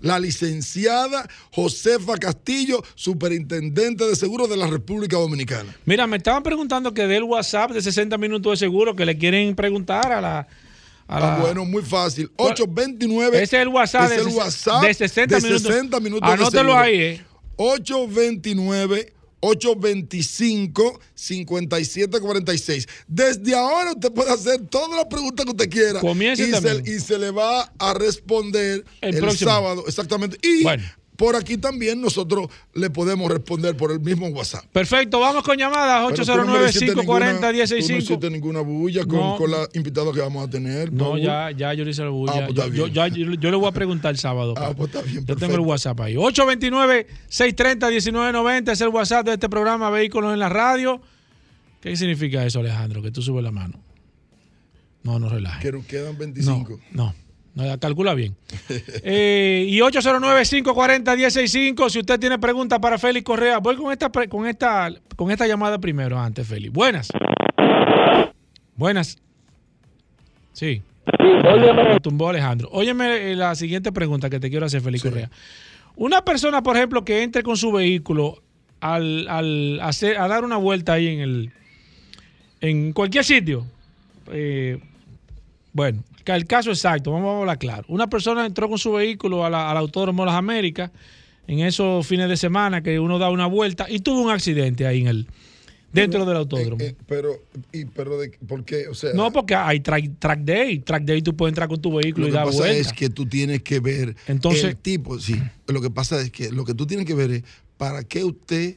la 0.00 0.18
licenciada 0.18 1.28
Josefa 1.52 2.16
Castillo, 2.16 2.82
superintendente 2.94 4.04
de 4.06 4.16
seguros 4.16 4.48
de 4.48 4.56
la 4.56 4.66
República 4.66 5.16
Dominicana. 5.16 5.74
Mira, 5.84 6.06
me 6.06 6.16
estaban 6.18 6.42
preguntando 6.42 6.92
que 6.94 7.06
del 7.06 7.22
WhatsApp 7.24 7.72
de 7.72 7.82
60 7.82 8.16
minutos 8.18 8.52
de 8.52 8.56
seguro 8.66 8.94
que 8.96 9.04
le 9.06 9.16
quieren 9.18 9.54
preguntar 9.54 10.12
a 10.12 10.20
la. 10.20 10.38
a 11.08 11.20
la- 11.20 11.34
Ah, 11.36 11.38
bueno, 11.40 11.64
muy 11.64 11.82
fácil. 11.82 12.30
829. 12.36 13.42
Ese 13.42 13.56
es 13.56 13.62
el 13.62 13.68
WhatsApp, 13.68 14.04
es 14.04 14.10
de, 14.10 14.16
el 14.30 14.36
WhatsApp 14.36 14.82
de 14.82 14.94
60 14.94 15.36
de 15.36 15.42
minutos. 15.42 15.62
60 15.62 16.00
minutos 16.00 16.28
de 16.28 16.34
Anótelo 16.34 16.62
seguro. 16.62 16.78
ahí, 16.78 17.00
eh. 17.00 17.24
829 17.56 19.12
825 19.40 21.00
5746. 21.14 22.88
Desde 23.06 23.54
ahora 23.54 23.92
usted 23.92 24.12
puede 24.12 24.30
hacer 24.32 24.60
todas 24.68 24.96
las 24.96 25.06
preguntas 25.06 25.44
que 25.44 25.50
usted 25.52 25.70
quiera. 25.70 26.00
Comience 26.00 26.42
y, 26.42 26.52
se, 26.52 26.82
y 26.90 27.00
se 27.00 27.18
le 27.18 27.30
va 27.30 27.72
a 27.78 27.94
responder 27.94 28.84
El 29.00 29.36
sábado. 29.36 29.84
Exactamente. 29.86 30.36
Y 30.42 30.62
Bueno. 30.62 30.84
Por 31.18 31.34
aquí 31.34 31.58
también 31.58 32.00
nosotros 32.00 32.46
le 32.74 32.90
podemos 32.90 33.28
responder 33.28 33.76
por 33.76 33.90
el 33.90 33.98
mismo 33.98 34.28
WhatsApp. 34.28 34.64
Perfecto, 34.72 35.18
vamos 35.18 35.42
con 35.42 35.58
llamadas. 35.58 36.12
Pero 36.12 36.24
tú 36.24 36.36
no 36.46 36.60
me 36.60 36.68
hiciste 36.68 36.94
ninguna- 36.94 37.34
Tú 37.34 37.40
no 37.42 37.48
809-540-165. 37.48 37.96
hiciste 37.98 38.30
ninguna 38.30 38.60
bulla 38.60 39.04
con, 39.04 39.18
No. 39.18 39.36
con 39.36 39.50
la 39.50 39.68
invitada 39.74 40.12
que 40.12 40.20
vamos 40.20 40.46
a 40.46 40.48
tener. 40.48 40.92
No, 40.92 41.06
Paul. 41.10 41.20
ya, 41.20 41.50
ya 41.50 41.74
yo 41.74 41.84
le 41.84 41.90
hice 41.90 42.02
el 42.02 42.10
bulla. 42.10 42.32
Ah, 42.34 42.46
pues 42.46 42.50
está 42.50 42.66
yo, 42.66 42.70
bien. 42.88 42.94
yo- 42.94 43.06
yo- 43.34 43.50
le 43.50 43.56
voy 43.56 43.66
a 43.68 43.72
preguntar 43.72 44.12
el 44.12 44.18
sábado. 44.18 44.54
Ah, 44.56 44.72
pues 44.76 44.90
está 44.94 45.02
bien. 45.02 45.26
Yo 45.26 45.34
tengo 45.34 45.54
el. 45.54 45.60
WhatsApp 45.60 45.98
ahí. 46.00 46.14
829-630-1990 46.16 48.72
es 48.72 48.80
el 48.80 48.88
WhatsApp 48.88 49.26
de 49.26 49.32
este 49.34 49.48
programa 49.48 49.90
Vehículos 49.90 50.32
en 50.32 50.38
la 50.38 50.48
Radio. 50.48 51.00
¿Qué 51.80 51.96
significa 51.96 52.46
eso, 52.46 52.60
Alejandro? 52.60 53.02
Que 53.02 53.10
tú 53.10 53.22
subes 53.22 53.42
la 53.42 53.50
mano. 53.50 53.80
No, 55.02 55.18
no 55.18 55.28
relajes. 55.28 55.62
Que 55.62 55.72
nos 55.72 55.84
quedan 55.86 56.12
No, 56.12 56.18
25. 56.18 56.78
no, 56.92 57.04
no, 57.06 57.14
calcula 57.80 58.14
bien. 58.14 58.36
Eh, 59.02 59.66
y 59.68 59.78
809-540-165. 59.80 61.90
Si 61.90 61.98
usted 62.00 62.20
tiene 62.20 62.38
preguntas 62.38 62.78
para 62.78 62.98
Félix 62.98 63.24
Correa, 63.24 63.58
voy 63.58 63.76
con 63.76 63.92
esta, 63.92 64.10
con 64.28 64.46
esta, 64.46 64.90
con 65.16 65.30
esta 65.30 65.46
llamada 65.46 65.78
primero 65.78 66.18
antes, 66.18 66.46
Félix. 66.46 66.72
Buenas. 66.72 67.08
Buenas. 68.76 69.18
Sí. 70.52 70.82
Me 71.20 72.00
tumbó 72.00 72.28
Alejandro. 72.28 72.68
Óyeme 72.72 73.32
eh, 73.32 73.36
la 73.36 73.54
siguiente 73.54 73.92
pregunta 73.92 74.28
que 74.28 74.40
te 74.40 74.50
quiero 74.50 74.66
hacer, 74.66 74.82
Félix 74.82 75.02
Correa. 75.02 75.30
Una 75.96 76.24
persona, 76.24 76.62
por 76.62 76.76
ejemplo, 76.76 77.04
que 77.04 77.22
entre 77.22 77.42
con 77.42 77.56
su 77.56 77.72
vehículo 77.72 78.42
al, 78.80 79.26
al 79.28 79.80
hacer, 79.80 80.18
a 80.18 80.28
dar 80.28 80.44
una 80.44 80.56
vuelta 80.56 80.92
ahí 80.92 81.08
en 81.08 81.20
el 81.20 81.50
en 82.60 82.92
cualquier 82.92 83.24
sitio. 83.24 83.64
eh, 84.30 84.78
bueno, 85.72 86.02
el 86.26 86.46
caso 86.46 86.70
exacto, 86.70 87.12
vamos 87.12 87.34
a 87.36 87.38
hablar 87.40 87.58
claro. 87.58 87.84
Una 87.88 88.08
persona 88.08 88.44
entró 88.46 88.68
con 88.68 88.78
su 88.78 88.92
vehículo 88.92 89.44
a 89.44 89.50
la- 89.50 89.70
al 89.70 89.76
Autódromo 89.78 90.22
de 90.22 90.26
las 90.26 90.36
Américas 90.36 90.90
en 91.46 91.60
esos 91.60 92.06
fines 92.06 92.28
de 92.28 92.36
semana 92.36 92.82
que 92.82 92.98
uno 93.00 93.18
da 93.18 93.30
una 93.30 93.46
vuelta 93.46 93.86
y 93.88 94.00
tuvo 94.00 94.20
un 94.22 94.30
accidente 94.30 94.86
ahí 94.86 95.00
en 95.00 95.06
el 95.08 95.26
dentro 95.90 96.26
del 96.26 96.36
autódromo. 96.36 96.82
Eh, 96.82 96.88
eh, 96.88 96.96
pero, 97.06 97.30
y, 97.72 97.86
pero 97.86 98.18
de, 98.18 98.28
¿por 98.46 98.62
qué? 98.64 98.88
O 98.88 98.94
sea, 98.94 99.14
no, 99.14 99.32
porque 99.32 99.54
hay 99.54 99.80
track, 99.80 100.18
track 100.18 100.40
day. 100.40 100.80
Track 100.80 101.04
day 101.04 101.22
tú 101.22 101.34
puedes 101.34 101.52
entrar 101.52 101.66
con 101.68 101.80
tu 101.80 101.94
vehículo 101.96 102.26
lo 102.26 102.28
y 102.28 102.32
que 102.32 102.36
dar 102.36 102.46
pasa 102.46 102.58
vuelta. 102.58 102.76
es 102.78 102.92
que 102.92 103.08
tú 103.08 103.24
tienes 103.26 103.62
que 103.62 103.80
ver 103.80 104.14
Entonces- 104.26 104.64
el 104.64 104.76
tipo, 104.76 105.18
sí. 105.18 105.36
Lo 105.66 105.80
que 105.80 105.88
pasa 105.90 106.20
es 106.20 106.30
que 106.30 106.50
lo 106.52 106.64
que 106.66 106.74
tú 106.74 106.86
tienes 106.86 107.06
que 107.06 107.14
ver 107.14 107.30
es 107.30 107.42
para 107.78 108.04
qué 108.04 108.22
usted 108.24 108.76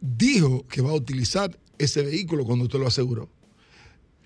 dijo 0.00 0.66
que 0.68 0.82
va 0.82 0.90
a 0.90 0.94
utilizar 0.94 1.56
ese 1.78 2.02
vehículo 2.02 2.44
cuando 2.44 2.64
usted 2.66 2.78
lo 2.78 2.86
aseguró. 2.86 3.30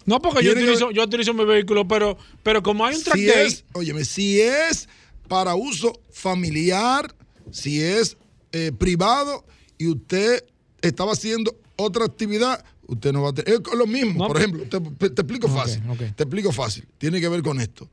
No, 0.07 0.21
porque 0.21 0.43
yo 0.45 0.55
que 0.55 0.63
utilizo, 0.63 0.91
yo 0.91 1.03
utilizo 1.05 1.35
mi 1.35 1.45
vehículo, 1.45 1.87
pero, 1.87 2.17
pero 2.43 2.63
como 2.63 2.85
hay 2.85 2.97
un 2.97 3.03
track 3.03 3.17
Si 3.17 3.27
day, 3.27 3.47
es, 3.47 3.65
óyeme, 3.73 4.05
si 4.05 4.41
es 4.41 4.89
para 5.29 5.55
uso 5.55 6.01
familiar, 6.11 7.15
si 7.51 7.81
es 7.83 8.17
eh, 8.53 8.73
privado 8.77 9.45
y 9.79 9.87
usted 9.89 10.45
estaba 10.83 11.13
haciendo 11.13 11.55
otra 11.77 12.05
actividad, 12.05 12.65
usted 12.87 13.13
no 13.13 13.23
va 13.23 13.31
a 13.31 13.33
tener. 13.35 13.55
Es 13.55 13.61
lo 13.77 13.87
mismo, 13.87 14.23
No, 14.25 14.29
por 14.29 14.39
ejemplo, 14.39 14.65
te, 14.65 15.11
te 15.11 15.23
explico 15.23 15.49
fácil. 15.49 15.83
Te 16.17 16.23
explico 16.25 16.51
fácil. 16.53 16.87
Tiene 16.99 17.21
que 17.21 17.29
ver 17.29 17.43
con 17.43 17.61
esto. 17.61 17.89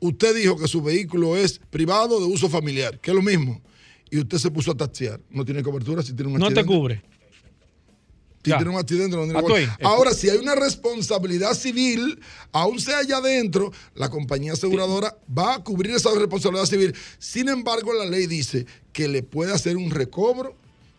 Usted 0.00 0.36
dijo 0.36 0.56
que 0.56 0.68
su 0.68 0.80
vehículo 0.80 1.36
es 1.36 1.60
privado 1.70 2.20
de 2.20 2.26
uso 2.26 2.48
familiar, 2.48 3.00
que 3.00 3.10
es 3.10 3.16
lo 3.16 3.22
mismo. 3.22 3.60
Y 4.10 4.18
usted 4.20 4.38
se 4.38 4.50
puso 4.50 4.70
a 4.70 4.76
taxiar. 4.76 5.20
No 5.30 5.44
tiene 5.44 5.62
cobertura 5.62 6.02
si 6.02 6.12
tiene 6.12 6.32
un 6.32 6.38
No 6.38 6.46
te 6.46 6.60
accidente. 6.60 6.66
cubre. 6.78 7.02
Si 8.44 8.50
Ya. 8.50 8.56
tiene 8.56 8.70
un 8.72 8.78
accidente, 8.78 9.16
no 9.16 9.24
tiene 9.24 9.40
tú 9.40 9.46
ahí. 9.54 9.64
cobertura. 9.66 9.88
Ahora, 9.90 10.12
si 10.14 10.30
hay 10.30 10.38
una 10.38 10.54
responsabilidad 10.54 11.54
civil, 11.54 12.20
aún 12.52 12.78
sea 12.80 12.98
allá 12.98 13.16
adentro, 13.18 13.72
la 13.94 14.08
compañía 14.10 14.52
aseguradora 14.52 15.16
va 15.36 15.56
a 15.56 15.64
cubrir 15.64 15.94
esa 15.96 16.10
responsabilidad 16.14 16.66
civil. 16.66 16.94
Sin 17.18 17.48
embargo, 17.48 17.92
la 17.94 18.06
ley 18.06 18.26
dice 18.26 18.64
que 18.92 19.08
le 19.08 19.22
puede 19.22 19.52
hacer 19.52 19.76
un 19.76 19.90
recobro 19.90 20.54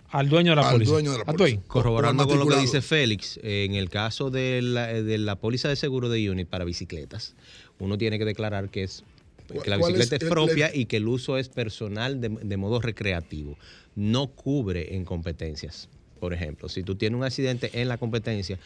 Al 0.09 0.27
dueño 0.27 0.51
de 0.51 0.55
la 0.57 0.67
al 0.67 0.73
póliza. 0.75 0.91
dueño 0.91 1.11
de 1.13 1.17
la 1.19 1.23
Ah, 1.27 1.33
póliza. 1.33 1.61
Corroborando 1.67 2.27
con 2.27 2.39
lo 2.39 2.47
que 2.47 2.57
dice 2.57 2.81
Félix, 2.81 3.39
eh, 3.41 3.65
en 3.67 3.75
el 3.75 3.89
caso 3.89 4.29
de 4.31 4.61
la, 4.61 4.87
de 4.87 5.17
la 5.17 5.35
póliza 5.37 5.69
de 5.69 5.75
seguro 5.77 6.09
de 6.09 6.29
Unit 6.29 6.47
para 6.49 6.65
bicicletas, 6.65 7.35
uno 7.79 7.97
tiene 7.97 8.17
que 8.19 8.25
declarar 8.25 8.69
que 8.69 8.83
es 8.83 9.03
¿Cuál- 9.47 9.63
que 9.63 9.69
la 9.69 9.75
es 9.77 9.81
bicicleta 9.87 10.15
es, 10.17 10.21
el- 10.23 10.29
propia 10.29 10.67
el- 10.67 10.79
y 10.81 10.85
que 10.87 10.97
el 10.97 11.07
uso 11.07 11.37
es 11.37 11.47
personal 11.49 12.19
de, 12.19 12.29
de 12.29 12.57
modo 12.57 12.81
recreativo. 12.81 13.57
No 13.95 14.27
cubre 14.27 14.95
en 14.95 15.05
competencias. 15.05 15.87
Por 16.19 16.33
ejemplo, 16.33 16.69
si 16.69 16.83
tú 16.83 16.95
tienes 16.95 17.17
un 17.17 17.23
accidente 17.23 17.69
en 17.81 17.87
la 17.87 17.97
competencia, 17.97 18.57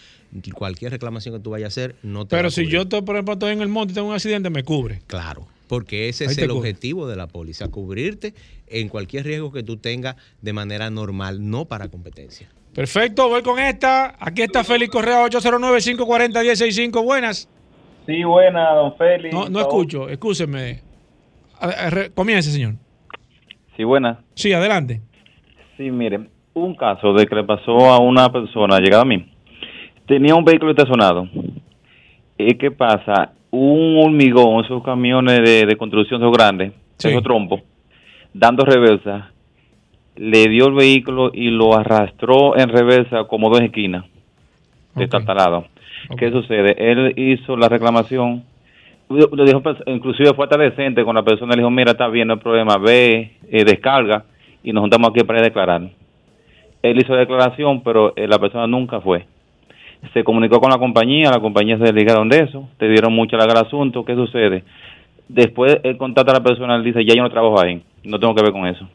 cualquier 0.56 0.92
reclamación 0.92 1.36
que 1.36 1.42
tú 1.42 1.52
vayas 1.52 1.66
a 1.66 1.82
hacer 1.82 1.96
no 2.04 2.26
te 2.26 2.36
va 2.36 2.40
Pero 2.40 2.48
a 2.48 2.52
si 2.52 2.68
yo, 2.68 2.82
estoy, 2.82 3.02
por 3.04 3.16
ejemplo, 3.16 3.34
estoy 3.34 3.54
en 3.54 3.62
el 3.62 3.70
monte 3.70 3.92
y 3.92 3.96
tengo 3.96 4.08
un 4.10 4.16
accidente, 4.16 4.50
me 4.50 4.64
cubre. 4.64 5.02
Claro, 5.08 5.48
porque 5.68 6.10
ese 6.10 6.26
Ahí 6.26 6.32
es 6.32 6.38
el 6.40 6.50
cubre. 6.50 6.60
objetivo 6.60 7.08
de 7.08 7.16
la 7.16 7.28
póliza, 7.28 7.68
cubrirte 7.70 8.34
en 8.68 8.90
cualquier 8.90 9.26
riesgo 9.26 9.52
que 9.52 9.64
tú 9.64 9.78
tengas 9.78 10.16
de 10.42 10.54
manera 10.54 10.90
normal, 10.90 11.50
no 11.50 11.66
para 11.66 11.88
competencia. 11.90 12.50
Perfecto, 12.74 13.30
voy 13.30 13.44
con 13.44 13.60
esta. 13.60 14.16
Aquí 14.20 14.42
está 14.42 14.64
Félix 14.64 14.92
Correa, 14.92 15.24
809-540-1065. 15.28 17.04
Buenas. 17.04 17.48
Sí, 18.08 18.24
buena, 18.24 18.72
don 18.74 18.96
Félix. 18.98 19.34
No, 19.34 19.48
no 19.48 19.60
escucho, 19.60 20.10
escúcheme. 20.10 20.82
Comience, 22.16 22.52
señor. 22.52 22.74
Sí, 23.78 23.84
buena. 23.84 24.24
Sí, 24.36 24.52
adelante. 24.54 25.02
Sí, 25.78 25.90
mire, 25.92 26.28
un 26.54 26.76
caso 26.76 27.14
de 27.14 27.26
que 27.26 27.36
le 27.36 27.44
pasó 27.44 27.92
a 27.92 28.00
una 28.00 28.32
persona, 28.32 28.80
llegada 28.80 29.02
a 29.04 29.06
mí. 29.06 29.26
Tenía 30.06 30.36
un 30.36 30.46
vehículo 30.46 30.72
estacionado. 30.72 31.28
¿Y 32.38 32.56
qué 32.56 32.72
pasa? 32.72 33.32
Un 33.52 33.98
hormigón, 34.04 34.64
esos 34.66 34.84
camiones 34.84 35.40
de, 35.44 35.66
de 35.66 35.76
construcción 35.78 36.20
son 36.22 36.32
grandes, 36.32 36.74
Sí. 36.98 37.10
esos 37.10 37.24
trompos, 37.24 37.62
dando 38.34 38.66
reversa, 38.66 39.32
le 40.16 40.48
dio 40.48 40.68
el 40.68 40.74
vehículo 40.74 41.32
y 41.34 41.50
lo 41.50 41.76
arrastró 41.76 42.58
en 42.58 42.70
reversa 42.70 43.26
como 43.26 43.50
dos 43.50 43.62
esquinas, 43.62 44.06
de 44.96 45.06
Ok. 45.06 45.12
tartalado. 45.12 45.66
Ok. 46.10 46.18
¿Qué 46.20 46.32
sucede? 46.32 46.76
Él 46.78 47.14
hizo 47.18 47.56
la 47.58 47.68
reclamación, 47.70 48.44
le 49.10 49.44
dijo, 49.46 49.62
pues, 49.62 49.78
inclusive 49.88 50.34
fue 50.34 50.46
hasta 50.46 50.58
decente 50.58 51.04
con 51.04 51.16
la 51.16 51.24
persona, 51.24 51.54
le 51.54 51.62
dijo, 51.62 51.70
mira, 51.72 51.92
está 51.92 52.08
bien, 52.08 52.28
no 52.28 52.36
hay 52.36 52.40
problema, 52.40 52.78
ve, 52.78 53.34
eh, 53.50 53.64
descarga 53.64 54.26
y 54.64 54.72
nos 54.74 54.82
juntamos 54.82 55.10
aquí 55.10 55.24
para 55.24 55.42
declarar. 55.42 55.82
Él 56.84 57.00
hizo 57.00 57.14
la 57.14 57.22
declaración, 57.22 57.82
pero 57.82 58.16
eh, 58.16 58.28
la 58.28 58.38
persona 58.40 58.68
nunca 58.68 59.02
fue. 59.02 59.26
Se 60.14 60.24
comunicó 60.24 60.60
con 60.60 60.70
la 60.70 60.78
compañía, 60.78 61.32
la 61.32 61.40
compañía 61.40 61.78
se 61.78 61.86
desligaron 61.86 62.28
de 62.28 62.40
eso, 62.40 62.70
te 62.78 62.90
dieron 62.90 63.14
mucha 63.14 63.38
larga 63.38 63.60
al 63.60 63.66
asunto, 63.66 64.04
¿qué 64.04 64.14
sucede? 64.16 64.64
Después 65.30 65.78
él 65.84 65.98
contacta 65.98 66.32
a 66.34 66.36
la 66.36 66.44
persona, 66.44 66.76
él 66.76 66.84
dice, 66.84 67.06
ya 67.06 67.16
yo 67.16 67.24
no 67.24 67.30
trabajo 67.32 67.60
ahí, 67.60 67.82
no 68.04 68.20
tengo 68.20 68.36
que 68.36 68.44
ver 68.44 68.52
con 68.52 68.68
eso. 68.68 68.88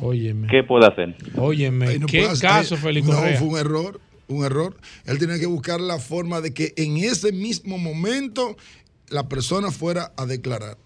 Óyeme. 0.00 0.48
¿Qué 0.48 0.62
puede 0.62 0.86
hacer? 0.86 1.14
Óyeme. 1.36 1.98
No 1.98 2.06
¿Qué 2.06 2.26
caso, 2.40 2.76
No, 2.76 2.80
Correa? 2.80 3.38
fue 3.38 3.48
un 3.48 3.58
error, 3.58 4.00
un 4.28 4.44
error. 4.44 4.76
Él 5.06 5.18
tenía 5.18 5.38
que 5.38 5.46
buscar 5.46 5.80
la 5.80 5.98
forma 5.98 6.40
de 6.40 6.54
que 6.54 6.72
en 6.76 6.96
ese 6.96 7.32
mismo 7.32 7.76
momento 7.78 8.56
la 9.10 9.28
persona 9.28 9.70
fuera 9.70 10.12
a 10.16 10.24
declarar. 10.24 10.78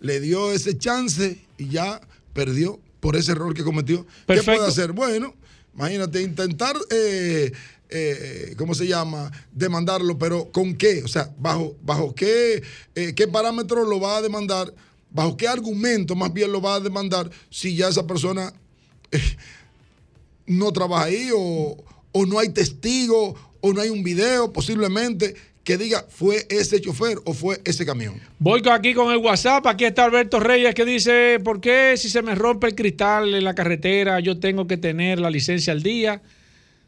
Le 0.00 0.20
dio 0.20 0.52
ese 0.52 0.76
chance 0.78 1.38
y 1.58 1.68
ya 1.68 2.00
perdió 2.32 2.78
por 3.00 3.16
ese 3.16 3.32
error 3.32 3.54
que 3.54 3.62
cometió. 3.64 4.06
¿Qué 4.26 4.42
puede 4.42 4.66
hacer? 4.66 4.92
Bueno, 4.92 5.34
imagínate, 5.78 6.20
intentar, 6.22 6.76
eh, 6.90 7.52
eh, 7.88 8.54
¿cómo 8.58 8.74
se 8.74 8.88
llama? 8.88 9.30
Demandarlo, 9.52 10.18
pero 10.18 10.50
¿con 10.50 10.74
qué? 10.74 11.04
O 11.04 11.08
sea, 11.08 11.32
¿bajo, 11.38 11.76
bajo 11.82 12.14
qué, 12.16 12.62
eh, 12.96 13.14
qué 13.14 13.28
parámetros 13.28 13.88
lo 13.88 14.00
va 14.00 14.16
a 14.16 14.22
demandar? 14.22 14.74
¿Bajo 15.10 15.36
qué 15.36 15.46
argumento 15.46 16.16
más 16.16 16.32
bien 16.32 16.50
lo 16.50 16.60
va 16.60 16.74
a 16.74 16.80
demandar 16.80 17.30
si 17.48 17.76
ya 17.76 17.88
esa 17.88 18.06
persona 18.06 18.52
no 20.46 20.72
trabaja 20.72 21.04
ahí 21.04 21.30
o, 21.34 21.76
o 22.12 22.26
no 22.26 22.40
hay 22.40 22.48
testigo 22.48 23.36
o 23.60 23.72
no 23.72 23.80
hay 23.80 23.88
un 23.88 24.02
video 24.02 24.52
posiblemente 24.52 25.36
que 25.68 25.76
diga 25.76 26.06
fue 26.08 26.46
ese 26.48 26.80
chofer 26.80 27.18
o 27.26 27.34
fue 27.34 27.60
ese 27.62 27.84
camión. 27.84 28.18
Voy 28.38 28.62
aquí 28.72 28.94
con 28.94 29.12
el 29.12 29.18
WhatsApp. 29.18 29.66
Aquí 29.66 29.84
está 29.84 30.06
Alberto 30.06 30.40
Reyes 30.40 30.74
que 30.74 30.86
dice: 30.86 31.40
¿Por 31.44 31.60
qué 31.60 31.94
si 31.98 32.08
se 32.08 32.22
me 32.22 32.34
rompe 32.34 32.68
el 32.68 32.74
cristal 32.74 33.34
en 33.34 33.44
la 33.44 33.54
carretera 33.54 34.18
yo 34.18 34.40
tengo 34.40 34.66
que 34.66 34.78
tener 34.78 35.20
la 35.20 35.28
licencia 35.28 35.74
al 35.74 35.82
día? 35.82 36.22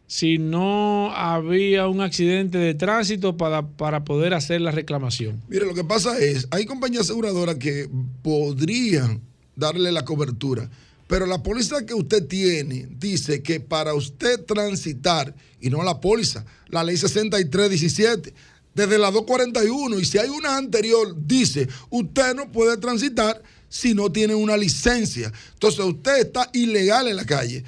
Si 0.07 0.39
no 0.39 1.14
había 1.14 1.89
un 1.89 2.01
accidente 2.01 2.57
de 2.57 2.72
tránsito 2.72 3.37
para, 3.37 3.68
para 3.68 4.03
poder 4.03 4.33
hacer 4.33 4.62
la 4.62 4.70
reclamación. 4.70 5.43
Mire, 5.47 5.66
lo 5.66 5.74
que 5.74 5.85
pasa 5.85 6.18
es, 6.18 6.49
hay 6.51 6.64
compañías 6.64 7.03
aseguradoras 7.03 7.57
que 7.57 7.87
podrían 8.22 9.20
darle 9.57 9.93
la 9.93 10.07
cobertura, 10.07 10.70
pero 11.07 11.26
la 11.26 11.43
póliza 11.43 11.85
que 11.85 11.93
usted 11.93 12.26
tiene 12.26 12.89
dice 12.99 13.43
que 13.43 13.61
para 13.61 13.93
usted 13.93 14.43
transitar, 14.47 15.35
y 15.61 15.68
no 15.68 15.83
la 15.83 16.01
póliza, 16.01 16.47
la 16.68 16.83
ley 16.83 16.97
6317, 16.97 18.33
desde 18.75 18.99
la 18.99 19.11
241, 19.11 19.99
y 19.99 20.05
si 20.05 20.18
hay 20.18 20.29
una 20.29 20.57
anterior, 20.57 21.14
dice, 21.27 21.68
usted 21.91 22.35
no 22.35 22.51
puede 22.53 22.77
transitar 22.77 23.43
si 23.68 23.95
no 23.95 24.11
tiene 24.11 24.35
una 24.35 24.57
licencia. 24.57 25.33
Entonces 25.55 25.81
usted 25.85 26.18
está 26.18 26.49
ilegal 26.53 27.09
en 27.09 27.16
la 27.16 27.25
calle. 27.25 27.64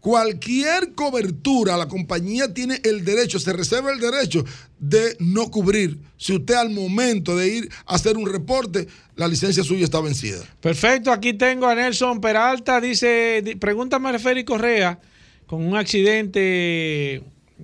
Cualquier 0.00 0.94
cobertura, 0.94 1.76
la 1.76 1.86
compañía 1.86 2.52
tiene 2.52 2.80
el 2.82 3.04
derecho, 3.04 3.38
se 3.38 3.52
reserva 3.52 3.92
el 3.92 4.00
derecho 4.00 4.44
de 4.80 5.16
no 5.20 5.48
cubrir. 5.48 5.96
Si 6.18 6.32
usted 6.34 6.54
al 6.54 6.70
momento 6.70 7.36
de 7.36 7.48
ir 7.54 7.70
a 7.86 7.94
hacer 7.94 8.16
un 8.16 8.26
reporte, 8.26 8.88
la 9.14 9.28
licencia 9.28 9.62
suya 9.62 9.84
está 9.84 10.00
vencida. 10.00 10.38
Perfecto, 10.60 11.12
aquí 11.12 11.34
tengo 11.34 11.66
a 11.68 11.74
Nelson 11.76 12.20
Peralta. 12.20 12.80
Dice: 12.80 13.42
di- 13.44 13.54
Pregúntame 13.54 14.08
a 14.10 14.18
Félix 14.18 14.44
Correa 14.48 14.98
con 15.46 15.64
un 15.64 15.76
accidente 15.76 17.22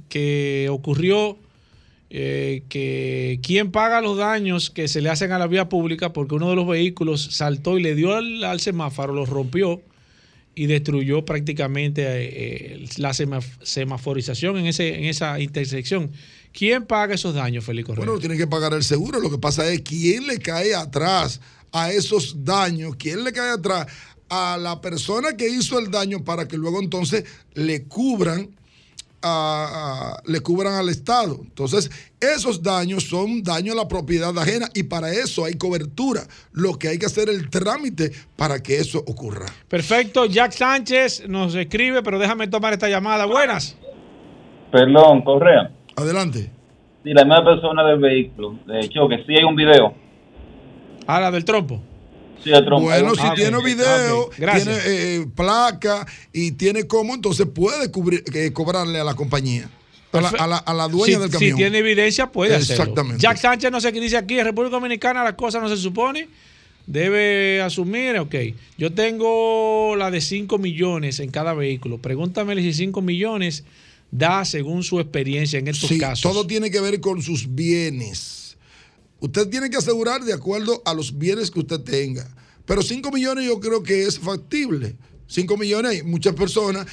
que 0.09 0.68
ocurrió. 0.70 1.36
Eh, 2.11 2.62
que 2.68 3.38
quién 3.42 3.70
paga 3.70 4.00
los 4.00 4.16
daños 4.16 4.70
que 4.70 4.88
se 4.88 5.02
le 5.02 5.11
hacen 5.11 5.32
a 5.32 5.38
la 5.38 5.46
vía 5.46 5.68
pública 5.68 6.12
porque 6.12 6.34
uno 6.34 6.48
de 6.50 6.56
los 6.56 6.66
vehículos 6.66 7.28
saltó 7.32 7.78
y 7.78 7.82
le 7.82 7.94
dio 7.94 8.14
al, 8.14 8.61
semáforo, 8.61 9.12
lo 9.12 9.26
rompió 9.26 9.82
y 10.54 10.66
destruyó 10.66 11.24
prácticamente 11.24 12.02
eh, 12.02 12.30
eh, 12.82 12.86
la 12.96 13.12
sema- 13.12 13.40
semaforización 13.62 14.56
en, 14.59 14.66
ese, 14.66 14.96
en 14.96 15.04
esa 15.04 15.38
intersección. 15.38 16.11
¿Quién 16.52 16.86
paga 16.86 17.14
esos 17.14 17.34
daños, 17.34 17.64
Félix 17.64 17.86
Correa? 17.86 18.04
Bueno, 18.06 18.18
tiene 18.18 18.36
que 18.36 18.46
pagar 18.46 18.72
el 18.72 18.82
seguro. 18.82 19.20
Lo 19.20 19.30
que 19.30 19.38
pasa 19.38 19.70
es 19.70 19.82
quién 19.82 20.26
le 20.26 20.38
cae 20.38 20.74
atrás 20.74 21.40
a 21.72 21.92
esos 21.92 22.42
daños, 22.44 22.96
quién 22.96 23.22
le 23.22 23.32
cae 23.32 23.50
atrás 23.50 23.86
a 24.30 24.59
la 24.59 24.80
persona 24.80 25.36
que 25.36 25.48
hizo 25.48 25.78
el 25.78 25.90
daño 25.90 26.24
para 26.24 26.48
que 26.48 26.56
luego 26.56 26.80
entonces 26.80 27.24
le 27.54 27.84
cubran 27.84 28.48
a- 29.22 30.16
a- 30.18 30.22
le 30.30 30.40
cubran 30.40 30.74
al 30.74 30.88
Estado. 30.88 31.38
Entonces, 31.42 31.90
esos 32.20 32.62
daños 32.62 33.04
son 33.04 33.42
daños 33.42 33.74
a 33.74 33.82
la 33.82 33.88
propiedad 33.88 34.36
ajena 34.38 34.68
y 34.74 34.84
para 34.84 35.10
eso 35.12 35.44
hay 35.44 35.54
cobertura. 35.54 36.22
Lo 36.52 36.74
que 36.78 36.88
hay 36.88 36.98
que 36.98 37.06
hacer 37.06 37.28
es 37.28 37.36
el 37.38 37.50
trámite 37.50 38.12
para 38.36 38.62
que 38.62 38.78
eso 38.78 38.98
ocurra. 39.06 39.46
Perfecto, 39.68 40.26
Jack 40.26 40.52
Sánchez 40.52 41.28
nos 41.28 41.54
escribe, 41.54 42.02
pero 42.02 42.18
déjame 42.18 42.46
tomar 42.48 42.72
esta 42.72 42.88
llamada. 42.88 43.26
Buenas. 43.26 43.76
Perdón, 44.70 45.22
Correa. 45.22 45.70
Adelante. 45.96 46.50
Si 47.04 47.10
la 47.14 47.24
misma 47.24 47.44
persona 47.44 47.84
del 47.84 47.98
vehículo, 48.00 48.58
de 48.66 48.80
hecho, 48.80 49.08
que 49.08 49.16
sí 49.26 49.34
hay 49.36 49.44
un 49.44 49.56
video. 49.56 49.94
Ah, 51.06 51.20
la 51.20 51.30
del 51.30 51.44
trompo. 51.44 51.80
Sí. 52.45 52.51
Bueno, 52.80 53.14
si 53.14 53.20
Ah, 53.22 53.32
tiene 53.34 53.62
video, 53.62 54.30
tiene 54.36 54.76
eh, 54.86 55.26
placa 55.34 56.07
y 56.32 56.53
tiene 56.53 56.86
cómo, 56.86 57.14
entonces 57.14 57.47
puede 57.53 57.91
cubrir, 57.91 58.22
eh, 58.34 58.53
cobrarle 58.53 59.01
a 59.01 59.05
la 59.05 59.14
compañía, 59.14 59.68
a 60.12 60.20
la, 60.20 60.28
a 60.28 60.47
la- 60.47 60.57
a 60.59 60.74
la 60.74 60.89
dueña 60.89 61.16
si, 61.16 61.20
del 61.20 61.30
si 61.30 61.36
camión. 61.39 61.57
tiene 61.57 61.78
evidencia, 61.78 62.30
puede 62.30 62.55
hacerlo. 62.55 62.82
Exactamente. 62.84 63.20
Jack 63.22 63.36
Sánchez 63.39 63.70
no 63.70 63.80
sé 63.80 63.93
qué 63.93 64.01
dice 64.01 64.16
aquí. 64.16 64.39
En 64.39 64.45
República 64.45 64.76
Dominicana 64.76 65.24
las 65.24 65.34
cosas 65.34 65.61
no 65.62 65.68
se 65.68 65.76
supone. 65.76 66.28
Debe 66.86 67.61
asumir, 67.61 68.16
ok. 68.18 68.34
Yo 68.78 68.93
tengo 68.95 69.95
la 69.97 70.11
de 70.11 70.22
5 70.22 70.57
millones 70.59 71.20
en 71.20 71.30
cada 71.30 71.53
vehículo. 71.53 71.99
Pregúntame 71.99 72.55
si 72.62 72.72
5 72.72 73.03
millones 73.03 73.64
da 74.11 74.47
según 74.47 74.82
su 74.82 74.99
experiencia 74.99 75.59
en 75.59 75.68
estos 75.68 75.91
Sí, 75.91 75.99
casos. 75.99 76.22
todo 76.22 76.47
tiene 76.47 76.70
que 76.70 76.80
ver 76.80 76.99
con 77.01 77.20
sus 77.20 77.55
bienes. 77.55 78.38
Usted 79.20 79.48
tiene 79.48 79.68
que 79.70 79.76
asegurar 79.76 80.22
de 80.24 80.32
acuerdo 80.32 80.82
a 80.84 80.94
los 80.94 81.16
bienes 81.18 81.50
que 81.50 81.60
usted 81.60 81.80
tenga. 81.80 82.28
Pero 82.64 82.82
5 82.82 83.10
millones 83.10 83.46
yo 83.46 83.58
creo 83.60 83.82
que 83.82 84.04
es 84.04 84.18
factible. 84.18 84.96
5 85.26 85.56
millones 85.56 85.90
hay 85.92 86.02
muchas 86.02 86.34
personas. 86.34 86.86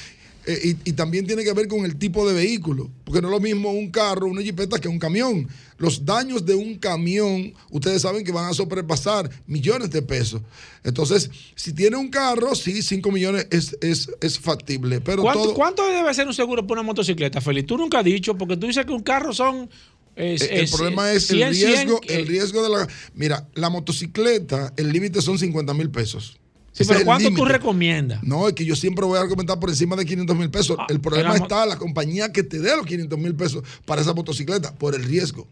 eh, 0.46 0.76
y, 0.84 0.90
y 0.90 0.92
también 0.92 1.26
tiene 1.26 1.42
que 1.42 1.52
ver 1.52 1.66
con 1.66 1.84
el 1.84 1.96
tipo 1.96 2.26
de 2.28 2.32
vehículo, 2.32 2.88
porque 3.04 3.20
no 3.20 3.26
es 3.28 3.32
lo 3.32 3.40
mismo 3.40 3.70
un 3.72 3.90
carro, 3.90 4.26
una 4.28 4.42
jipeta 4.42 4.78
que 4.78 4.86
un 4.88 4.98
camión. 4.98 5.48
Los 5.76 6.04
daños 6.04 6.46
de 6.46 6.54
un 6.54 6.76
camión, 6.78 7.52
ustedes 7.70 8.02
saben 8.02 8.24
que 8.24 8.30
van 8.32 8.48
a 8.48 8.54
sobrepasar 8.54 9.28
millones 9.46 9.90
de 9.90 10.02
pesos. 10.02 10.40
Entonces, 10.84 11.30
si 11.56 11.72
tiene 11.72 11.96
un 11.96 12.08
carro, 12.08 12.54
sí, 12.54 12.80
5 12.80 13.10
millones 13.10 13.46
es, 13.50 13.76
es, 13.80 14.08
es 14.20 14.38
factible. 14.38 15.00
Pero 15.00 15.22
¿Cuánto, 15.22 15.42
todo, 15.42 15.54
cuánto 15.54 15.86
debe 15.88 16.14
ser 16.14 16.28
un 16.28 16.34
seguro 16.34 16.64
por 16.66 16.78
una 16.78 16.84
motocicleta, 16.86 17.40
Félix? 17.40 17.66
Tú 17.66 17.76
nunca 17.76 17.98
has 17.98 18.04
dicho, 18.04 18.38
porque 18.38 18.56
tú 18.56 18.66
dices 18.68 18.86
que 18.86 18.92
un 18.92 19.02
carro 19.02 19.32
son. 19.34 19.68
Eh, 20.16 20.36
El, 20.40 20.70
problema 20.70 21.12
es 21.12 21.26
100, 21.26 21.42
el 21.42 21.54
riesgo, 21.54 22.00
100, 22.02 22.20
el 22.20 22.26
riesgo 22.26 22.62
de 22.62 22.68
la. 22.70 22.88
Mira, 23.14 23.46
la 23.54 23.68
motocicleta, 23.68 24.72
el 24.76 24.90
límite 24.90 25.20
son 25.20 25.38
50 25.38 25.74
mil 25.74 25.90
pesos. 25.90 26.38
Sí, 26.72 26.82
Ese 26.82 26.92
pero 26.92 27.04
¿cuánto 27.04 27.30
tú 27.30 27.44
recomiendas? 27.44 28.22
No, 28.22 28.48
es 28.48 28.54
que 28.54 28.64
yo 28.64 28.76
siempre 28.76 29.04
voy 29.04 29.18
a 29.18 29.22
argumentar 29.22 29.58
por 29.60 29.70
encima 29.70 29.94
de 29.96 30.04
500 30.04 30.36
mil 30.36 30.50
pesos. 30.50 30.76
el 30.88 31.00
problema 31.00 31.30
la 31.30 31.36
está 31.36 31.66
la 31.66 31.76
compañía 31.76 32.32
que 32.32 32.42
te 32.42 32.58
dé 32.58 32.76
los 32.76 32.86
500 32.86 33.18
mil 33.18 33.34
pesos 33.34 33.62
para 33.84 34.00
esa 34.00 34.14
motocicleta, 34.14 34.74
por 34.74 34.94
el 34.94 35.04
riesgo, 35.04 35.46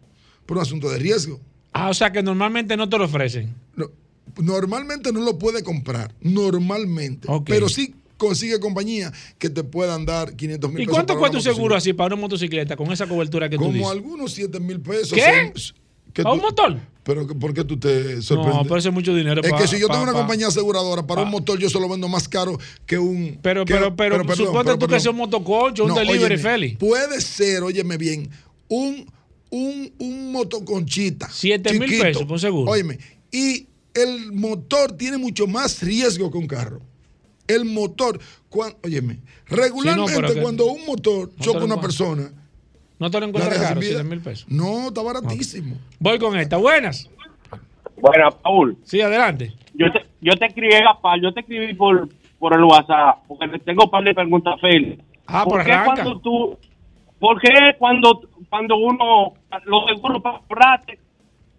por 0.47 0.57
un 0.57 0.63
asunto 0.63 0.91
de 0.91 0.99
riesgo. 0.99 1.41
Ah, 1.73 1.89
o 1.91 1.95
sea 1.95 2.13
que 2.13 2.23
normalmente 2.23 2.77
no 2.77 2.89
te 2.89 2.99
lo 2.99 3.05
ofrecen. 3.05 3.55
No, 3.75 3.91
normalmente 4.37 5.13
no 5.13 5.21
lo 5.21 5.39
puede 5.39 5.63
comprar, 5.63 6.15
normalmente. 6.21 7.29
Pero 7.47 7.69
sí 7.69 7.95
consigue 8.17 8.59
compañía 8.61 9.13
que 9.39 9.51
te 9.51 9.65
puedan 9.65 10.05
dar 10.07 10.35
500 10.37 10.71
mil 10.71 10.81
¿Y 10.83 10.85
pesos. 10.87 10.95
cuánto 10.95 11.13
para 11.15 11.21
cuesta 11.21 11.37
un 11.39 11.43
seguro 11.45 11.75
así 11.77 11.93
para 11.93 12.15
una 12.15 12.23
motocicleta 12.23 12.77
con 12.77 12.93
esa 12.93 13.07
cobertura 13.07 13.49
que 13.49 13.57
tú 13.57 13.63
Como 13.65 13.73
dices? 13.75 13.91
algunos 13.91 14.33
7 14.33 14.61
mil 14.61 14.81
pesos. 14.81 15.13
¿Qué? 15.13 15.53
son- 15.55 15.77
que 16.13 16.23
¿A 16.23 16.31
un 16.33 16.39
tú- 16.39 16.47
motor? 16.47 16.79
Pero 17.03 17.27
¿por 17.27 17.53
qué 17.53 17.65
tú 17.65 17.77
te 17.79 18.23
sorprendes? 18.23 18.55
No, 18.57 18.63
pero 18.63 18.77
es 18.77 18.93
mucho 18.93 19.15
dinero. 19.15 19.43
Es 19.43 19.51
pa- 19.51 19.59
que 19.59 19.67
si 19.67 19.79
yo 19.81 19.89
pa- 19.89 19.95
tengo 19.95 20.05
una 20.05 20.13
pa- 20.13 20.19
compañía 20.21 20.47
aseguradora 20.47 21.05
para 21.07 21.21
pa- 21.21 21.25
un 21.27 21.31
motor, 21.33 21.59
yo 21.59 21.69
se 21.69 21.79
lo 21.81 21.89
vendo 21.89 22.09
más 22.09 22.29
caro 22.29 22.57
que 22.87 22.97
un. 22.97 23.39
Pero, 23.43 23.65
que- 23.65 23.75
pero, 23.75 23.95
pero, 23.97 24.19
perdón, 24.19 24.37
suponte 24.37 24.65
pero 24.65 24.79
tú 24.79 24.87
que 24.87 25.01
sea 25.01 25.11
un 25.11 25.19
motoconcho, 25.19 25.83
un 25.85 25.89
No, 25.91 25.97
delivery, 25.97 26.39
Félix. 26.39 26.79
Puede 26.79 27.21
ser, 27.21 27.63
óyeme 27.65 27.97
bien, 27.99 28.31
un, 28.69 29.05
un, 29.51 29.93
un 29.99 30.33
motoconchita. 30.33 31.29
Siete 31.31 31.73
mil 31.73 31.83
chiquito. 31.89 32.03
pesos 32.05 32.23
por 32.23 32.33
un 32.33 32.39
seguro. 32.41 32.71
Óyeme, 32.71 32.99
y 33.33 33.67
el 33.93 34.33
motor 34.33 34.93
tiene 34.93 35.19
mucho 35.19 35.47
más 35.47 35.83
riesgo 35.83 36.31
que 36.31 36.39
un 36.39 36.47
carro. 36.47 36.81
El 37.47 37.65
motor, 37.67 38.19
cuan- 38.49 38.75
óyeme, 38.85 39.19
regularmente 39.47 40.41
cuando 40.41 40.67
un 40.67 40.87
motor 40.87 41.29
te 41.31 41.45
choca 41.45 41.65
una 41.65 41.81
persona, 41.81 42.31
No 42.99 43.11
te 43.11 43.21
lo 43.21 43.27
encuentras 43.27 43.59
caro, 43.59 43.69
sin 43.69 43.81
vida. 43.81 43.99
7 44.01 44.05
mil 44.09 44.21
pesos. 44.21 44.47
No, 44.49 44.89
está 44.89 45.03
baratísimo. 45.03 45.77
Voy 45.99 46.19
con 46.19 46.39
esta. 46.39 46.57
Buenas. 46.57 47.11
Bueno, 47.97 48.31
Paul, 48.43 48.77
Sí, 48.85 49.01
adelante. 49.01 49.53
yo 49.75 49.91
te, 49.93 50.05
yo 50.21 50.33
te 50.37 50.47
escribí, 50.47 50.73
Gaspar, 50.73 51.21
yo 51.21 51.33
te 51.33 51.41
escribí 51.41 51.75
por, 51.75 52.09
por 52.39 52.55
el 52.55 52.65
WhatsApp, 52.65 53.25
porque 53.29 53.47
le 53.47 53.59
tengo 53.59 53.85
un 53.85 53.91
par 53.91 54.05
de 54.05 54.15
preguntas, 54.15 54.61
Félix. 54.61 55.03
Ah, 55.27 55.45
por 55.45 55.55
¿Por 55.55 55.65
qué 55.65 55.73
arranca. 55.73 56.03
cuando 56.03 56.21
tú, 56.21 56.59
por 57.19 57.41
qué 57.41 57.49
cuando, 57.79 58.21
cuando 58.51 58.77
uno, 58.77 59.35
los 59.65 59.85
seguros 59.87 60.23
para 60.23 60.83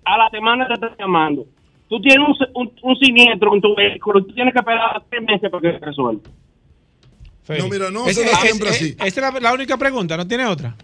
a 0.06 0.18
la 0.18 0.30
semana 0.30 0.68
te 0.68 0.74
están 0.76 0.96
llamando? 1.00 1.46
Tú 1.90 2.02
tienes 2.02 2.28
un, 2.28 2.36
se- 2.36 2.52
un, 2.56 2.72
un 2.82 2.96
siniestro 2.98 3.54
en 3.54 3.62
tu 3.62 3.76
vehículo, 3.76 4.24
tú 4.24 4.34
tienes 4.34 4.54
que 4.54 4.60
esperar 4.60 5.04
tres 5.10 5.22
meses 5.24 5.50
para 5.52 5.62
que 5.62 5.80
se 5.80 5.86
resuelva. 5.86 6.22
No, 7.48 7.70
mira, 7.70 7.92
no 7.92 8.08
Es- 8.08 8.16
se 8.16 8.24
da 8.26 8.32
es- 8.32 8.40
siempre 8.40 8.70
es- 8.70 8.76
así. 8.76 8.96
Esta 9.00 9.06
es 9.28 9.34
la, 9.34 9.40
la 9.40 9.54
única 9.54 9.78
pregunta, 9.78 10.18
¿no 10.18 10.28
tiene 10.28 10.46
otra? 10.48 10.76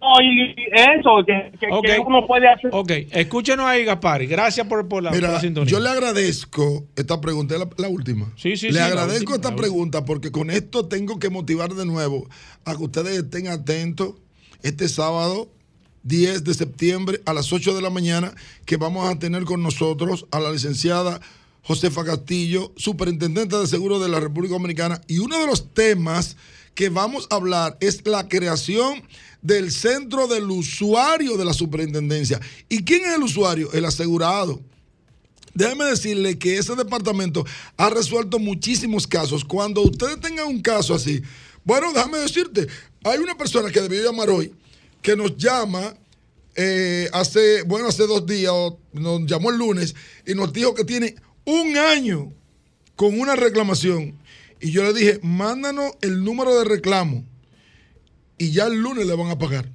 No, 0.00 0.12
y 0.22 0.54
eso, 0.72 1.24
que, 1.26 1.50
que, 1.58 1.66
Ok. 1.72 1.84
que 1.84 1.98
uno 1.98 2.24
puede 2.24 2.48
hacer. 2.48 2.70
Ok, 2.72 2.90
escúchenos 3.10 3.66
ahí, 3.66 3.84
Gaspari. 3.84 4.26
Gracias 4.28 4.64
por, 4.68 4.86
por 4.88 5.02
la, 5.02 5.10
por 5.10 5.20
la 5.20 5.26
Mira, 5.28 5.40
sintonía. 5.40 5.70
yo 5.70 5.80
le 5.80 5.88
agradezco 5.88 6.84
esta 6.94 7.20
pregunta, 7.20 7.54
es 7.54 7.60
la, 7.60 7.68
la 7.76 7.88
última. 7.88 8.32
Sí, 8.36 8.56
sí, 8.56 8.68
le 8.68 8.74
sí, 8.74 8.78
agradezco 8.78 9.32
última, 9.32 9.36
esta 9.50 9.56
pregunta 9.56 10.04
porque 10.04 10.30
con 10.30 10.50
esto 10.50 10.86
tengo 10.86 11.18
que 11.18 11.30
motivar 11.30 11.70
de 11.74 11.84
nuevo 11.84 12.28
a 12.64 12.76
que 12.76 12.82
ustedes 12.84 13.18
estén 13.18 13.48
atentos 13.48 14.14
este 14.62 14.88
sábado 14.88 15.48
10 16.04 16.44
de 16.44 16.54
septiembre 16.54 17.20
a 17.26 17.32
las 17.32 17.52
8 17.52 17.74
de 17.74 17.82
la 17.82 17.90
mañana 17.90 18.34
que 18.64 18.76
vamos 18.76 19.08
a 19.08 19.18
tener 19.18 19.44
con 19.44 19.62
nosotros 19.62 20.26
a 20.30 20.40
la 20.40 20.52
licenciada 20.52 21.20
Josefa 21.62 22.04
Castillo, 22.04 22.72
superintendente 22.76 23.56
de 23.56 23.66
seguro 23.66 23.98
de 23.98 24.08
la 24.08 24.20
República 24.20 24.54
Dominicana. 24.54 25.00
Y 25.06 25.18
uno 25.18 25.38
de 25.38 25.46
los 25.46 25.74
temas 25.74 26.36
que 26.74 26.88
vamos 26.88 27.26
a 27.30 27.34
hablar 27.34 27.76
es 27.80 28.06
la 28.06 28.28
creación 28.28 29.02
del 29.42 29.70
centro 29.70 30.26
del 30.28 30.50
usuario 30.50 31.36
de 31.36 31.44
la 31.44 31.52
superintendencia. 31.52 32.40
¿Y 32.68 32.84
quién 32.84 33.04
es 33.04 33.16
el 33.16 33.22
usuario? 33.22 33.72
El 33.72 33.84
asegurado. 33.84 34.60
Déjeme 35.54 35.86
decirle 35.86 36.38
que 36.38 36.56
ese 36.56 36.74
departamento 36.76 37.44
ha 37.76 37.90
resuelto 37.90 38.38
muchísimos 38.38 39.06
casos. 39.06 39.44
Cuando 39.44 39.82
ustedes 39.82 40.20
tengan 40.20 40.46
un 40.46 40.62
caso 40.62 40.94
así, 40.94 41.20
bueno, 41.64 41.92
déjame 41.92 42.18
decirte, 42.18 42.66
hay 43.04 43.18
una 43.18 43.36
persona 43.36 43.70
que 43.70 43.80
debió 43.80 44.02
llamar 44.02 44.30
hoy, 44.30 44.52
que 45.02 45.16
nos 45.16 45.36
llama 45.36 45.94
eh, 46.54 47.08
hace, 47.12 47.62
bueno, 47.62 47.88
hace 47.88 48.06
dos 48.06 48.26
días, 48.26 48.50
o 48.52 48.78
nos 48.92 49.24
llamó 49.26 49.50
el 49.50 49.58
lunes 49.58 49.94
y 50.26 50.34
nos 50.34 50.52
dijo 50.52 50.74
que 50.74 50.84
tiene 50.84 51.14
un 51.44 51.76
año 51.76 52.32
con 52.96 53.18
una 53.18 53.36
reclamación. 53.36 54.18
Y 54.60 54.72
yo 54.72 54.82
le 54.82 54.92
dije, 54.92 55.20
mándanos 55.22 55.92
el 56.00 56.24
número 56.24 56.58
de 56.58 56.64
reclamo 56.64 57.24
y 58.38 58.50
ya 58.50 58.66
el 58.66 58.80
lunes 58.80 59.06
le 59.06 59.14
van 59.14 59.28
a 59.30 59.38
pagar. 59.38 59.70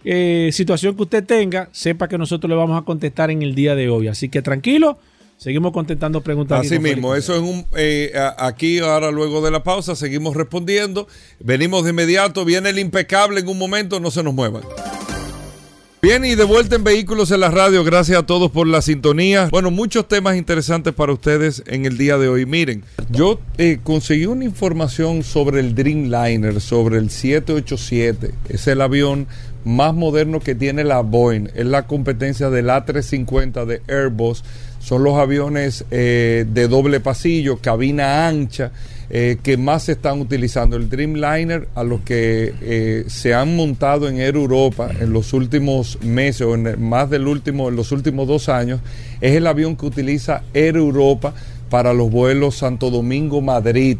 eh, 0.05 0.51
situación 0.53 0.95
que 0.95 1.03
usted 1.03 1.25
tenga, 1.25 1.69
sepa 1.73 2.07
que 2.07 2.19
nosotros 2.19 2.49
le 2.49 2.55
vamos 2.55 2.81
a 2.81 2.85
contestar 2.85 3.33
en 3.33 3.43
el 3.43 3.57
día 3.57 3.75
de 3.75 3.89
hoy. 3.89 4.07
Así 4.07 4.29
que 4.29 4.43
tranquilo, 4.43 4.97
seguimos 5.43 5.73
contestando 5.73 6.21
preguntas. 6.21 6.61
Así 6.61 6.79
mismo, 6.79 7.17
eso 7.17 7.35
es 7.35 7.41
un 7.41 7.67
eh, 7.77 8.13
aquí 8.39 8.79
ahora 8.79 9.11
luego 9.11 9.43
de 9.43 9.51
la 9.51 9.65
pausa 9.65 9.97
seguimos 9.97 10.37
respondiendo, 10.37 11.09
venimos 11.41 11.83
de 11.83 11.91
inmediato, 11.91 12.45
viene 12.45 12.71
el 12.71 12.79
impecable 12.79 13.41
en 13.41 13.49
un 13.49 13.59
momento, 13.59 13.99
no 13.99 14.13
se 14.13 14.23
nos 14.23 14.35
muevan. 14.35 14.63
Bien, 16.01 16.25
y 16.25 16.35
de 16.35 16.43
vuelta 16.43 16.75
en 16.75 16.83
Vehículos 16.83 17.31
en 17.31 17.41
la 17.41 17.51
Radio, 17.51 17.85
gracias 17.85 18.19
a 18.19 18.27
todos 18.27 18.51
por 18.51 18.67
la 18.67 18.83
sintonía. 18.83 19.49
Bueno, 19.53 19.71
muchos 19.71 20.09
temas 20.09 20.37
interesantes 20.37 20.93
para 20.93 21.13
ustedes 21.13 21.63
en 21.67 21.87
el 21.87 21.97
día 21.97 22.19
de 22.19 22.29
hoy. 22.29 22.45
Miren, 22.45 22.83
yo 23.09 23.39
eh, 23.57 23.79
conseguí 23.83 24.27
una 24.27 24.45
información 24.45 25.23
sobre 25.23 25.61
el 25.61 25.77
Dreamliner, 25.77 26.61
sobre 26.61 26.99
el 26.99 27.09
787. 27.09 28.35
Es 28.49 28.67
el 28.67 28.81
avión 28.81 29.29
más 29.65 29.95
moderno 29.95 30.41
que 30.41 30.57
tiene 30.57 30.83
la 30.83 31.03
Boeing. 31.03 31.51
Es 31.55 31.67
la 31.67 31.87
competencia 31.87 32.51
del 32.51 32.67
A350 32.67 33.65
de 33.65 33.83
Airbus. 33.87 34.43
Son 34.83 35.05
los 35.05 35.15
aviones 35.17 35.85
eh, 35.91 36.45
de 36.53 36.67
doble 36.69 36.99
pasillo, 37.01 37.59
cabina 37.59 38.27
ancha, 38.27 38.73
eh, 39.11 39.37
que 39.43 39.57
más 39.57 39.85
se 39.85 39.93
están 39.93 40.21
utilizando. 40.21 40.77
El 40.77 40.89
Dreamliner, 40.91 41.69
a 41.75 41.85
los 41.85 42.01
que 42.01 42.53
eh, 42.61 43.05
se 43.07 43.33
han 43.33 43.55
montado 43.55 44.09
en 44.09 44.19
Air 44.19 44.35
Europa 44.37 44.91
en 45.01 45.13
los 45.13 45.33
últimos 45.35 45.99
meses 46.03 46.43
o 46.43 46.55
en 46.55 46.67
el- 46.67 46.79
más 46.79 47.09
del 47.11 47.29
último, 47.29 47.69
en 47.69 47.77
los 47.77 47.93
últimos 47.93 48.27
dos 48.27 48.49
años, 48.49 48.81
es 49.21 49.37
el 49.37 49.47
avión 49.47 49.77
que 49.77 49.87
utiliza 49.87 50.43
Air 50.53 50.77
Europa 50.77 51.33
para 51.71 51.93
los 51.95 52.11
vuelos 52.11 52.57
Santo 52.57 52.91
Domingo-Madrid. 52.91 53.99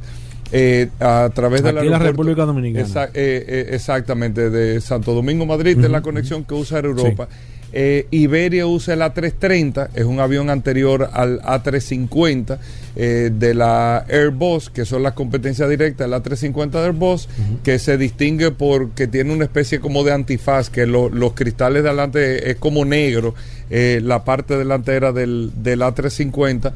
eh, 0.55 0.91
a 1.01 1.31
través 1.35 1.63
de 1.63 1.71
Aquí 1.71 1.89
la 1.89 1.99
República 1.99 2.45
Dominicana. 2.45 2.87
Exa- 2.87 3.09
eh, 3.15 3.45
eh, 3.49 3.67
exactamente, 3.71 4.51
de 4.51 4.83
Santo 4.83 5.15
Domingo 5.15 5.47
Madrid, 5.47 5.79
es 5.83 5.91
la 5.91 6.03
conexión 6.03 6.45
que 6.45 6.53
usa 6.53 6.77
Air 6.79 6.85
Europa. 6.87 7.27
Eh, 7.75 8.07
Iberia 8.11 8.67
usa 8.67 8.95
el 8.95 9.01
A330, 9.01 9.89
es 9.95 10.05
un 10.05 10.21
avión 10.21 10.51
anterior 10.51 11.09
al 11.13 11.41
A350 11.41 12.59
eh, 12.97 13.31
de 13.33 13.55
la 13.55 14.05
Airbus, 14.09 14.69
que 14.69 14.85
son 14.85 15.03
las 15.03 15.15
competencias 15.15 15.69
directas 15.71 16.09
del 16.11 16.21
A350 16.23 16.71
de 16.71 16.79
Airbus, 16.81 17.29
que 17.65 17.79
se 17.79 17.97
distingue 17.97 18.51
porque 18.51 19.07
tiene 19.07 19.33
una 19.33 19.45
especie 19.45 19.81
como 19.81 20.05
de 20.05 20.13
antifaz, 20.13 20.69
que 20.69 20.87
lo- 20.87 21.09
los 21.09 21.33
cristales 21.33 21.83
de 21.83 21.89
adelante 21.89 22.51
es 22.51 22.57
como 22.57 22.85
negro, 22.85 23.35
eh, 23.71 24.01
la 24.03 24.23
parte 24.25 24.59
delantera 24.59 25.13
del, 25.13 25.51
del 25.63 25.81
A350 25.81 26.73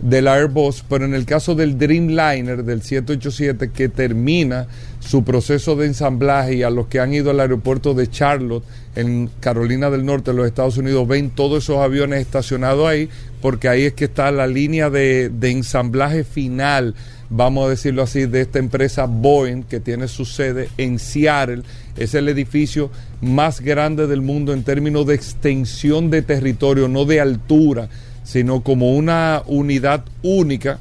del 0.00 0.28
Airbus, 0.28 0.84
pero 0.88 1.06
en 1.06 1.14
el 1.14 1.24
caso 1.24 1.54
del 1.54 1.78
Dreamliner 1.78 2.62
del 2.64 2.82
787 2.82 3.70
que 3.72 3.88
termina 3.88 4.66
su 5.06 5.24
proceso 5.24 5.76
de 5.76 5.86
ensamblaje 5.86 6.54
y 6.56 6.62
a 6.62 6.70
los 6.70 6.86
que 6.88 7.00
han 7.00 7.14
ido 7.14 7.30
al 7.30 7.40
aeropuerto 7.40 7.94
de 7.94 8.08
Charlotte 8.08 8.64
en 8.94 9.30
Carolina 9.40 9.90
del 9.90 10.04
Norte, 10.04 10.30
en 10.30 10.38
los 10.38 10.46
Estados 10.46 10.78
Unidos, 10.78 11.06
ven 11.06 11.30
todos 11.30 11.64
esos 11.64 11.78
aviones 11.78 12.20
estacionados 12.20 12.88
ahí, 12.88 13.08
porque 13.40 13.68
ahí 13.68 13.84
es 13.84 13.92
que 13.92 14.06
está 14.06 14.30
la 14.30 14.46
línea 14.46 14.90
de, 14.90 15.28
de 15.28 15.50
ensamblaje 15.50 16.24
final, 16.24 16.94
vamos 17.30 17.66
a 17.66 17.70
decirlo 17.70 18.02
así, 18.02 18.26
de 18.26 18.40
esta 18.40 18.58
empresa 18.58 19.04
Boeing, 19.06 19.62
que 19.62 19.80
tiene 19.80 20.08
su 20.08 20.24
sede 20.24 20.68
en 20.78 20.98
Seattle. 20.98 21.62
Es 21.96 22.14
el 22.14 22.28
edificio 22.28 22.90
más 23.20 23.60
grande 23.60 24.06
del 24.06 24.22
mundo 24.22 24.52
en 24.52 24.64
términos 24.64 25.06
de 25.06 25.14
extensión 25.14 26.10
de 26.10 26.22
territorio, 26.22 26.88
no 26.88 27.04
de 27.04 27.20
altura 27.20 27.88
sino 28.26 28.62
como 28.62 28.94
una 28.96 29.42
unidad 29.46 30.04
única. 30.22 30.80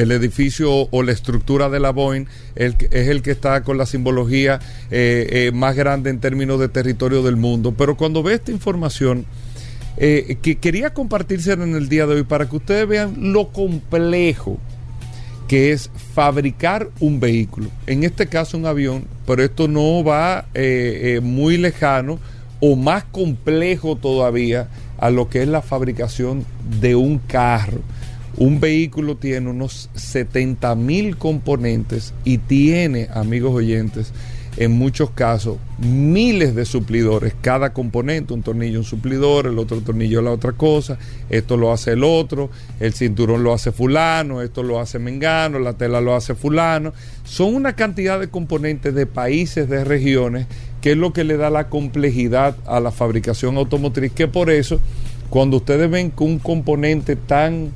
El 0.00 0.12
edificio 0.12 0.88
o 0.90 1.02
la 1.02 1.12
estructura 1.12 1.68
de 1.68 1.78
la 1.78 1.90
Boeing 1.90 2.24
es 2.56 2.74
el 2.90 3.20
que 3.20 3.30
está 3.30 3.62
con 3.62 3.76
la 3.76 3.84
simbología 3.84 4.58
eh, 4.90 5.28
eh, 5.30 5.52
más 5.52 5.76
grande 5.76 6.08
en 6.08 6.20
términos 6.20 6.58
de 6.58 6.70
territorio 6.70 7.22
del 7.22 7.36
mundo. 7.36 7.74
Pero 7.76 7.98
cuando 7.98 8.22
ve 8.22 8.32
esta 8.32 8.50
información, 8.50 9.26
eh, 9.98 10.38
que 10.40 10.56
quería 10.56 10.94
compartírsela 10.94 11.64
en 11.64 11.74
el 11.74 11.90
día 11.90 12.06
de 12.06 12.14
hoy 12.14 12.22
para 12.22 12.48
que 12.48 12.56
ustedes 12.56 12.88
vean 12.88 13.32
lo 13.32 13.48
complejo 13.48 14.58
que 15.46 15.72
es 15.72 15.90
fabricar 16.14 16.88
un 17.00 17.20
vehículo. 17.20 17.68
En 17.86 18.04
este 18.04 18.26
caso 18.26 18.56
un 18.56 18.64
avión, 18.64 19.04
pero 19.26 19.42
esto 19.42 19.68
no 19.68 20.02
va 20.02 20.46
muy 21.20 21.58
lejano 21.58 22.18
o 22.60 22.74
más 22.74 23.04
complejo 23.04 23.96
todavía 23.96 24.68
a 24.96 25.10
lo 25.10 25.28
que 25.28 25.42
es 25.42 25.48
la 25.48 25.60
fabricación 25.60 26.46
de 26.80 26.94
un 26.94 27.18
carro. 27.18 27.82
Un 28.36 28.60
vehículo 28.60 29.16
tiene 29.16 29.50
unos 29.50 29.90
70 29.94 30.74
mil 30.76 31.16
componentes 31.16 32.14
y 32.24 32.38
tiene, 32.38 33.08
amigos 33.12 33.54
oyentes, 33.54 34.12
en 34.56 34.72
muchos 34.72 35.10
casos 35.10 35.58
miles 35.78 36.54
de 36.54 36.64
suplidores, 36.64 37.34
cada 37.40 37.72
componente, 37.72 38.34
un 38.34 38.42
tornillo 38.42 38.80
un 38.80 38.84
suplidor, 38.84 39.46
el 39.46 39.58
otro 39.58 39.80
tornillo 39.80 40.20
la 40.20 40.32
otra 40.32 40.52
cosa, 40.52 40.98
esto 41.30 41.56
lo 41.56 41.72
hace 41.72 41.92
el 41.92 42.04
otro, 42.04 42.50
el 42.80 42.92
cinturón 42.92 43.42
lo 43.42 43.54
hace 43.54 43.72
fulano, 43.72 44.42
esto 44.42 44.62
lo 44.62 44.80
hace 44.80 44.98
mengano, 44.98 45.58
la 45.58 45.74
tela 45.74 46.00
lo 46.00 46.14
hace 46.14 46.34
fulano. 46.34 46.92
Son 47.24 47.54
una 47.54 47.74
cantidad 47.74 48.20
de 48.20 48.28
componentes 48.28 48.94
de 48.94 49.06
países, 49.06 49.68
de 49.68 49.84
regiones, 49.84 50.46
que 50.80 50.92
es 50.92 50.96
lo 50.96 51.12
que 51.12 51.24
le 51.24 51.36
da 51.36 51.48
la 51.48 51.68
complejidad 51.68 52.56
a 52.66 52.80
la 52.80 52.90
fabricación 52.90 53.56
automotriz, 53.56 54.12
que 54.12 54.28
por 54.28 54.50
eso, 54.50 54.80
cuando 55.30 55.58
ustedes 55.58 55.90
ven 55.90 56.10
que 56.10 56.24
un 56.24 56.38
componente 56.38 57.16
tan 57.16 57.72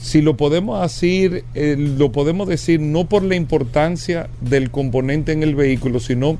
si 0.00 0.22
lo 0.22 0.36
podemos 0.36 0.80
decir, 0.80 1.44
eh, 1.54 1.76
lo 1.78 2.10
podemos 2.10 2.48
decir 2.48 2.80
no 2.80 3.08
por 3.08 3.22
la 3.22 3.36
importancia 3.36 4.30
del 4.40 4.70
componente 4.70 5.32
en 5.32 5.42
el 5.42 5.54
vehículo, 5.54 6.00
sino 6.00 6.38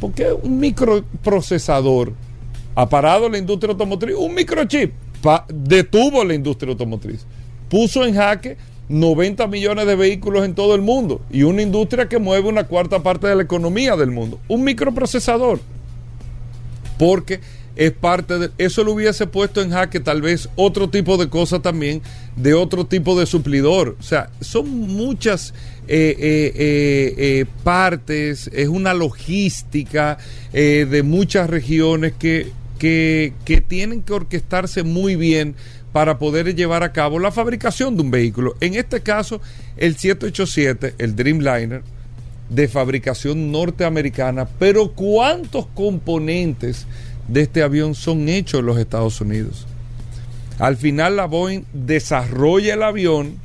porque 0.00 0.32
un 0.32 0.58
microprocesador 0.58 2.12
ha 2.74 2.88
parado 2.88 3.28
la 3.28 3.38
industria 3.38 3.72
automotriz, 3.72 4.14
un 4.16 4.34
microchip 4.34 4.92
detuvo 5.48 6.24
la 6.24 6.34
industria 6.34 6.72
automotriz, 6.72 7.26
puso 7.68 8.04
en 8.06 8.14
jaque 8.14 8.56
90 8.88 9.46
millones 9.48 9.86
de 9.86 9.96
vehículos 9.96 10.44
en 10.44 10.54
todo 10.54 10.74
el 10.74 10.80
mundo 10.80 11.20
y 11.30 11.42
una 11.42 11.60
industria 11.60 12.08
que 12.08 12.18
mueve 12.18 12.48
una 12.48 12.64
cuarta 12.64 13.02
parte 13.02 13.26
de 13.26 13.36
la 13.36 13.42
economía 13.42 13.96
del 13.96 14.10
mundo, 14.10 14.38
un 14.48 14.64
microprocesador 14.64 15.60
porque 16.98 17.40
es 17.78 17.92
parte 17.92 18.38
de 18.38 18.50
eso 18.58 18.82
lo 18.82 18.92
hubiese 18.92 19.28
puesto 19.28 19.62
en 19.62 19.70
jaque 19.70 20.00
tal 20.00 20.20
vez 20.20 20.48
otro 20.56 20.90
tipo 20.90 21.16
de 21.16 21.28
cosas 21.28 21.62
también 21.62 22.02
de 22.34 22.52
otro 22.52 22.84
tipo 22.84 23.18
de 23.18 23.24
suplidor. 23.24 23.96
O 24.00 24.02
sea 24.02 24.30
son 24.40 24.68
muchas 24.68 25.54
eh, 25.86 26.16
eh, 26.18 27.14
eh, 27.16 27.46
partes 27.62 28.50
es 28.52 28.66
una 28.66 28.94
logística 28.94 30.18
de 30.52 31.02
muchas 31.04 31.48
regiones 31.48 32.14
que, 32.18 32.50
que, 32.80 33.32
que 33.44 33.60
tienen 33.60 34.02
que 34.02 34.12
orquestarse 34.12 34.82
muy 34.82 35.14
bien 35.14 35.54
para 35.92 36.18
poder 36.18 36.56
llevar 36.56 36.82
a 36.82 36.92
cabo 36.92 37.20
la 37.20 37.30
fabricación 37.30 37.96
de 37.96 38.02
un 38.02 38.10
vehículo. 38.10 38.56
En 38.60 38.74
este 38.74 39.02
caso 39.02 39.40
el 39.76 39.96
787 39.96 40.96
el 40.98 41.14
Dreamliner 41.14 41.82
de 42.50 42.66
fabricación 42.66 43.52
norteamericana, 43.52 44.48
pero 44.58 44.92
¿cuántos 44.94 45.66
componentes 45.74 46.86
de 47.28 47.42
este 47.42 47.62
avión 47.62 47.94
son 47.94 48.28
hechos 48.28 48.60
en 48.60 48.66
los 48.66 48.78
Estados 48.78 49.20
Unidos? 49.20 49.66
Al 50.58 50.76
final 50.76 51.16
la 51.16 51.26
Boeing 51.26 51.62
desarrolla 51.72 52.74
el 52.74 52.82
avión, 52.82 53.38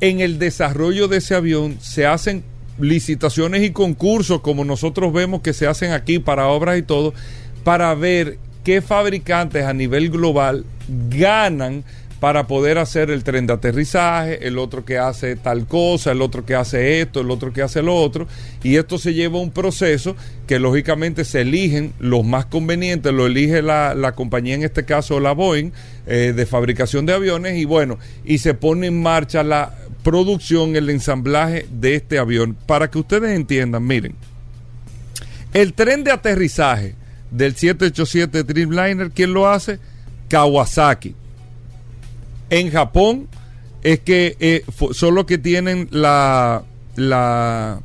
en 0.00 0.20
el 0.20 0.38
desarrollo 0.38 1.08
de 1.08 1.18
ese 1.18 1.34
avión 1.34 1.78
se 1.80 2.06
hacen 2.06 2.44
licitaciones 2.78 3.62
y 3.62 3.70
concursos 3.70 4.40
como 4.40 4.64
nosotros 4.64 5.12
vemos 5.12 5.40
que 5.40 5.52
se 5.52 5.66
hacen 5.66 5.92
aquí 5.92 6.18
para 6.18 6.48
obras 6.48 6.78
y 6.78 6.82
todo, 6.82 7.14
para 7.62 7.94
ver 7.94 8.38
qué 8.64 8.82
fabricantes 8.82 9.64
a 9.64 9.72
nivel 9.72 10.10
global 10.10 10.64
ganan 11.08 11.84
para 12.24 12.46
poder 12.46 12.78
hacer 12.78 13.10
el 13.10 13.22
tren 13.22 13.46
de 13.46 13.52
aterrizaje, 13.52 14.48
el 14.48 14.56
otro 14.56 14.82
que 14.82 14.96
hace 14.96 15.36
tal 15.36 15.66
cosa, 15.66 16.12
el 16.12 16.22
otro 16.22 16.46
que 16.46 16.54
hace 16.54 17.02
esto, 17.02 17.20
el 17.20 17.30
otro 17.30 17.52
que 17.52 17.60
hace 17.60 17.82
lo 17.82 17.94
otro, 17.94 18.26
y 18.62 18.76
esto 18.76 18.96
se 18.96 19.12
lleva 19.12 19.38
a 19.38 19.42
un 19.42 19.50
proceso 19.50 20.16
que 20.46 20.58
lógicamente 20.58 21.26
se 21.26 21.42
eligen 21.42 21.92
los 21.98 22.24
más 22.24 22.46
convenientes, 22.46 23.12
lo 23.12 23.26
elige 23.26 23.60
la, 23.60 23.94
la 23.94 24.12
compañía, 24.12 24.54
en 24.54 24.62
este 24.62 24.86
caso 24.86 25.20
la 25.20 25.32
Boeing, 25.32 25.72
eh, 26.06 26.32
de 26.34 26.46
fabricación 26.46 27.04
de 27.04 27.12
aviones, 27.12 27.58
y 27.58 27.66
bueno, 27.66 27.98
y 28.24 28.38
se 28.38 28.54
pone 28.54 28.86
en 28.86 29.02
marcha 29.02 29.42
la 29.42 29.74
producción, 30.02 30.76
el 30.76 30.88
ensamblaje 30.88 31.66
de 31.70 31.96
este 31.96 32.18
avión. 32.18 32.56
Para 32.64 32.90
que 32.90 33.00
ustedes 33.00 33.36
entiendan, 33.36 33.86
miren, 33.86 34.14
el 35.52 35.74
tren 35.74 36.02
de 36.04 36.12
aterrizaje 36.12 36.94
del 37.30 37.54
787 37.54 38.44
Dreamliner, 38.44 39.10
¿quién 39.10 39.34
lo 39.34 39.46
hace? 39.46 39.78
Kawasaki 40.30 41.16
en 42.50 42.70
Japón 42.70 43.28
es 43.82 44.00
que 44.00 44.36
eh, 44.40 44.64
son 44.92 45.14
los 45.14 45.24
que 45.26 45.38
tienen 45.38 45.88
la, 45.90 46.62
la, 46.96 47.80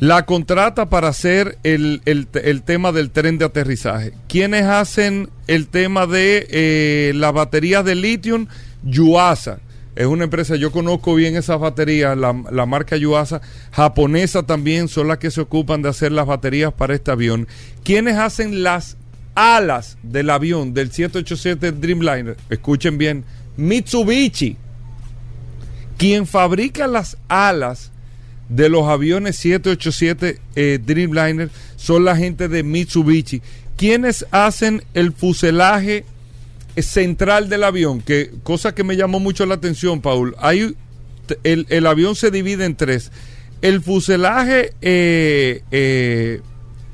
la 0.00 0.26
contrata 0.26 0.88
para 0.90 1.08
hacer 1.08 1.58
el, 1.62 2.02
el- 2.04 2.28
el 2.42 2.62
tema 2.62 2.92
del 2.92 3.10
tren 3.10 3.38
de 3.38 3.44
aterrizaje. 3.46 4.12
¿Quiénes 4.28 4.64
hacen 4.64 5.30
el 5.46 5.68
tema 5.68 6.06
de 6.06 6.46
eh, 6.50 7.12
las 7.14 7.32
baterías 7.32 7.84
de 7.84 7.94
litio? 7.94 8.46
Yuasa. 8.82 9.58
Es 9.94 10.04
una 10.06 10.24
empresa, 10.24 10.56
yo 10.56 10.70
conozco 10.72 11.14
bien 11.14 11.36
esas 11.36 11.58
baterías, 11.58 12.18
la, 12.18 12.34
la 12.52 12.66
marca 12.66 12.98
Yuasa, 12.98 13.40
japonesa 13.72 14.42
también, 14.42 14.88
son 14.88 15.08
las 15.08 15.16
que 15.16 15.30
se 15.30 15.40
ocupan 15.40 15.80
de 15.80 15.88
hacer 15.88 16.12
las 16.12 16.26
baterías 16.26 16.70
para 16.74 16.94
este 16.94 17.10
avión. 17.10 17.48
¿Quiénes 17.82 18.16
hacen 18.16 18.62
las 18.62 18.98
alas 19.36 19.98
del 20.02 20.30
avión 20.30 20.74
del 20.74 20.90
787 20.90 21.72
Dreamliner? 21.72 22.36
Escuchen 22.50 22.98
bien, 22.98 23.24
Mitsubishi. 23.56 24.56
Quien 25.96 26.26
fabrica 26.26 26.88
las 26.88 27.16
alas 27.28 27.92
de 28.48 28.68
los 28.68 28.86
aviones 28.86 29.36
787 29.36 30.40
eh, 30.54 30.78
Dreamliner 30.84 31.50
son 31.76 32.04
la 32.04 32.16
gente 32.16 32.48
de 32.48 32.62
Mitsubishi. 32.62 33.42
Quienes 33.76 34.26
hacen 34.30 34.82
el 34.94 35.12
fuselaje 35.12 36.04
eh, 36.74 36.82
central 36.82 37.48
del 37.48 37.64
avión, 37.64 38.00
que 38.00 38.32
cosa 38.42 38.74
que 38.74 38.84
me 38.84 38.96
llamó 38.96 39.20
mucho 39.20 39.46
la 39.46 39.54
atención, 39.54 40.00
Paul. 40.00 40.34
Hay 40.38 40.74
el, 41.44 41.66
el 41.68 41.86
avión 41.86 42.14
se 42.14 42.30
divide 42.30 42.64
en 42.64 42.76
tres. 42.76 43.10
El 43.62 43.82
fuselaje 43.82 44.72
eh, 44.80 46.40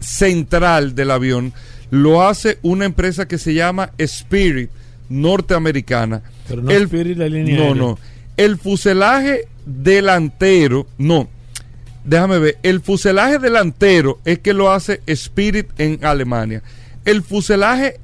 central 0.01 0.95
del 0.95 1.11
avión 1.11 1.53
lo 1.93 2.27
hace 2.27 2.59
una 2.63 2.87
empresa 2.87 3.29
que 3.29 3.37
se 3.37 3.53
llama 3.53 3.91
Spirit, 3.99 4.71
norteamericana. 5.11 6.23
Pero 6.49 6.63
no 6.63 6.71
El- 6.71 6.85
Spirit, 6.85 7.19
la 7.19 7.29
línea 7.29 7.55
no, 7.57 7.63
aérea. 7.65 7.83
no. 7.83 7.99
El 8.39 8.57
fuselaje 8.59 9.47
delantero, 9.67 10.87
no. 10.97 11.29
Déjame 12.05 12.39
ver. 12.39 12.57
El 12.63 12.81
fuselaje 12.81 13.39
delantero 13.39 14.21
es 14.25 14.39
que 14.39 14.55
lo 14.55 14.73
hace 14.73 15.03
Spirit 15.07 15.69
en 15.79 16.03
Alemania. 16.03 16.63
El 17.05 17.23
fuselaje 17.23 18.01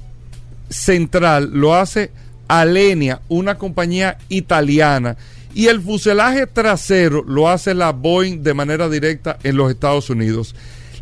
central 0.68 1.50
lo 1.54 1.74
hace 1.74 2.10
Alenia, 2.46 3.22
una 3.28 3.56
compañía 3.56 4.18
italiana. 4.28 5.16
Y 5.54 5.68
el 5.68 5.80
fuselaje 5.80 6.46
trasero 6.46 7.24
lo 7.26 7.48
hace 7.48 7.72
la 7.72 7.92
Boeing 7.92 8.42
de 8.42 8.52
manera 8.54 8.88
directa 8.90 9.38
en 9.42 9.56
los 9.56 9.70
Estados 9.70 10.10
Unidos. 10.10 10.54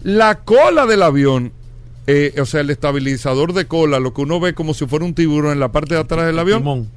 La 0.04 0.36
cola 0.36 0.86
del 0.86 1.02
avión 1.02 1.52
eh, 2.06 2.34
o 2.40 2.46
sea, 2.46 2.60
el 2.60 2.70
estabilizador 2.70 3.52
de 3.52 3.66
cola, 3.66 3.98
lo 4.00 4.14
que 4.14 4.20
uno 4.22 4.38
ve 4.40 4.54
como 4.54 4.74
si 4.74 4.86
fuera 4.86 5.04
un 5.04 5.14
tiburón 5.14 5.52
en 5.52 5.60
la 5.60 5.72
parte 5.72 5.94
de 5.94 6.00
atrás 6.00 6.26
del 6.26 6.38
avión, 6.38 6.60
Timón. 6.60 6.88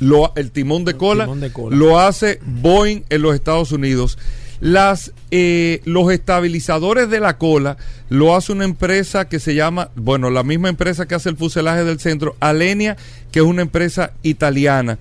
lo- 0.00 0.32
el 0.36 0.50
timón 0.50 0.84
de, 0.84 0.94
cola, 0.94 1.24
timón 1.24 1.40
de 1.40 1.52
cola. 1.52 1.76
lo 1.76 1.98
hace 2.00 2.38
Boeing 2.44 3.02
en 3.10 3.22
los 3.22 3.34
Estados 3.34 3.72
Unidos. 3.72 4.18
Las, 4.60 5.12
eh, 5.30 5.80
los 5.84 6.10
estabilizadores 6.12 7.10
de 7.10 7.20
la 7.20 7.36
cola 7.36 7.76
lo 8.08 8.34
hace 8.36 8.52
una 8.52 8.64
empresa 8.64 9.28
que 9.28 9.38
se 9.40 9.54
llama, 9.54 9.90
bueno, 9.96 10.30
la 10.30 10.42
misma 10.44 10.68
empresa 10.68 11.06
que 11.06 11.14
hace 11.16 11.28
el 11.28 11.36
fuselaje 11.36 11.84
del 11.84 11.98
centro, 12.00 12.36
Alenia, 12.40 12.96
que 13.32 13.40
es 13.40 13.44
una 13.44 13.62
empresa 13.62 14.12
italiana. 14.22 14.98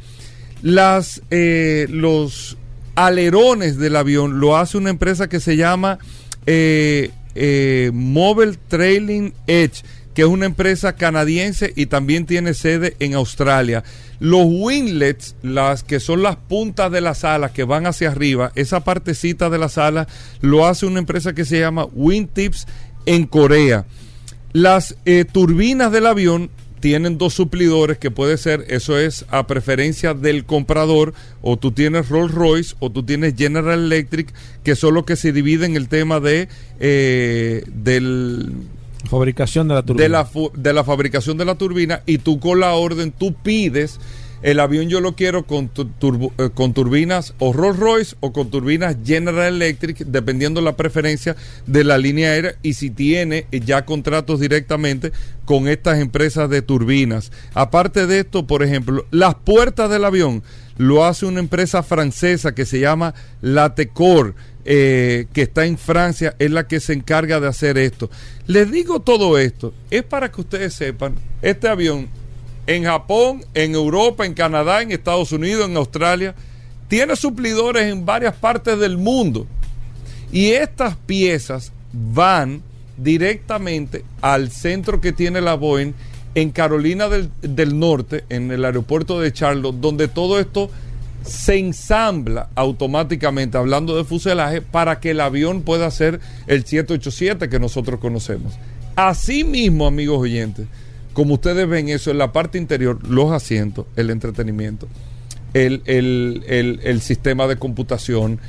Las, 0.64 1.22
eh, 1.30 1.86
los 1.90 2.58
alerones 2.96 3.78
del 3.78 3.96
avión 3.96 4.40
lo 4.40 4.58
hace 4.58 4.78
una 4.78 4.90
empresa 4.90 5.30
que 5.30 5.40
se 5.40 5.56
llama 5.56 6.00
eh, 6.46 7.12
eh, 7.36 7.92
Mobile 7.94 8.58
Trailing 8.68 9.34
Edge, 9.48 9.84
que 10.14 10.22
es 10.22 10.28
una 10.28 10.46
empresa 10.46 10.96
canadiense 10.96 11.74
y 11.76 11.88
también 11.88 12.26
tiene 12.26 12.54
sede 12.54 12.96
en 13.00 13.16
Australia. 13.16 13.84
Los 14.20 14.46
winglets, 14.46 15.36
las 15.42 15.84
que 15.84 16.00
son 16.00 16.24
las 16.24 16.36
puntas 16.36 16.92
de 16.92 17.02
las 17.02 17.24
alas 17.24 17.52
que 17.52 17.64
van 17.64 17.88
hacia 17.88 18.10
arriba, 18.10 18.52
esa 18.56 18.84
partecita 18.84 19.50
de 19.50 19.58
las 19.58 19.78
alas 19.78 20.08
lo 20.42 20.66
hace 20.66 20.86
una 20.86 21.00
empresa 21.00 21.34
que 21.34 21.46
se 21.46 21.60
llama 21.60 21.86
Wingtips 21.94 22.68
en 23.06 23.26
Corea. 23.26 23.86
Las 24.54 24.96
eh, 25.06 25.26
turbinas 25.26 25.92
del 25.92 26.06
avión 26.06 26.52
tienen 26.84 27.18
dos 27.18 27.34
suplidores 27.34 27.98
que 27.98 28.12
puede 28.12 28.36
ser, 28.36 28.66
eso 28.68 29.00
es 29.00 29.26
a 29.30 29.48
preferencia 29.48 30.14
del 30.14 30.44
comprador, 30.44 31.14
o 31.42 31.56
tú 31.56 31.72
tienes 31.72 32.10
Rolls 32.10 32.34
Royce 32.34 32.76
o 32.80 32.90
tú 32.90 33.04
tienes 33.04 33.36
General 33.38 33.80
Electric, 33.80 34.34
que 34.66 34.76
son 34.76 34.96
los 34.96 35.06
que 35.06 35.16
se 35.16 35.32
dividen 35.32 35.78
el 35.78 35.88
tema 35.88 36.20
de 36.20 36.50
eh, 36.82 37.64
del 37.68 38.52
Fabricación 39.10 39.70
de 39.70 39.76
la 39.76 39.84
turbina. 39.84 40.04
de 40.04 40.10
la, 40.10 40.28
de 40.56 40.74
la 40.74 40.84
fabricación 40.84 41.38
de 41.38 41.46
la 41.46 41.56
turbina 41.56 42.02
y 42.06 42.18
tú 42.18 42.42
con 42.42 42.60
la 42.60 42.74
orden 42.74 43.14
tú 43.14 43.34
pides 43.34 44.02
el 44.44 44.60
avión 44.60 44.90
yo 44.90 45.00
lo 45.02 45.16
quiero 45.16 45.48
con, 45.48 45.70
tu- 45.70 45.90
turbo- 46.00 46.32
eh, 46.38 46.50
con 46.54 46.74
turbinas 46.74 47.34
o 47.40 47.52
Rolls 47.54 47.80
Royce 47.80 48.16
o 48.20 48.32
con 48.32 48.52
turbinas 48.52 48.98
General 49.04 49.54
Electric 49.56 49.98
dependiendo 50.06 50.62
la 50.62 50.76
preferencia 50.78 51.36
de 51.66 51.84
la 51.84 51.98
línea 51.98 52.30
aérea 52.32 52.56
y 52.62 52.74
si 52.76 52.90
tiene 52.92 53.48
ya 53.52 53.86
contratos 53.86 54.40
directamente 54.40 55.12
con 55.46 55.68
estas 55.68 56.00
empresas 56.00 56.50
de 56.50 56.62
turbinas 56.62 57.32
aparte 57.54 58.06
de 58.06 58.20
esto 58.20 58.46
por 58.46 58.62
ejemplo 58.64 59.06
las 59.12 59.36
puertas 59.36 59.90
del 59.90 60.06
avión 60.06 60.44
lo 60.78 61.06
hace 61.06 61.26
una 61.26 61.40
empresa 61.40 61.82
francesa 61.84 62.54
que 62.54 62.66
se 62.66 62.80
llama 62.80 63.14
Latecor 63.42 64.36
eh, 64.66 65.28
que 65.34 65.42
está 65.42 65.66
en 65.66 65.78
Francia, 65.78 66.36
es 66.40 66.50
la 66.50 66.68
que 66.68 66.80
se 66.80 66.94
encarga 66.94 67.42
de 67.42 67.48
hacer 67.50 67.78
esto. 67.78 68.10
Les 68.48 68.72
digo 68.72 69.02
todo 69.02 69.38
esto, 69.38 69.74
es 69.92 70.04
para 70.04 70.32
que 70.32 70.40
ustedes 70.40 70.74
sepan, 70.74 71.16
este 71.42 71.68
avión 71.68 72.08
en 72.68 72.84
Japón, 72.86 73.46
en 73.54 73.76
Europa, 73.76 74.26
en 74.26 74.34
Canadá, 74.34 74.82
en 74.82 74.92
Estados 74.92 75.32
Unidos, 75.32 75.70
en 75.70 75.78
Australia, 75.78 76.36
tiene 76.88 77.16
suplidores 77.16 77.92
en 77.92 78.06
varias 78.06 78.36
partes 78.36 78.80
del 78.80 78.98
mundo. 78.98 79.48
Y 80.32 80.52
estas 80.52 80.96
piezas 80.96 81.72
van 81.92 82.62
directamente 82.98 84.04
al 84.22 84.52
centro 84.52 85.02
que 85.02 85.12
tiene 85.12 85.42
la 85.42 85.56
Boeing 85.56 85.94
en 86.36 86.52
Carolina 86.52 87.10
del, 87.10 87.30
del 87.42 87.78
Norte, 87.78 88.24
en 88.30 88.52
el 88.52 88.66
aeropuerto 88.66 89.20
de 89.20 89.32
Charlotte, 89.32 89.76
donde 89.80 90.08
todo 90.08 90.40
esto 90.40 90.70
se 91.24 91.58
ensambla 91.58 92.50
automáticamente, 92.56 93.58
hablando 93.58 93.96
de 93.96 94.04
fuselaje, 94.04 94.62
para 94.62 95.00
que 95.00 95.12
el 95.12 95.22
avión 95.22 95.62
pueda 95.62 95.90
ser 95.92 96.20
el 96.48 96.66
787 96.66 97.50
que 97.50 97.60
nosotros 97.60 98.00
conocemos. 98.00 98.54
Asimismo, 98.96 99.88
amigos 99.88 100.20
oyentes, 100.20 100.68
como 101.14 101.36
ustedes 101.36 101.68
ven 101.68 101.90
eso 101.90 102.12
en 102.12 102.18
la 102.18 102.32
parte 102.34 102.58
interior, 102.58 103.00
los 103.08 103.32
asientos, 103.32 103.86
el 103.96 104.10
entretenimiento, 104.10 104.88
el, 105.54 105.82
el- 105.86 106.44
el- 106.48 106.80
el 106.84 107.02
sistema 107.02 107.48
de 107.48 107.56
computación, 107.58 108.40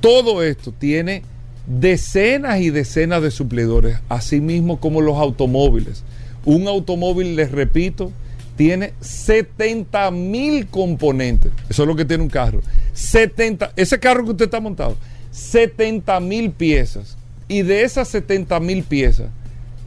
todo 0.00 0.42
esto 0.42 0.72
tiene 0.78 1.22
decenas 1.66 2.60
y 2.60 2.70
decenas 2.70 3.22
de 3.22 3.30
suplidores, 3.30 3.98
así 4.08 4.40
mismo 4.40 4.80
como 4.80 5.00
los 5.00 5.16
automóviles. 5.18 6.02
Un 6.44 6.68
automóvil, 6.68 7.36
les 7.36 7.50
repito, 7.52 8.12
tiene 8.56 8.92
70 9.00 10.10
mil 10.10 10.66
componentes. 10.66 11.52
Eso 11.68 11.82
es 11.82 11.88
lo 11.88 11.96
que 11.96 12.04
tiene 12.04 12.22
un 12.22 12.28
carro. 12.30 12.60
70, 12.92 13.72
ese 13.76 13.98
carro 13.98 14.24
que 14.24 14.30
usted 14.32 14.44
está 14.46 14.60
montado, 14.60 14.96
70 15.30 16.20
mil 16.20 16.50
piezas. 16.50 17.16
Y 17.48 17.62
de 17.62 17.82
esas 17.82 18.08
70 18.08 18.60
mil 18.60 18.82
piezas, 18.84 19.28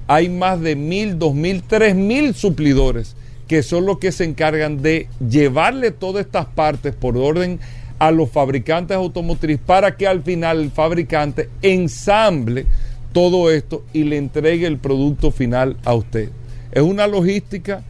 hay 0.07 0.29
más 0.29 0.59
de 0.61 0.75
mil, 0.75 1.17
dos 1.17 1.33
mil, 1.33 1.63
tres 1.63 1.95
mil 1.95 2.33
suplidores 2.33 3.15
que 3.47 3.61
son 3.61 3.85
los 3.85 3.99
que 3.99 4.11
se 4.11 4.23
encargan 4.23 4.81
de 4.81 5.07
llevarle 5.29 5.91
todas 5.91 6.25
estas 6.25 6.45
partes 6.45 6.95
por 6.95 7.17
orden 7.17 7.59
a 7.99 8.11
los 8.11 8.29
fabricantes 8.29 8.95
automotrices 8.97 9.63
para 9.65 9.95
que 9.95 10.07
al 10.07 10.23
final 10.23 10.59
el 10.59 10.71
fabricante 10.71 11.49
ensamble 11.61 12.65
todo 13.11 13.51
esto 13.51 13.83
y 13.93 14.03
le 14.03 14.17
entregue 14.17 14.65
el 14.65 14.77
producto 14.77 15.31
final 15.31 15.77
a 15.85 15.93
usted. 15.93 16.29
Es 16.71 16.81
una 16.81 17.05
logística 17.05 17.83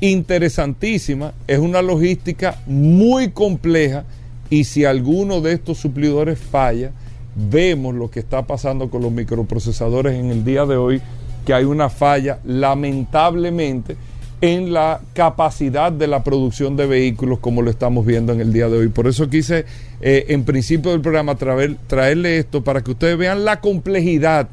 interesantísima, 0.00 1.32
es 1.46 1.58
una 1.58 1.82
logística 1.82 2.60
muy 2.66 3.30
compleja 3.30 4.04
y 4.50 4.64
si 4.64 4.84
alguno 4.84 5.40
de 5.40 5.52
estos 5.52 5.78
suplidores 5.78 6.38
falla, 6.38 6.92
vemos 7.34 7.94
lo 7.94 8.10
que 8.10 8.20
está 8.20 8.46
pasando 8.46 8.90
con 8.90 9.02
los 9.02 9.12
microprocesadores 9.12 10.14
en 10.14 10.30
el 10.30 10.44
día 10.44 10.66
de 10.66 10.76
hoy, 10.76 11.00
que 11.46 11.54
hay 11.54 11.64
una 11.64 11.88
falla 11.88 12.38
lamentablemente 12.44 13.96
en 14.42 14.72
la 14.72 15.00
capacidad 15.12 15.92
de 15.92 16.06
la 16.06 16.24
producción 16.24 16.74
de 16.76 16.86
vehículos 16.86 17.40
como 17.40 17.60
lo 17.60 17.70
estamos 17.70 18.06
viendo 18.06 18.32
en 18.32 18.40
el 18.40 18.52
día 18.52 18.68
de 18.68 18.78
hoy. 18.78 18.88
Por 18.88 19.06
eso 19.06 19.28
quise 19.28 19.66
eh, 20.00 20.24
en 20.28 20.44
principio 20.44 20.92
del 20.92 21.00
programa 21.02 21.36
traer- 21.36 21.76
traerle 21.86 22.38
esto 22.38 22.62
para 22.64 22.82
que 22.82 22.90
ustedes 22.92 23.18
vean 23.18 23.44
la 23.44 23.60
complejidad 23.60 24.48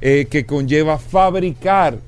eh, 0.00 0.26
que 0.28 0.44
conlleva 0.44 0.98
fabricar 0.98 1.98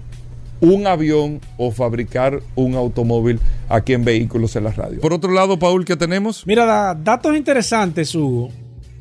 un 0.60 0.86
avión 0.86 1.40
o 1.56 1.70
fabricar 1.70 2.40
un 2.56 2.74
automóvil 2.74 3.38
aquí 3.68 3.92
en 3.94 4.04
Vehículos 4.04 4.56
en 4.56 4.64
la 4.64 4.72
Radio. 4.72 5.00
Por 5.00 5.12
otro 5.12 5.30
lado, 5.32 5.58
Paul, 5.58 5.84
¿qué 5.84 5.96
tenemos? 5.96 6.44
Mira, 6.46 6.64
da- 6.66 6.94
datos 6.94 7.36
interesantes, 7.36 8.12
Hugo. 8.14 8.50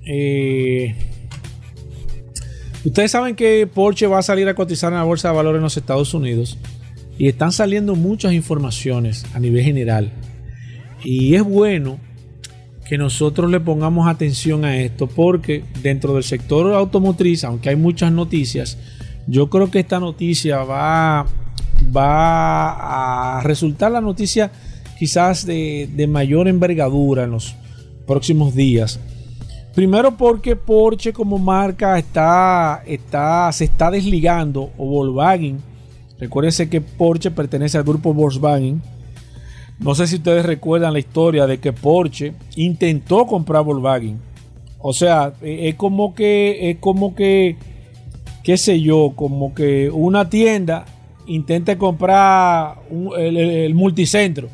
Eh, 0.05 0.95
ustedes 2.89 3.11
saben 3.11 3.35
que 3.35 3.67
Porsche 3.67 4.07
va 4.07 4.19
a 4.19 4.23
salir 4.23 4.47
a 4.49 4.55
cotizar 4.55 4.91
en 4.91 4.97
la 4.97 5.03
bolsa 5.03 5.29
de 5.29 5.35
valores 5.35 5.59
en 5.59 5.63
los 5.63 5.77
Estados 5.77 6.13
Unidos 6.13 6.57
y 7.17 7.27
están 7.27 7.51
saliendo 7.51 7.95
muchas 7.95 8.33
informaciones 8.33 9.25
a 9.33 9.39
nivel 9.39 9.63
general. 9.63 10.11
Y 11.03 11.35
es 11.35 11.43
bueno 11.43 11.99
que 12.87 12.97
nosotros 12.97 13.51
le 13.51 13.59
pongamos 13.59 14.07
atención 14.07 14.65
a 14.65 14.77
esto 14.77 15.05
porque 15.05 15.63
dentro 15.83 16.15
del 16.15 16.23
sector 16.23 16.73
automotriz, 16.73 17.43
aunque 17.43 17.69
hay 17.69 17.75
muchas 17.75 18.11
noticias, 18.11 18.77
yo 19.27 19.49
creo 19.49 19.69
que 19.69 19.79
esta 19.79 19.99
noticia 19.99 20.63
va, 20.63 21.27
va 21.95 23.37
a 23.37 23.41
resultar 23.43 23.91
la 23.91 24.01
noticia 24.01 24.51
quizás 24.97 25.45
de, 25.45 25.87
de 25.95 26.07
mayor 26.07 26.47
envergadura 26.47 27.25
en 27.25 27.31
los 27.31 27.55
próximos 28.07 28.55
días. 28.55 28.99
Primero 29.80 30.17
porque 30.17 30.57
Porsche 30.57 31.13
como 31.13 31.38
marca 31.38 31.97
está, 31.97 32.84
está, 32.86 33.49
se 33.53 33.63
está 33.63 33.89
desligando 33.89 34.71
o 34.77 34.86
Volkswagen. 34.86 35.59
Recuérdense 36.19 36.69
que 36.69 36.82
Porsche 36.82 37.32
pertenece 37.32 37.77
al 37.77 37.86
grupo 37.86 38.13
Volkswagen. 38.13 38.82
No 39.80 39.95
sé 39.95 40.05
si 40.07 40.17
ustedes 40.17 40.45
recuerdan 40.45 40.91
la 40.91 40.99
historia 40.99 41.47
de 41.47 41.59
que 41.61 41.71
Porsche 41.71 42.34
intentó 42.57 43.25
comprar 43.25 43.63
Volkswagen. 43.63 44.19
O 44.80 44.91
sea, 44.91 45.32
eh, 45.41 45.69
es 45.69 45.75
como 45.75 46.13
que, 46.13 46.71
es 46.71 46.77
como 46.80 47.15
que, 47.15 47.55
qué 48.43 48.57
sé 48.57 48.82
yo, 48.82 49.13
como 49.15 49.55
que 49.55 49.89
una 49.89 50.30
tienda 50.30 50.84
intente 51.25 51.77
comprar 51.77 52.82
el 53.17 53.73
multicentro. 53.75 54.49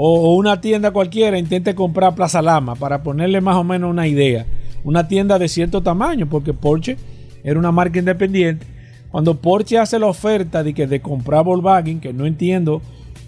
O, 0.00 0.36
una 0.36 0.60
tienda 0.60 0.92
cualquiera 0.92 1.40
intente 1.40 1.74
comprar 1.74 2.14
Plaza 2.14 2.40
Lama 2.40 2.76
para 2.76 3.02
ponerle 3.02 3.40
más 3.40 3.56
o 3.56 3.64
menos 3.64 3.90
una 3.90 4.06
idea. 4.06 4.46
Una 4.84 5.08
tienda 5.08 5.40
de 5.40 5.48
cierto 5.48 5.82
tamaño, 5.82 6.28
porque 6.28 6.54
Porsche 6.54 6.96
era 7.42 7.58
una 7.58 7.72
marca 7.72 7.98
independiente. 7.98 8.64
Cuando 9.10 9.40
Porsche 9.40 9.76
hace 9.76 9.98
la 9.98 10.06
oferta 10.06 10.62
de 10.62 10.72
que 10.72 10.86
de 10.86 11.00
comprar 11.00 11.44
Volkswagen, 11.44 11.98
que 11.98 12.12
no 12.12 12.26
entiendo 12.26 12.80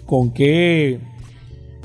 con 0.05 0.31
qué 0.31 0.99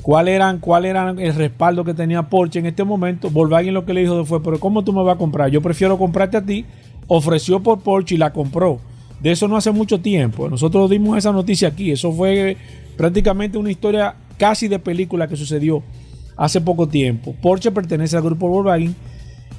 cuál 0.01 0.29
eran, 0.29 0.59
cuál 0.59 0.85
eran 0.85 1.19
el 1.19 1.35
respaldo 1.35 1.83
que 1.83 1.93
tenía 1.93 2.29
Porsche 2.29 2.59
en 2.59 2.67
este 2.67 2.85
momento. 2.85 3.29
Volkswagen 3.29 3.73
lo 3.73 3.83
que 3.83 3.93
le 3.93 3.99
dijo 3.99 4.23
fue, 4.23 4.41
pero 4.41 4.57
¿cómo 4.57 4.85
tú 4.85 4.93
me 4.93 5.03
vas 5.03 5.15
a 5.15 5.19
comprar? 5.19 5.49
Yo 5.51 5.61
prefiero 5.61 5.97
comprarte 5.97 6.37
a 6.37 6.45
ti. 6.45 6.63
Ofreció 7.07 7.61
por 7.61 7.81
Porsche 7.81 8.15
y 8.15 8.17
la 8.17 8.31
compró. 8.31 8.79
De 9.19 9.33
eso 9.33 9.49
no 9.49 9.57
hace 9.57 9.71
mucho 9.71 9.99
tiempo. 9.99 10.49
Nosotros 10.49 10.89
dimos 10.89 11.17
esa 11.17 11.33
noticia 11.33 11.67
aquí. 11.67 11.91
Eso 11.91 12.13
fue 12.13 12.55
prácticamente 12.95 13.57
una 13.57 13.69
historia 13.69 14.15
casi 14.37 14.67
de 14.67 14.79
película 14.79 15.27
que 15.27 15.35
sucedió 15.35 15.83
hace 16.35 16.61
poco 16.61 16.87
tiempo. 16.87 17.35
Porsche 17.41 17.71
pertenece 17.71 18.15
al 18.15 18.23
grupo 18.23 18.47
Volkswagen. 18.47 18.95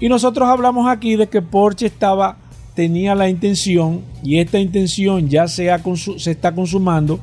Y 0.01 0.09
nosotros 0.09 0.49
hablamos 0.49 0.89
aquí 0.89 1.17
de 1.17 1.29
que 1.29 1.43
Porsche 1.43 1.87
estaba 1.87 2.39
tenía 2.79 3.17
la 3.17 3.29
intención, 3.29 4.03
y 4.23 4.39
esta 4.39 4.61
intención 4.61 5.29
ya 5.29 5.49
se, 5.49 5.69
está 6.27 6.55
consumando, 6.55 7.19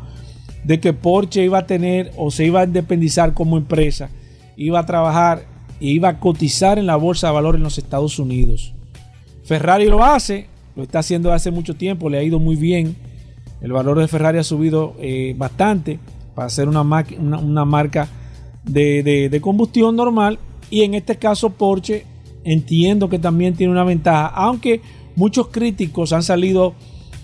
de 0.66 0.82
que 0.82 0.92
Porsche 0.92 1.46
iba 1.46 1.60
a 1.60 1.66
tener 1.66 2.12
o 2.18 2.30
se 2.30 2.46
iba 2.46 2.60
a 2.60 2.66
independizar 2.66 3.34
como 3.34 3.58
empresa, 3.58 4.10
iba 4.58 4.80
a 4.80 4.86
trabajar 4.86 5.46
e 5.80 5.86
iba 5.86 6.10
a 6.10 6.20
cotizar 6.20 6.78
en 6.78 6.86
la 6.86 6.98
bolsa 6.98 7.28
de 7.28 7.34
valores 7.34 7.60
en 7.60 7.64
los 7.64 7.78
Estados 7.78 8.20
Unidos. 8.20 8.74
Ferrari 9.46 9.86
lo 9.86 10.04
hace, 10.04 10.48
lo 10.76 10.84
está 10.84 11.00
haciendo 11.00 11.32
hace 11.32 11.52
mucho 11.52 11.74
tiempo, 11.76 12.10
le 12.10 12.18
ha 12.18 12.24
ido 12.24 12.38
muy 12.38 12.58
bien. 12.58 12.98
El 13.62 13.72
valor 13.72 13.98
de 13.98 14.10
Ferrari 14.10 14.40
ha 14.40 14.44
subido 14.44 14.96
eh, 15.00 15.36
bastante 15.38 16.00
para 16.36 16.50
ser 16.50 16.68
una, 16.70 16.84
marca 16.84 18.08
de 18.64 19.40
combustión 19.42 19.96
normal. 19.96 20.38
Y 20.70 20.82
en 20.82 20.94
este 20.96 21.16
caso 21.18 21.52
Porsche 21.52 22.06
entiendo 22.44 23.10
que 23.10 23.20
también 23.20 23.56
tiene 23.56 23.72
una 23.72 23.84
ventaja, 23.84 24.28
aunque 24.28 24.82
muchos 25.16 25.48
críticos 25.48 26.14
han 26.14 26.24
salido 26.24 26.74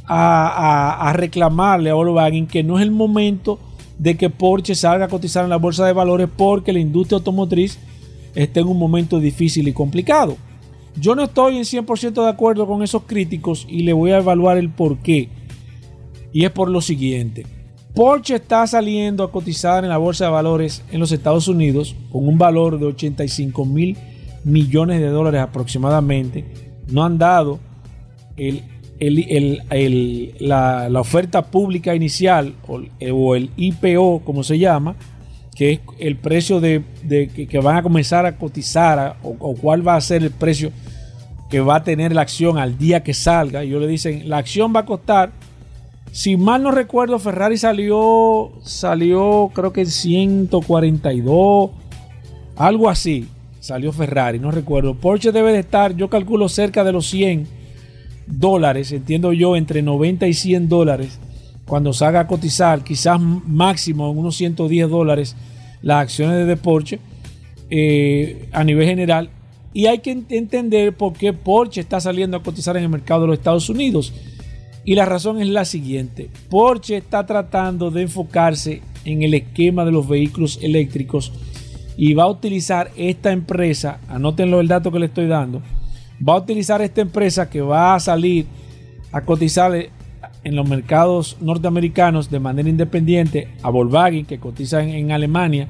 a, 0.05 0.47
a- 0.47 1.09
a 1.09 1.13
reclamarle 1.13 1.89
a 1.89 1.93
Volkswagen 1.93 2.47
que 2.47 2.63
no 2.63 2.77
es 2.77 2.83
el 2.83 2.91
momento 2.91 3.59
de 3.99 4.17
que 4.17 4.29
Porsche 4.29 4.73
salga 4.75 5.05
a 5.05 5.09
cotizar 5.09 5.43
en 5.43 5.49
la 5.51 5.57
bolsa 5.57 5.85
de 5.85 5.93
valores 5.93 6.27
porque 6.35 6.73
la 6.73 6.79
industria 6.79 7.17
automotriz 7.17 7.77
está 8.33 8.59
en 8.61 8.67
un 8.67 8.77
momento 8.79 9.19
difícil 9.19 9.67
y 9.67 9.73
complicado. 9.73 10.37
Yo 10.95 11.15
no 11.15 11.23
estoy 11.23 11.57
en 11.57 11.63
100% 11.63 12.23
de 12.23 12.29
acuerdo 12.29 12.65
con 12.67 12.81
esos 12.83 13.03
críticos 13.03 13.65
y 13.69 13.83
le 13.83 13.93
voy 13.93 14.11
a 14.11 14.17
evaluar 14.17 14.57
el 14.57 14.69
por 14.69 14.97
qué. 14.99 15.29
Y 16.33 16.45
es 16.45 16.51
por 16.51 16.69
lo 16.69 16.81
siguiente. 16.81 17.45
Porsche 17.95 18.35
está 18.35 18.65
saliendo 18.67 19.23
a 19.23 19.31
cotizar 19.31 19.83
en 19.83 19.89
la 19.89 19.97
bolsa 19.97 20.25
de 20.25 20.31
valores 20.31 20.81
en 20.91 20.99
los 20.99 21.11
Estados 21.11 21.47
Unidos 21.47 21.95
con 22.11 22.27
un 22.27 22.37
valor 22.37 22.79
de 22.79 22.85
85 22.85 23.65
mil 23.65 23.97
millones 24.43 25.01
de 25.01 25.07
dólares 25.07 25.41
aproximadamente. 25.41 26.45
No 26.87 27.03
han 27.03 27.17
dado 27.17 27.59
la, 30.39 30.99
oferta 30.99 31.41
pública 31.43 31.95
inicial 31.95 32.53
o, 32.67 32.79
el- 32.79 33.11
o 33.11 33.35
el 33.35 33.49
IPO, 33.57 34.21
como 34.23 34.43
se 34.43 34.57
llama, 34.59 34.95
que 35.55 35.73
es 35.73 35.79
el 35.99 36.15
precio 36.17 36.59
de, 36.59 36.83
que, 37.49 37.59
van 37.59 37.77
a 37.77 37.83
comenzar 37.83 38.25
a 38.25 38.37
cotizar 38.37 39.17
o, 39.23 39.35
o 39.39 39.55
cuál 39.55 39.85
va 39.87 39.95
a 39.95 40.01
ser 40.01 40.23
el 40.23 40.31
precio 40.31 40.71
que 41.49 41.59
va 41.59 41.77
a 41.77 41.83
tener 41.83 42.13
la 42.15 42.21
acción 42.21 42.57
al 42.57 42.77
día 42.77 43.03
que 43.03 43.13
salga. 43.13 43.63
Ellos 43.63 43.81
le 43.81 43.87
dicen, 43.87 44.29
la 44.29 44.37
acción 44.37 44.73
va 44.73 44.81
a 44.81 44.85
costar, 44.85 45.33
si 46.11 46.35
mal 46.37 46.61
no 46.63 46.71
recuerdo, 46.71 47.19
Ferrari 47.19 47.57
salió, 47.57 48.51
salió 48.63 49.49
creo 49.53 49.71
que 49.73 49.81
en 49.81 49.87
142, 49.87 51.71
algo 52.55 52.89
así, 52.89 53.27
salió 53.59 53.91
Ferrari, 53.91 54.39
no 54.39 54.51
recuerdo. 54.51 54.95
Porsche 54.95 55.31
debe 55.31 55.53
de 55.53 55.59
estar, 55.59 55.95
yo 55.95 56.09
calculo 56.09 56.49
cerca 56.49 56.83
de 56.83 56.91
los 56.91 57.07
100 57.07 57.47
dólares, 58.27 58.91
entiendo 58.91 59.33
yo, 59.33 59.55
entre 59.55 59.81
90 59.81 60.27
y 60.27 60.33
100 60.33 60.69
dólares, 60.69 61.19
cuando 61.65 61.93
salga 61.93 62.21
a 62.21 62.27
cotizar, 62.27 62.83
quizás 62.83 63.19
máximo 63.19 64.11
en 64.11 64.17
unos 64.17 64.35
110 64.35 64.89
dólares 64.89 65.35
las 65.81 66.01
acciones 66.01 66.45
de 66.47 66.57
Porsche 66.57 66.99
eh, 67.69 68.49
a 68.51 68.63
nivel 68.63 68.85
general. 68.87 69.29
Y 69.73 69.85
hay 69.85 69.99
que 69.99 70.13
ent- 70.13 70.25
entender 70.31 70.93
por 70.93 71.13
qué 71.13 71.31
Porsche 71.31 71.79
está 71.79 72.01
saliendo 72.01 72.35
a 72.35 72.43
cotizar 72.43 72.75
en 72.75 72.83
el 72.83 72.89
mercado 72.89 73.21
de 73.21 73.27
los 73.27 73.37
Estados 73.37 73.69
Unidos. 73.69 74.13
Y 74.83 74.95
la 74.95 75.05
razón 75.05 75.41
es 75.41 75.47
la 75.47 75.65
siguiente. 75.65 76.29
Porsche 76.49 76.97
está 76.97 77.25
tratando 77.25 77.91
de 77.91 78.03
enfocarse 78.03 78.81
en 79.05 79.23
el 79.23 79.33
esquema 79.33 79.85
de 79.85 79.91
los 79.91 80.07
vehículos 80.07 80.59
eléctricos 80.61 81.31
y 81.97 82.13
va 82.13 82.23
a 82.23 82.29
utilizar 82.29 82.91
esta 82.95 83.31
empresa, 83.31 83.99
anótenlo 84.07 84.59
el 84.59 84.67
dato 84.67 84.91
que 84.91 84.99
le 84.99 85.05
estoy 85.07 85.27
dando, 85.27 85.61
va 86.27 86.33
a 86.33 86.37
utilizar 86.37 86.81
esta 86.81 87.01
empresa 87.01 87.49
que 87.49 87.61
va 87.61 87.95
a 87.95 87.99
salir 87.99 88.45
a 89.11 89.21
cotizar 89.21 89.73
en 90.43 90.55
los 90.55 90.67
mercados 90.67 91.37
norteamericanos 91.41 92.29
de 92.29 92.39
manera 92.39 92.69
independiente 92.69 93.49
a 93.61 93.69
Volkswagen 93.69 94.25
que 94.25 94.39
cotiza 94.39 94.83
en, 94.83 95.11
Alemania. 95.11 95.67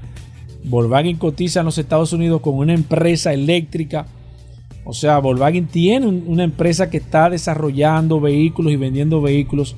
Volkswagen 0.64 1.18
cotiza 1.18 1.60
en 1.60 1.66
los 1.66 1.78
Estados 1.78 2.14
Unidos 2.14 2.42
con 2.42 2.56
una 2.56 2.74
empresa 2.74 3.34
eléctrica. 3.34 4.06
O 4.84 4.94
sea, 4.94 5.20
Volkswagen 5.20 5.68
tiene 5.68 6.08
un- 6.08 6.24
una 6.28 6.44
empresa 6.44 6.90
que 6.90 6.98
está 6.98 7.30
desarrollando 7.30 8.20
vehículos 8.20 8.72
y 8.74 8.78
vendiendo 8.78 9.22
vehículos, 9.22 9.76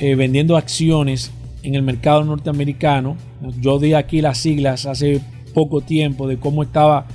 eh, 0.00 0.14
vendiendo 0.14 0.56
acciones 0.56 1.30
en 1.62 1.74
el 1.74 1.82
mercado 1.82 2.24
norteamericano. 2.24 3.16
Yo 3.60 3.78
di 3.78 3.94
aquí 3.94 4.20
las 4.20 4.38
siglas 4.38 4.86
hace 4.86 5.20
poco 5.54 5.80
tiempo 5.80 6.26
de 6.26 6.36
cómo 6.38 6.62
estaba 6.62 7.06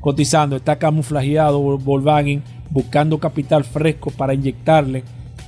cotizando. 0.00 0.56
Está 0.56 0.78
camuflajeado 0.78 1.60
Vol- 1.62 1.82
Volkswagen 1.82 2.42
buscando 2.70 3.18
capital 3.18 3.64
fresco 3.64 4.10
para 4.10 4.34
inyectarle 4.34 5.02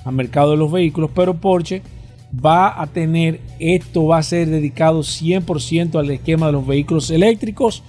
al 0.05 0.15
mercado 0.15 0.51
de 0.53 0.57
los 0.59 0.71
vehículos, 0.71 1.11
pero 1.15 1.35
Porsche 1.35 1.81
va 2.45 2.81
a 2.83 2.87
tener, 2.89 3.41
esto 3.59 4.07
va 4.07 4.19
a 4.19 4.23
ser 4.23 4.49
dedicado 4.49 5.03
100% 5.03 5.99
al 5.99 6.11
esquema 6.11 6.47
de 6.47 6.53
los 6.53 6.67
vehículos 6.67 7.11
eléctricos. 7.11 7.83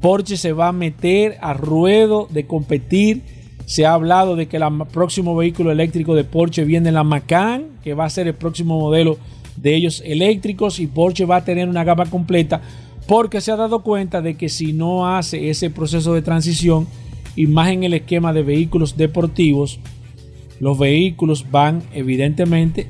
Porsche 0.00 0.36
se 0.36 0.52
va 0.52 0.68
a 0.68 0.72
meter 0.72 1.38
a 1.40 1.54
ruedo 1.54 2.26
de 2.30 2.46
competir. 2.46 3.22
Se 3.66 3.86
ha 3.86 3.92
hablado 3.92 4.34
de 4.34 4.48
que 4.48 4.56
el 4.56 4.64
próximo 4.92 5.36
vehículo 5.36 5.70
eléctrico 5.70 6.14
de 6.14 6.24
Porsche 6.24 6.64
viene 6.64 6.90
la 6.90 7.04
Macan, 7.04 7.66
que 7.84 7.94
va 7.94 8.06
a 8.06 8.10
ser 8.10 8.26
el 8.26 8.34
próximo 8.34 8.78
modelo 8.80 9.18
de 9.56 9.76
ellos 9.76 10.02
eléctricos 10.04 10.80
y 10.80 10.86
Porsche 10.86 11.26
va 11.26 11.36
a 11.36 11.44
tener 11.44 11.68
una 11.68 11.84
gama 11.84 12.06
completa 12.06 12.60
porque 13.06 13.40
se 13.40 13.50
ha 13.50 13.56
dado 13.56 13.82
cuenta 13.82 14.22
de 14.22 14.36
que 14.36 14.48
si 14.48 14.72
no 14.72 15.08
hace 15.16 15.50
ese 15.50 15.68
proceso 15.68 16.14
de 16.14 16.22
transición 16.22 16.86
y 17.34 17.46
más 17.46 17.70
en 17.70 17.82
el 17.82 17.94
esquema 17.94 18.32
de 18.32 18.42
vehículos 18.42 18.96
deportivos, 18.96 19.80
los 20.60 20.78
vehículos 20.78 21.50
van 21.50 21.82
evidentemente, 21.92 22.86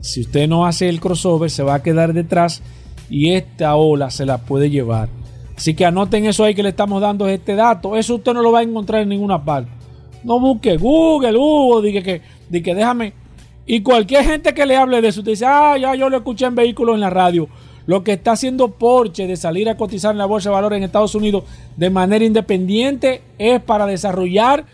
si 0.00 0.20
usted 0.20 0.48
no 0.48 0.66
hace 0.66 0.88
el 0.88 1.00
crossover, 1.00 1.50
se 1.50 1.62
va 1.62 1.74
a 1.74 1.82
quedar 1.82 2.12
detrás 2.12 2.62
y 3.08 3.30
esta 3.30 3.74
ola 3.76 4.10
se 4.10 4.26
la 4.26 4.38
puede 4.38 4.68
llevar. 4.68 5.08
Así 5.56 5.74
que 5.74 5.84
anoten 5.84 6.24
eso 6.26 6.44
ahí 6.44 6.54
que 6.54 6.62
le 6.62 6.70
estamos 6.70 7.00
dando 7.00 7.28
este 7.28 7.54
dato. 7.54 7.96
Eso 7.96 8.16
usted 8.16 8.32
no 8.32 8.42
lo 8.42 8.52
va 8.52 8.60
a 8.60 8.62
encontrar 8.62 9.02
en 9.02 9.10
ninguna 9.10 9.44
parte. 9.44 9.70
No 10.24 10.40
busque 10.40 10.76
Google, 10.76 11.36
Hugo, 11.36 11.82
diga 11.82 12.02
que, 12.02 12.22
di 12.48 12.62
que 12.62 12.74
déjame. 12.74 13.12
Y 13.66 13.82
cualquier 13.82 14.24
gente 14.24 14.54
que 14.54 14.66
le 14.66 14.76
hable 14.76 15.00
de 15.00 15.08
eso, 15.08 15.20
usted 15.20 15.32
dice, 15.32 15.46
ah, 15.46 15.76
ya 15.78 15.94
yo 15.94 16.08
lo 16.08 16.16
escuché 16.16 16.46
en 16.46 16.54
vehículos 16.54 16.94
en 16.94 17.00
la 17.00 17.10
radio. 17.10 17.48
Lo 17.86 18.04
que 18.04 18.12
está 18.12 18.32
haciendo 18.32 18.72
Porsche 18.72 19.26
de 19.26 19.36
salir 19.36 19.68
a 19.68 19.76
cotizar 19.76 20.12
en 20.12 20.18
la 20.18 20.26
bolsa 20.26 20.50
de 20.50 20.54
valores 20.54 20.76
en 20.76 20.84
Estados 20.84 21.14
Unidos 21.14 21.44
de 21.76 21.90
manera 21.90 22.24
independiente 22.24 23.22
es 23.38 23.60
para 23.60 23.86
desarrollar 23.86 24.64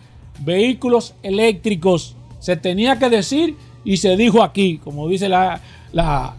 vehículos 0.40 1.14
eléctricos. 1.22 2.16
Se 2.38 2.56
tenía 2.56 2.98
que 2.98 3.08
decir 3.08 3.56
y 3.84 3.96
se 3.96 4.16
dijo 4.16 4.42
aquí, 4.42 4.78
como 4.78 5.08
dice 5.08 5.28
la, 5.28 5.60
la 5.92 6.34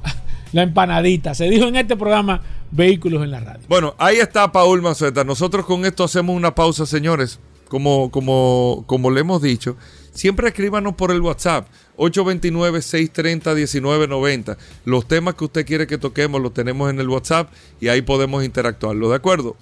empanadita. 0.53 1.33
Se 1.33 1.49
dijo 1.49 1.65
en 1.65 1.75
este 1.75 1.95
programa 1.95 2.41
Vehículos 2.71 3.23
en 3.23 3.31
la 3.31 3.39
Radio. 3.39 3.65
Bueno, 3.67 3.95
ahí 3.97 4.17
está 4.17 4.51
Paul 4.51 4.81
Mazueta. 4.81 5.23
Nosotros 5.23 5.65
con 5.65 5.85
esto 5.85 6.03
hacemos 6.03 6.35
una 6.35 6.53
pausa, 6.53 6.85
señores. 6.85 7.39
Como, 7.67 8.09
como, 8.09 8.83
como 8.87 9.11
le 9.11 9.21
hemos 9.21 9.43
dicho, 9.43 9.77
siempre 10.11 10.47
escríbanos 10.47 10.95
por 10.95 11.11
el 11.11 11.21
WhatsApp 11.21 11.67
829-630-1990. 11.97 14.57
Los 14.85 15.07
temas 15.07 15.35
que 15.35 15.45
usted 15.45 15.67
quiere 15.67 15.85
que 15.85 15.99
toquemos 15.99 16.41
los 16.41 16.53
tenemos 16.53 16.89
en 16.89 16.99
el 16.99 17.09
WhatsApp 17.09 17.51
y 17.79 17.89
ahí 17.89 18.01
podemos 18.01 18.43
interactuarlo, 18.43 19.09
¿de 19.09 19.17
acuerdo? 19.17 19.55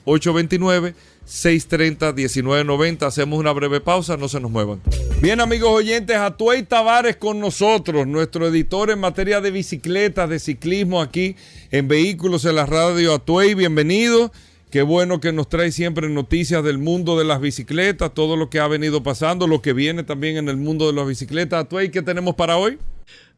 829-630-1990. 1.28 3.06
Hacemos 3.06 3.40
una 3.40 3.52
breve 3.52 3.82
pausa, 3.82 4.18
no 4.18 4.28
se 4.30 4.40
nos 4.40 4.50
muevan. 4.50 4.82
Bien, 5.22 5.40
amigos 5.42 5.70
oyentes, 5.70 6.16
Atuey 6.16 6.64
Tavares 6.64 7.18
con 7.18 7.40
nosotros, 7.40 8.08
nuestro 8.08 8.48
editor 8.48 8.90
en 8.90 9.00
materia 9.00 9.42
de 9.42 9.52
bicicletas, 9.52 10.30
de 10.30 10.40
ciclismo 10.40 11.02
aquí 11.02 11.36
en 11.72 11.88
Vehículos 11.88 12.46
en 12.46 12.56
la 12.56 12.66
Radio. 12.66 13.14
Atuey, 13.14 13.54
bienvenido. 13.54 14.32
Qué 14.72 14.82
bueno 14.82 15.22
que 15.22 15.32
nos 15.32 15.48
trae 15.48 15.72
siempre 15.72 16.10
noticias 16.10 16.64
del 16.64 16.78
mundo 16.78 17.18
de 17.18 17.24
las 17.24 17.40
bicicletas, 17.40 18.14
todo 18.14 18.36
lo 18.36 18.50
que 18.50 18.60
ha 18.60 18.68
venido 18.68 19.02
pasando, 19.02 19.48
lo 19.48 19.62
que 19.62 19.72
viene 19.74 20.04
también 20.04 20.38
en 20.38 20.50
el 20.50 20.58
mundo 20.58 20.88
de 20.88 20.94
las 20.94 21.08
bicicletas. 21.08 21.64
Atuey, 21.64 21.90
¿qué 21.90 22.02
tenemos 22.02 22.36
para 22.36 22.58
hoy? 22.58 22.78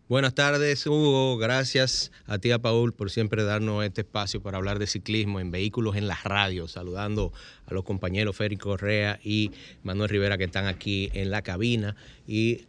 Buenas 0.10 0.34
tardes, 0.34 0.88
Hugo. 0.88 1.38
Gracias 1.38 2.12
a 2.26 2.39
ti, 2.39 2.49
a 2.49 2.57
Paul, 2.57 2.93
por 2.93 3.12
siempre 3.12 3.43
darnos 3.43 3.86
este 3.86 4.01
espacio 4.01 4.41
para 4.41 4.57
hablar 4.57 4.80
de 4.80 4.88
ciclismo 4.88 5.39
en 5.39 5.51
vehículos 5.51 5.95
en 5.97 6.07
las 6.07 6.24
radios. 6.24 6.72
Saludando 6.72 7.32
a 7.68 7.76
los 7.76 7.84
compañeros 7.84 8.36
Félix 8.36 8.60
Correa 8.64 9.20
y 9.24 9.51
Manuel 9.84 10.10
Rivera 10.10 10.39
que 10.39 10.45
están 10.45 10.66
aquí 10.66 11.12
en 11.14 11.30
la 11.30 11.43
cabina 11.43 11.95
y 12.28 12.62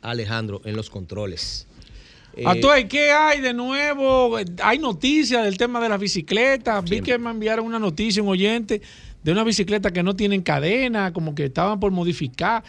Alejandro 0.00 0.60
en 0.64 0.74
los 0.74 0.90
controles. 0.90 1.68
Eh, 2.34 2.42
Atuey, 2.44 2.88
¿qué 2.88 3.12
hay 3.12 3.40
de 3.40 3.54
nuevo? 3.54 4.36
Hay 4.60 4.78
noticias 4.80 5.44
del 5.44 5.56
tema 5.56 5.80
de 5.80 5.88
las 5.88 6.00
bicicletas. 6.00 6.82
Vi 6.90 7.00
que 7.00 7.16
me 7.16 7.30
enviaron 7.30 7.64
una 7.64 7.78
noticia, 7.78 8.20
un 8.24 8.28
oyente, 8.28 8.82
de 9.22 9.30
una 9.30 9.44
bicicleta 9.44 9.92
que 9.92 10.02
no 10.02 10.16
tienen 10.16 10.42
cadena, 10.42 11.12
como 11.12 11.36
que 11.36 11.44
estaban 11.44 11.78
por 11.78 11.92
modificar. 11.92 12.64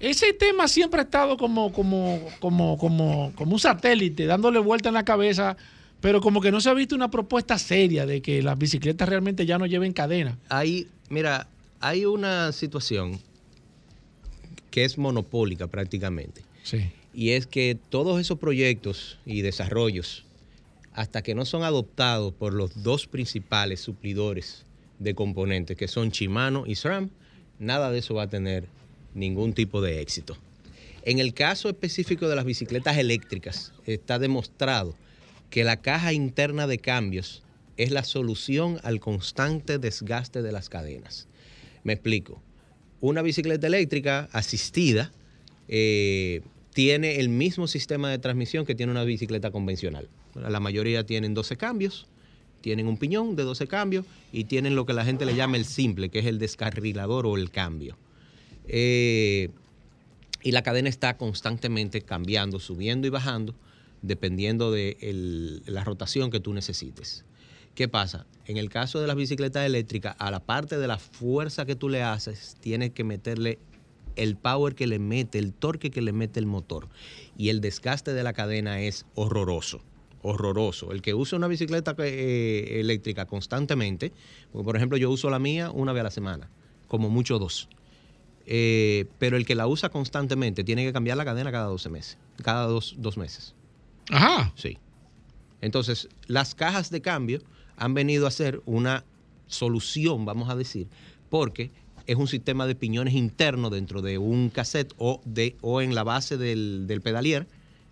Ese 0.00 0.32
tema 0.32 0.68
siempre 0.68 1.00
ha 1.00 1.04
estado 1.04 1.36
como, 1.36 1.72
como, 1.72 2.20
como, 2.40 2.78
como, 2.78 3.32
como 3.34 3.52
un 3.52 3.58
satélite, 3.58 4.26
dándole 4.26 4.60
vuelta 4.60 4.88
en 4.88 4.94
la 4.94 5.04
cabeza, 5.04 5.56
pero 6.00 6.20
como 6.20 6.40
que 6.40 6.52
no 6.52 6.60
se 6.60 6.70
ha 6.70 6.74
visto 6.74 6.94
una 6.94 7.10
propuesta 7.10 7.58
seria 7.58 8.06
de 8.06 8.22
que 8.22 8.42
las 8.42 8.56
bicicletas 8.56 9.08
realmente 9.08 9.44
ya 9.44 9.58
no 9.58 9.66
lleven 9.66 9.92
cadena. 9.92 10.38
Hay, 10.48 10.88
mira, 11.08 11.48
hay 11.80 12.04
una 12.04 12.52
situación 12.52 13.20
que 14.70 14.84
es 14.84 14.98
monopólica 14.98 15.66
prácticamente. 15.66 16.42
Sí. 16.62 16.90
Y 17.12 17.30
es 17.30 17.48
que 17.48 17.76
todos 17.88 18.20
esos 18.20 18.38
proyectos 18.38 19.18
y 19.26 19.42
desarrollos, 19.42 20.24
hasta 20.92 21.22
que 21.22 21.34
no 21.34 21.44
son 21.44 21.64
adoptados 21.64 22.32
por 22.32 22.52
los 22.52 22.84
dos 22.84 23.08
principales 23.08 23.80
suplidores 23.80 24.64
de 25.00 25.14
componentes, 25.14 25.76
que 25.76 25.88
son 25.88 26.10
Shimano 26.10 26.64
y 26.66 26.76
SRAM, 26.76 27.10
nada 27.58 27.90
de 27.90 27.98
eso 27.98 28.14
va 28.14 28.24
a 28.24 28.28
tener 28.28 28.68
ningún 29.14 29.52
tipo 29.52 29.80
de 29.80 30.00
éxito. 30.00 30.36
En 31.04 31.18
el 31.18 31.32
caso 31.32 31.68
específico 31.68 32.28
de 32.28 32.36
las 32.36 32.44
bicicletas 32.44 32.98
eléctricas, 32.98 33.72
está 33.86 34.18
demostrado 34.18 34.94
que 35.50 35.64
la 35.64 35.78
caja 35.78 36.12
interna 36.12 36.66
de 36.66 36.78
cambios 36.78 37.42
es 37.76 37.90
la 37.90 38.04
solución 38.04 38.78
al 38.82 39.00
constante 39.00 39.78
desgaste 39.78 40.42
de 40.42 40.52
las 40.52 40.68
cadenas. 40.68 41.28
Me 41.84 41.92
explico. 41.92 42.42
Una 43.00 43.22
bicicleta 43.22 43.68
eléctrica 43.68 44.28
asistida 44.32 45.12
eh, 45.68 46.42
tiene 46.74 47.20
el 47.20 47.28
mismo 47.28 47.68
sistema 47.68 48.10
de 48.10 48.18
transmisión 48.18 48.66
que 48.66 48.74
tiene 48.74 48.92
una 48.92 49.04
bicicleta 49.04 49.50
convencional. 49.50 50.08
La 50.34 50.60
mayoría 50.60 51.06
tienen 51.06 51.34
12 51.34 51.56
cambios, 51.56 52.06
tienen 52.60 52.88
un 52.88 52.98
piñón 52.98 53.36
de 53.36 53.44
12 53.44 53.66
cambios 53.68 54.04
y 54.32 54.44
tienen 54.44 54.74
lo 54.74 54.84
que 54.84 54.92
la 54.92 55.04
gente 55.04 55.24
le 55.24 55.34
llama 55.34 55.56
el 55.56 55.64
simple, 55.64 56.08
que 56.08 56.18
es 56.18 56.26
el 56.26 56.38
descarrilador 56.38 57.26
o 57.26 57.36
el 57.36 57.50
cambio. 57.50 57.96
Eh, 58.68 59.50
y 60.42 60.52
la 60.52 60.62
cadena 60.62 60.88
está 60.88 61.16
constantemente 61.16 62.02
cambiando, 62.02 62.60
subiendo 62.60 63.06
y 63.06 63.10
bajando, 63.10 63.54
dependiendo 64.02 64.70
de 64.70 65.62
la 65.66 65.84
rotación 65.84 66.30
que 66.30 66.40
tú 66.40 66.52
necesites. 66.54 67.24
¿Qué 67.74 67.88
pasa? 67.88 68.26
En 68.46 68.56
el 68.56 68.70
caso 68.70 69.00
de 69.00 69.06
las 69.06 69.16
bicicletas 69.16 69.66
eléctricas, 69.66 70.16
a 70.18 70.30
la 70.30 70.40
parte 70.40 70.78
de 70.78 70.88
la 70.88 70.98
fuerza 70.98 71.64
que 71.64 71.76
tú 71.76 71.88
le 71.88 72.02
haces, 72.02 72.56
tienes 72.60 72.90
que 72.90 73.04
meterle 73.04 73.58
el 74.16 74.36
power 74.36 74.74
que 74.74 74.86
le 74.86 74.98
mete, 74.98 75.38
el 75.38 75.52
torque 75.52 75.90
que 75.90 76.02
le 76.02 76.12
mete 76.12 76.40
el 76.40 76.46
motor. 76.46 76.88
Y 77.36 77.50
el 77.50 77.60
desgaste 77.60 78.12
de 78.14 78.22
la 78.22 78.32
cadena 78.32 78.80
es 78.80 79.06
horroroso, 79.14 79.80
horroroso. 80.22 80.92
El 80.92 81.02
que 81.02 81.14
usa 81.14 81.38
una 81.38 81.46
bicicleta 81.46 81.94
eh, 81.98 82.80
eléctrica 82.80 83.26
constantemente, 83.26 84.12
por 84.52 84.76
ejemplo 84.76 84.98
yo 84.98 85.10
uso 85.10 85.30
la 85.30 85.38
mía 85.38 85.70
una 85.70 85.92
vez 85.92 86.00
a 86.00 86.04
la 86.04 86.10
semana, 86.10 86.50
como 86.88 87.10
mucho 87.10 87.38
dos. 87.38 87.68
Eh, 88.50 89.04
pero 89.18 89.36
el 89.36 89.44
que 89.44 89.54
la 89.54 89.66
usa 89.66 89.90
constantemente 89.90 90.64
tiene 90.64 90.82
que 90.84 90.92
cambiar 90.92 91.18
la 91.18 91.24
cadena 91.26 91.52
cada 91.52 91.66
12 91.66 91.90
meses, 91.90 92.16
cada 92.42 92.64
dos, 92.66 92.94
dos 92.96 93.18
meses. 93.18 93.54
Ajá. 94.10 94.52
Sí. 94.56 94.78
Entonces, 95.60 96.08
las 96.28 96.54
cajas 96.54 96.90
de 96.90 97.02
cambio 97.02 97.40
han 97.76 97.92
venido 97.92 98.26
a 98.26 98.30
ser 98.30 98.62
una 98.64 99.04
solución, 99.48 100.24
vamos 100.24 100.48
a 100.48 100.56
decir, 100.56 100.88
porque 101.28 101.70
es 102.06 102.16
un 102.16 102.26
sistema 102.26 102.66
de 102.66 102.74
piñones 102.74 103.12
interno 103.14 103.68
dentro 103.68 104.00
de 104.00 104.16
un 104.16 104.48
cassette 104.48 104.94
o, 104.96 105.20
de, 105.26 105.56
o 105.60 105.82
en 105.82 105.94
la 105.94 106.04
base 106.04 106.38
del, 106.38 106.86
del 106.86 107.02
pedalier, 107.02 107.46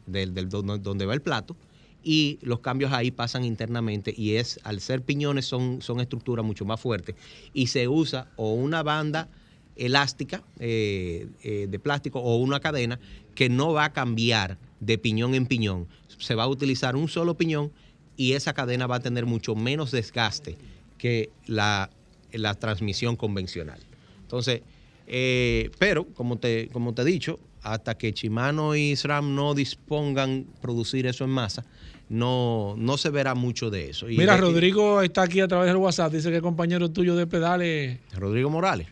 del, 0.06 0.32
del- 0.32 0.48
donde, 0.48 1.04
va 1.04 1.12
el 1.12 1.20
plato, 1.20 1.54
y 2.02 2.38
los 2.40 2.60
cambios 2.60 2.92
ahí 2.92 3.10
pasan 3.10 3.44
internamente 3.44 4.14
y 4.16 4.36
es, 4.36 4.58
al 4.62 4.80
ser 4.80 5.02
piñones, 5.02 5.44
son, 5.44 5.82
son 5.82 6.00
estructuras 6.00 6.46
mucho 6.46 6.64
más 6.64 6.80
fuertes 6.80 7.14
y 7.52 7.66
se 7.66 7.88
usa 7.88 8.28
o 8.36 8.54
una 8.54 8.82
banda 8.82 9.28
elástica 9.76 10.42
eh, 10.58 11.28
eh, 11.42 11.66
de 11.68 11.78
plástico 11.78 12.20
o 12.20 12.36
una 12.36 12.60
cadena 12.60 12.98
que 13.34 13.48
no 13.48 13.72
va 13.72 13.84
a 13.84 13.92
cambiar 13.92 14.58
de 14.80 14.98
piñón 14.98 15.34
en 15.34 15.46
piñón. 15.46 15.86
Se 16.18 16.34
va 16.34 16.44
a 16.44 16.48
utilizar 16.48 16.96
un 16.96 17.08
solo 17.08 17.36
piñón 17.36 17.72
y 18.16 18.32
esa 18.32 18.54
cadena 18.54 18.86
va 18.86 18.96
a 18.96 19.00
tener 19.00 19.26
mucho 19.26 19.54
menos 19.54 19.90
desgaste 19.90 20.56
que 20.98 21.30
la, 21.46 21.90
la 22.32 22.54
transmisión 22.54 23.16
convencional. 23.16 23.78
Entonces, 24.22 24.62
eh, 25.06 25.70
pero 25.78 26.06
como 26.06 26.38
te, 26.38 26.68
como 26.68 26.94
te 26.94 27.02
he 27.02 27.04
dicho, 27.04 27.38
hasta 27.62 27.96
que 27.96 28.12
Shimano 28.12 28.74
y 28.76 28.96
SRAM 28.96 29.34
no 29.34 29.54
dispongan 29.54 30.46
producir 30.60 31.06
eso 31.06 31.24
en 31.24 31.30
masa, 31.30 31.64
no, 32.08 32.74
no 32.78 32.96
se 32.96 33.10
verá 33.10 33.34
mucho 33.34 33.70
de 33.70 33.90
eso. 33.90 34.08
Y 34.08 34.16
Mira, 34.16 34.36
Rodrigo 34.36 35.02
está 35.02 35.22
aquí 35.22 35.40
a 35.40 35.48
través 35.48 35.68
del 35.68 35.76
WhatsApp. 35.76 36.12
Dice 36.12 36.30
que 36.30 36.36
es 36.36 36.42
compañero 36.42 36.90
tuyo 36.90 37.16
de 37.16 37.26
pedales. 37.26 37.98
Rodrigo 38.14 38.48
Morales. 38.48 38.86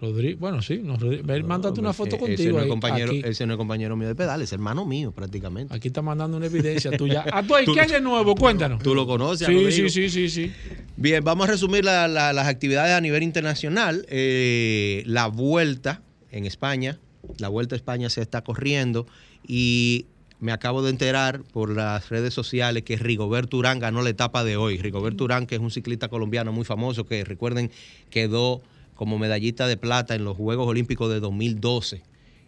Rodrigo, 0.00 0.38
bueno, 0.40 0.62
sí. 0.62 0.80
No, 0.82 0.96
Rodrigo, 0.96 1.24
mándate 1.46 1.78
una 1.80 1.92
foto 1.92 2.16
Eh, 2.16 2.18
ese 2.18 2.26
contigo. 2.26 2.56
no 2.58 2.62
es 2.62 2.68
compañero, 2.68 3.10
aquí. 3.10 3.22
ese 3.24 3.46
no 3.46 3.52
es 3.54 3.56
compañero 3.58 3.96
mío 3.96 4.08
de 4.08 4.14
pedales, 4.14 4.48
es 4.48 4.52
hermano 4.52 4.86
mío 4.86 5.12
prácticamente. 5.12 5.74
Aquí 5.74 5.88
está 5.88 6.00
mandando 6.02 6.36
una 6.36 6.46
evidencia 6.46 6.90
tuya. 6.96 7.24
Ah, 7.32 7.42
tú, 7.46 7.54
ahí, 7.54 7.64
Tú- 7.66 7.74
¿qué 7.74 7.80
hay 7.80 7.88
de 7.90 8.00
nuevo? 8.00 8.34
Cuéntanos. 8.34 8.82
Tú 8.82 8.94
lo 8.94 9.06
conoces, 9.06 9.46
Sí, 9.46 9.52
Rodrigo? 9.52 9.88
sí, 9.88 9.90
sí, 9.90 10.10
sí, 10.10 10.28
sí. 10.30 10.52
Bien, 10.96 11.22
vamos 11.22 11.48
a 11.48 11.52
resumir 11.52 11.84
la- 11.84 12.08
la- 12.08 12.32
las 12.32 12.46
actividades 12.48 12.92
a 12.94 13.00
nivel 13.00 13.22
internacional. 13.22 14.06
Eh, 14.08 15.02
la 15.06 15.26
vuelta 15.26 16.02
en 16.30 16.46
España, 16.46 16.98
la 17.38 17.48
vuelta 17.48 17.74
a 17.74 17.76
España 17.76 18.08
se 18.10 18.22
está 18.22 18.42
corriendo 18.42 19.06
y 19.46 20.06
me 20.40 20.52
acabo 20.52 20.82
de 20.82 20.88
enterar 20.90 21.42
por 21.52 21.68
las 21.74 22.08
redes 22.08 22.32
sociales 22.32 22.82
que 22.84 22.96
Rigoberto 22.96 23.58
Urán 23.58 23.78
ganó 23.78 24.00
la 24.00 24.08
etapa 24.10 24.42
de 24.44 24.56
hoy. 24.56 24.78
Rigoberto 24.78 25.24
Urán, 25.24 25.46
que 25.46 25.56
es 25.56 25.60
un 25.60 25.70
ciclista 25.70 26.08
colombiano 26.08 26.50
muy 26.52 26.64
famoso, 26.64 27.04
que 27.04 27.24
recuerden 27.24 27.70
quedó 28.08 28.62
como 29.00 29.18
medallista 29.18 29.66
de 29.66 29.78
plata 29.78 30.14
en 30.14 30.24
los 30.24 30.36
Juegos 30.36 30.68
Olímpicos 30.68 31.10
de 31.10 31.20
2012. 31.20 32.02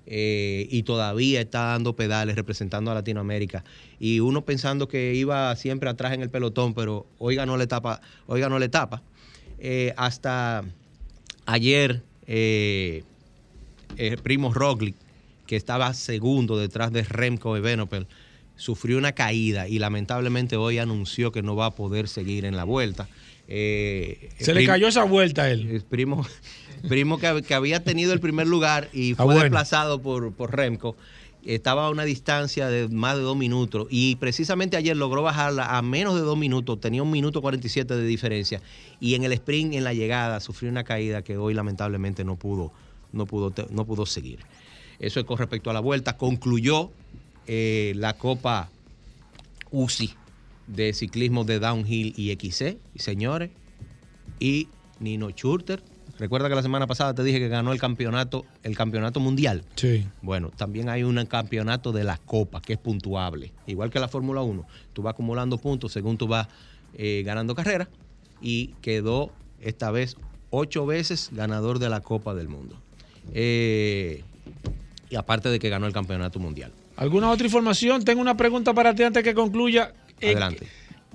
eh, 0.04 0.68
y 0.70 0.82
todavía 0.82 1.40
está 1.40 1.68
dando 1.68 1.96
pedales 1.96 2.36
representando 2.36 2.90
a 2.90 2.94
Latinoamérica. 2.94 3.64
Y 3.98 4.20
uno 4.20 4.44
pensando 4.44 4.86
que 4.86 5.14
iba 5.14 5.56
siempre 5.56 5.88
atrás 5.88 6.12
en 6.12 6.20
el 6.20 6.28
pelotón, 6.28 6.74
pero 6.74 7.06
hoy 7.18 7.36
ganó 7.36 7.56
la 7.56 7.64
etapa, 7.64 8.02
hoy 8.26 8.42
ganó 8.42 8.58
la 8.58 8.66
etapa. 8.66 9.02
Eh, 9.60 9.94
hasta 9.96 10.62
ayer, 11.46 12.02
eh, 12.26 13.02
eh, 13.96 14.18
Primo 14.22 14.52
Roglic, 14.52 14.96
que 15.46 15.56
estaba 15.56 15.94
segundo 15.94 16.58
detrás 16.58 16.92
de 16.92 17.02
Remco 17.02 17.56
Evenepoel, 17.56 18.08
sufrió 18.56 18.98
una 18.98 19.12
caída 19.12 19.68
y 19.68 19.78
lamentablemente 19.78 20.56
hoy 20.56 20.76
anunció 20.76 21.32
que 21.32 21.42
no 21.42 21.56
va 21.56 21.66
a 21.66 21.70
poder 21.70 22.08
seguir 22.08 22.44
en 22.44 22.56
la 22.56 22.64
vuelta. 22.64 23.08
Eh, 23.48 24.30
Se 24.38 24.54
le 24.54 24.64
cayó 24.64 24.88
esa 24.88 25.04
vuelta 25.04 25.42
a 25.44 25.50
él. 25.50 25.68
el 25.70 25.82
primo, 25.82 26.24
primo 26.88 27.18
que, 27.18 27.26
hab- 27.28 27.42
que 27.44 27.54
había 27.54 27.82
tenido 27.84 28.12
el 28.12 28.20
primer 28.20 28.46
lugar 28.46 28.88
y 28.92 29.12
Ah, 29.12 29.16
fue 29.16 29.24
bueno. 29.26 29.40
desplazado 29.42 30.00
por, 30.00 30.32
por 30.32 30.54
Remco. 30.56 30.96
Estaba 31.44 31.86
a 31.86 31.90
una 31.90 32.04
distancia 32.04 32.68
de 32.68 32.86
más 32.88 33.16
de 33.16 33.22
dos 33.22 33.36
minutos 33.36 33.88
y 33.90 34.14
precisamente 34.16 34.76
ayer 34.76 34.96
logró 34.96 35.22
bajarla 35.22 35.76
a 35.76 35.82
menos 35.82 36.14
de 36.14 36.20
dos 36.20 36.38
minutos, 36.38 36.80
tenía 36.80 37.02
un 37.02 37.10
minuto 37.10 37.42
47 37.42 37.96
de 37.96 38.06
diferencia 38.06 38.62
y 39.00 39.16
en 39.16 39.24
el 39.24 39.32
sprint, 39.32 39.74
en 39.74 39.82
la 39.82 39.92
llegada, 39.92 40.38
sufrió 40.38 40.70
una 40.70 40.84
caída 40.84 41.22
que 41.22 41.36
hoy 41.36 41.52
lamentablemente 41.52 42.22
no 42.22 42.36
pudo, 42.36 42.72
no 43.12 43.26
pudo, 43.26 43.52
no 43.70 43.84
pudo 43.84 44.06
seguir. 44.06 44.38
Eso 45.00 45.18
es 45.18 45.26
con 45.26 45.36
respecto 45.36 45.68
a 45.68 45.72
la 45.72 45.80
vuelta. 45.80 46.16
Concluyó 46.16 46.92
eh, 47.48 47.92
la 47.96 48.12
Copa 48.14 48.70
UCI 49.72 50.14
de 50.74 50.92
ciclismo 50.92 51.44
de 51.44 51.58
downhill 51.58 52.14
y 52.16 52.32
XC, 52.32 52.78
señores, 52.96 53.50
y 54.38 54.68
Nino 55.00 55.30
Schurter. 55.30 55.82
Recuerda 56.18 56.48
que 56.48 56.54
la 56.54 56.62
semana 56.62 56.86
pasada 56.86 57.14
te 57.14 57.24
dije 57.24 57.38
que 57.38 57.48
ganó 57.48 57.72
el 57.72 57.80
campeonato, 57.80 58.44
el 58.62 58.76
campeonato 58.76 59.18
mundial. 59.18 59.64
Sí. 59.74 60.06
Bueno, 60.20 60.50
también 60.54 60.88
hay 60.88 61.02
un 61.02 61.24
campeonato 61.26 61.90
de 61.92 62.04
la 62.04 62.18
Copa 62.18 62.60
que 62.60 62.74
es 62.74 62.78
puntuable. 62.78 63.52
Igual 63.66 63.90
que 63.90 63.98
la 63.98 64.08
Fórmula 64.08 64.42
1. 64.42 64.64
Tú 64.92 65.02
vas 65.02 65.14
acumulando 65.14 65.58
puntos 65.58 65.92
según 65.92 66.18
tú 66.18 66.28
vas 66.28 66.48
eh, 66.94 67.22
ganando 67.24 67.54
carreras. 67.54 67.88
Y 68.40 68.68
quedó 68.82 69.32
esta 69.60 69.90
vez 69.90 70.16
ocho 70.50 70.86
veces 70.86 71.30
ganador 71.32 71.78
de 71.78 71.88
la 71.88 72.00
Copa 72.00 72.34
del 72.34 72.48
Mundo. 72.48 72.76
Eh, 73.32 74.22
y 75.10 75.16
aparte 75.16 75.48
de 75.48 75.58
que 75.58 75.70
ganó 75.70 75.86
el 75.86 75.92
campeonato 75.92 76.38
mundial. 76.38 76.72
¿Alguna 76.96 77.30
otra 77.30 77.46
información? 77.46 78.04
Tengo 78.04 78.20
una 78.20 78.36
pregunta 78.36 78.74
para 78.74 78.94
ti 78.94 79.02
antes 79.02 79.24
que 79.24 79.34
concluya. 79.34 79.92
Eh, 80.22 80.30
Adelante. 80.30 80.66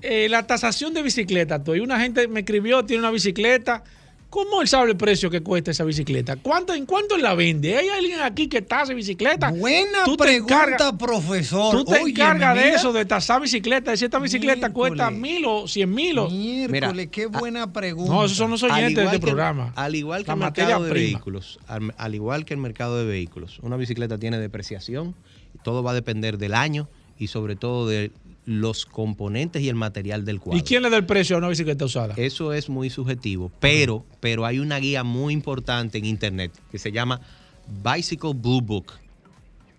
eh, 0.02 0.28
la 0.28 0.46
tasación 0.46 0.94
de 0.94 1.02
bicicleta. 1.02 1.62
Toy. 1.64 1.80
Una 1.80 1.98
gente 2.00 2.28
me 2.28 2.40
escribió, 2.40 2.84
tiene 2.84 3.00
una 3.00 3.10
bicicleta. 3.10 3.82
¿Cómo 4.30 4.60
él 4.60 4.68
sabe 4.68 4.90
el 4.90 4.96
precio 4.98 5.30
que 5.30 5.40
cuesta 5.40 5.70
esa 5.70 5.84
bicicleta? 5.84 6.36
¿Cuánto, 6.36 6.74
¿En 6.74 6.84
cuánto 6.84 7.16
él 7.16 7.22
la 7.22 7.32
vende? 7.34 7.78
¿Hay 7.78 7.88
alguien 7.88 8.20
aquí 8.20 8.46
que 8.46 8.60
tasa 8.60 8.92
bicicleta? 8.92 9.50
Buena 9.50 10.04
Tú 10.04 10.18
pregunta, 10.18 10.64
encargas- 10.66 10.98
profesor. 10.98 11.74
Tú 11.74 11.84
te 11.90 11.98
encargas 11.98 12.54
de 12.54 12.64
mira. 12.64 12.76
eso, 12.76 12.92
de 12.92 13.06
tasar 13.06 13.40
bicicleta. 13.40 13.90
De 13.92 13.96
si 13.96 14.04
esta 14.04 14.18
bicicleta 14.18 14.70
cuesta 14.70 15.10
mil 15.10 15.46
o 15.46 15.66
cien 15.66 15.94
mil. 15.94 16.18
o- 16.18 16.28
Miércoles, 16.28 17.08
qué 17.10 17.24
buena 17.24 17.72
pregunta. 17.72 18.12
No, 18.12 18.24
esos 18.26 18.36
son 18.36 18.50
los 18.50 18.62
oyentes 18.62 18.96
de 18.96 19.04
este 19.06 19.18
programa. 19.18 19.72
Al 19.76 19.94
igual 19.94 20.24
que 20.24 20.28
La 20.28 20.34
el 20.34 20.40
mercado 20.40 20.84
de 20.84 20.90
prima. 20.90 21.04
vehículos, 21.06 21.58
al, 21.66 21.94
al 21.96 22.14
igual 22.14 22.44
que 22.44 22.52
el 22.52 22.60
mercado 22.60 22.98
de 22.98 23.06
vehículos, 23.06 23.58
una 23.62 23.78
bicicleta 23.78 24.18
tiene 24.18 24.38
depreciación, 24.38 25.14
todo 25.64 25.82
va 25.82 25.92
a 25.92 25.94
depender 25.94 26.36
del 26.36 26.52
año 26.52 26.86
y 27.18 27.28
sobre 27.28 27.56
todo 27.56 27.88
de 27.88 28.12
los 28.48 28.86
componentes 28.86 29.60
y 29.60 29.68
el 29.68 29.74
material 29.74 30.24
del 30.24 30.40
cuadro. 30.40 30.58
¿Y 30.58 30.62
quién 30.62 30.82
le 30.82 30.88
da 30.88 30.96
el 30.96 31.04
precio 31.04 31.36
a 31.36 31.38
una 31.38 31.48
bicicleta 31.48 31.84
usada? 31.84 32.14
Eso 32.16 32.54
es 32.54 32.70
muy 32.70 32.88
subjetivo, 32.88 33.52
pero, 33.60 34.06
pero 34.20 34.46
hay 34.46 34.58
una 34.58 34.78
guía 34.78 35.04
muy 35.04 35.34
importante 35.34 35.98
en 35.98 36.06
internet 36.06 36.50
que 36.70 36.78
se 36.78 36.90
llama 36.90 37.20
Bicycle 37.84 38.32
Blue 38.32 38.62
Book. 38.62 38.94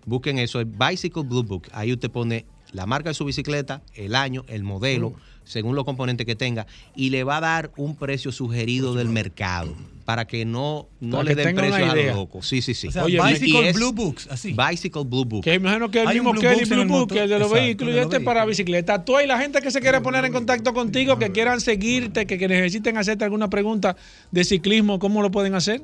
Busquen 0.06 0.38
eso, 0.38 0.60
es 0.60 0.68
Bicycle 0.78 1.24
Blue 1.24 1.42
Book. 1.42 1.66
Ahí 1.72 1.92
usted 1.92 2.12
pone 2.12 2.46
la 2.70 2.86
marca 2.86 3.10
de 3.10 3.14
su 3.14 3.24
bicicleta, 3.24 3.82
el 3.94 4.14
año, 4.14 4.44
el 4.46 4.62
modelo, 4.62 5.14
según 5.42 5.74
los 5.74 5.84
componentes 5.84 6.24
que 6.24 6.36
tenga, 6.36 6.68
y 6.94 7.10
le 7.10 7.24
va 7.24 7.38
a 7.38 7.40
dar 7.40 7.72
un 7.76 7.96
precio 7.96 8.30
sugerido 8.30 8.94
del 8.94 9.08
mercado 9.08 9.74
para 10.10 10.24
que 10.26 10.44
no, 10.44 10.88
no 10.98 11.18
Para 11.18 11.22
le 11.22 11.36
que 11.36 11.42
den 11.44 11.54
precios 11.54 11.88
a 11.88 11.94
los 11.94 12.16
locos. 12.16 12.44
Sí, 12.48 12.62
sí, 12.62 12.74
sí. 12.74 12.88
O 12.88 12.90
sea, 12.90 13.04
Oye, 13.04 13.20
Bicycle 13.22 13.60
y 13.60 13.66
es- 13.68 13.76
Blue 13.76 13.92
Books, 13.92 14.26
así. 14.28 14.52
Bicycle 14.58 15.04
Blue 15.04 15.24
Book. 15.24 15.44
Que 15.44 15.54
imagino 15.54 15.88
que 15.88 16.02
el 16.02 16.08
Hay 16.08 16.14
mismo 16.16 16.32
Blue 16.32 16.40
Kelly 16.40 16.54
Books 16.56 16.70
en 16.72 16.74
Blue 16.74 16.82
el 16.82 16.88
Book, 16.88 16.98
motor. 16.98 17.18
el 17.18 17.28
de 17.28 17.38
los 17.38 17.46
Exacto, 17.46 17.64
vehículos, 17.64 17.94
y 17.94 17.98
este 18.00 18.18
para 18.20 18.44
bicicleta. 18.44 19.04
Tú 19.04 19.16
hay 19.16 19.28
la 19.28 19.38
gente 19.38 19.60
que 19.62 19.70
se 19.70 19.80
quiere 19.80 20.00
poner 20.00 20.24
en 20.24 20.32
contacto 20.32 20.74
contigo, 20.74 21.16
que 21.16 21.30
quieran 21.30 21.60
seguirte, 21.60 22.26
que, 22.26 22.38
que 22.38 22.48
necesiten 22.48 22.96
hacerte 22.98 23.22
alguna 23.22 23.48
pregunta 23.50 23.94
de 24.32 24.42
ciclismo, 24.42 24.98
¿cómo 24.98 25.22
lo 25.22 25.30
pueden 25.30 25.54
hacer? 25.54 25.82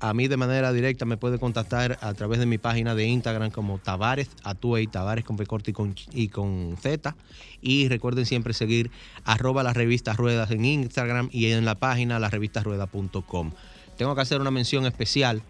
A 0.00 0.12
mí 0.14 0.26
de 0.26 0.36
manera 0.36 0.72
directa 0.72 1.04
me 1.04 1.16
puede 1.16 1.38
contactar 1.38 1.96
a 2.02 2.12
través 2.14 2.40
de 2.40 2.46
mi 2.46 2.58
página 2.58 2.96
de 2.96 3.06
Instagram 3.06 3.52
como 3.52 3.78
Tavares 3.78 4.28
Atuey, 4.42 4.88
Tavares 4.88 5.24
con 5.24 5.36
P 5.36 5.46
corta 5.46 5.70
y 5.70 5.72
con, 5.72 5.94
y 6.12 6.26
con 6.26 6.76
Z. 6.82 7.14
Y 7.62 7.88
recuerden 7.88 8.26
siempre 8.26 8.52
seguir 8.52 8.90
arroba 9.24 9.62
las 9.62 9.76
revistas 9.76 10.16
ruedas 10.16 10.50
en 10.50 10.64
Instagram 10.64 11.28
y 11.30 11.46
en 11.52 11.64
la 11.64 11.76
página 11.76 12.18
lasrevistasruedas.com. 12.18 13.52
Tengo 14.00 14.14
que 14.14 14.22
hacer 14.22 14.40
una 14.40 14.50
mención 14.50 14.86
especial. 14.86 15.42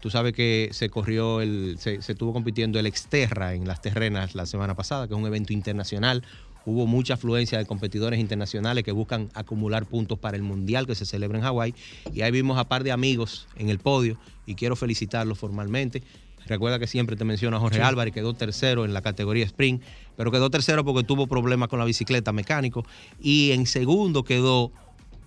Tú 0.00 0.08
sabes 0.08 0.32
que 0.32 0.70
se 0.72 0.88
corrió 0.88 1.42
el, 1.42 1.76
se, 1.78 2.00
se 2.00 2.12
estuvo 2.12 2.32
compitiendo 2.32 2.78
el 2.78 2.86
Exterra 2.86 3.52
en 3.52 3.68
las 3.68 3.82
terrenas 3.82 4.34
la 4.34 4.46
semana 4.46 4.74
pasada, 4.74 5.06
que 5.06 5.12
es 5.12 5.20
un 5.20 5.26
evento 5.26 5.52
internacional. 5.52 6.22
Hubo 6.64 6.86
mucha 6.86 7.14
afluencia 7.14 7.58
de 7.58 7.66
competidores 7.66 8.18
internacionales 8.18 8.82
que 8.82 8.92
buscan 8.92 9.28
acumular 9.34 9.84
puntos 9.84 10.18
para 10.18 10.38
el 10.38 10.42
Mundial 10.42 10.86
que 10.86 10.94
se 10.94 11.04
celebra 11.04 11.36
en 11.36 11.44
Hawái. 11.44 11.74
Y 12.14 12.22
ahí 12.22 12.30
vimos 12.30 12.56
a 12.56 12.66
par 12.66 12.82
de 12.82 12.92
amigos 12.92 13.46
en 13.56 13.68
el 13.68 13.78
podio 13.78 14.16
y 14.46 14.54
quiero 14.54 14.74
felicitarlos 14.74 15.38
formalmente. 15.38 16.02
Recuerda 16.46 16.78
que 16.78 16.86
siempre 16.86 17.14
te 17.14 17.26
menciono 17.26 17.58
a 17.58 17.60
Jorge 17.60 17.76
Sí. 17.76 17.82
Álvarez, 17.82 18.14
quedó 18.14 18.32
tercero 18.32 18.86
en 18.86 18.94
la 18.94 19.02
categoría 19.02 19.44
Sprint, 19.44 19.82
pero 20.16 20.32
quedó 20.32 20.48
tercero 20.48 20.82
porque 20.82 21.04
tuvo 21.04 21.26
problemas 21.26 21.68
con 21.68 21.78
la 21.78 21.84
bicicleta 21.84 22.32
mecánico. 22.32 22.86
Y 23.20 23.50
en 23.50 23.66
segundo 23.66 24.24
quedó 24.24 24.72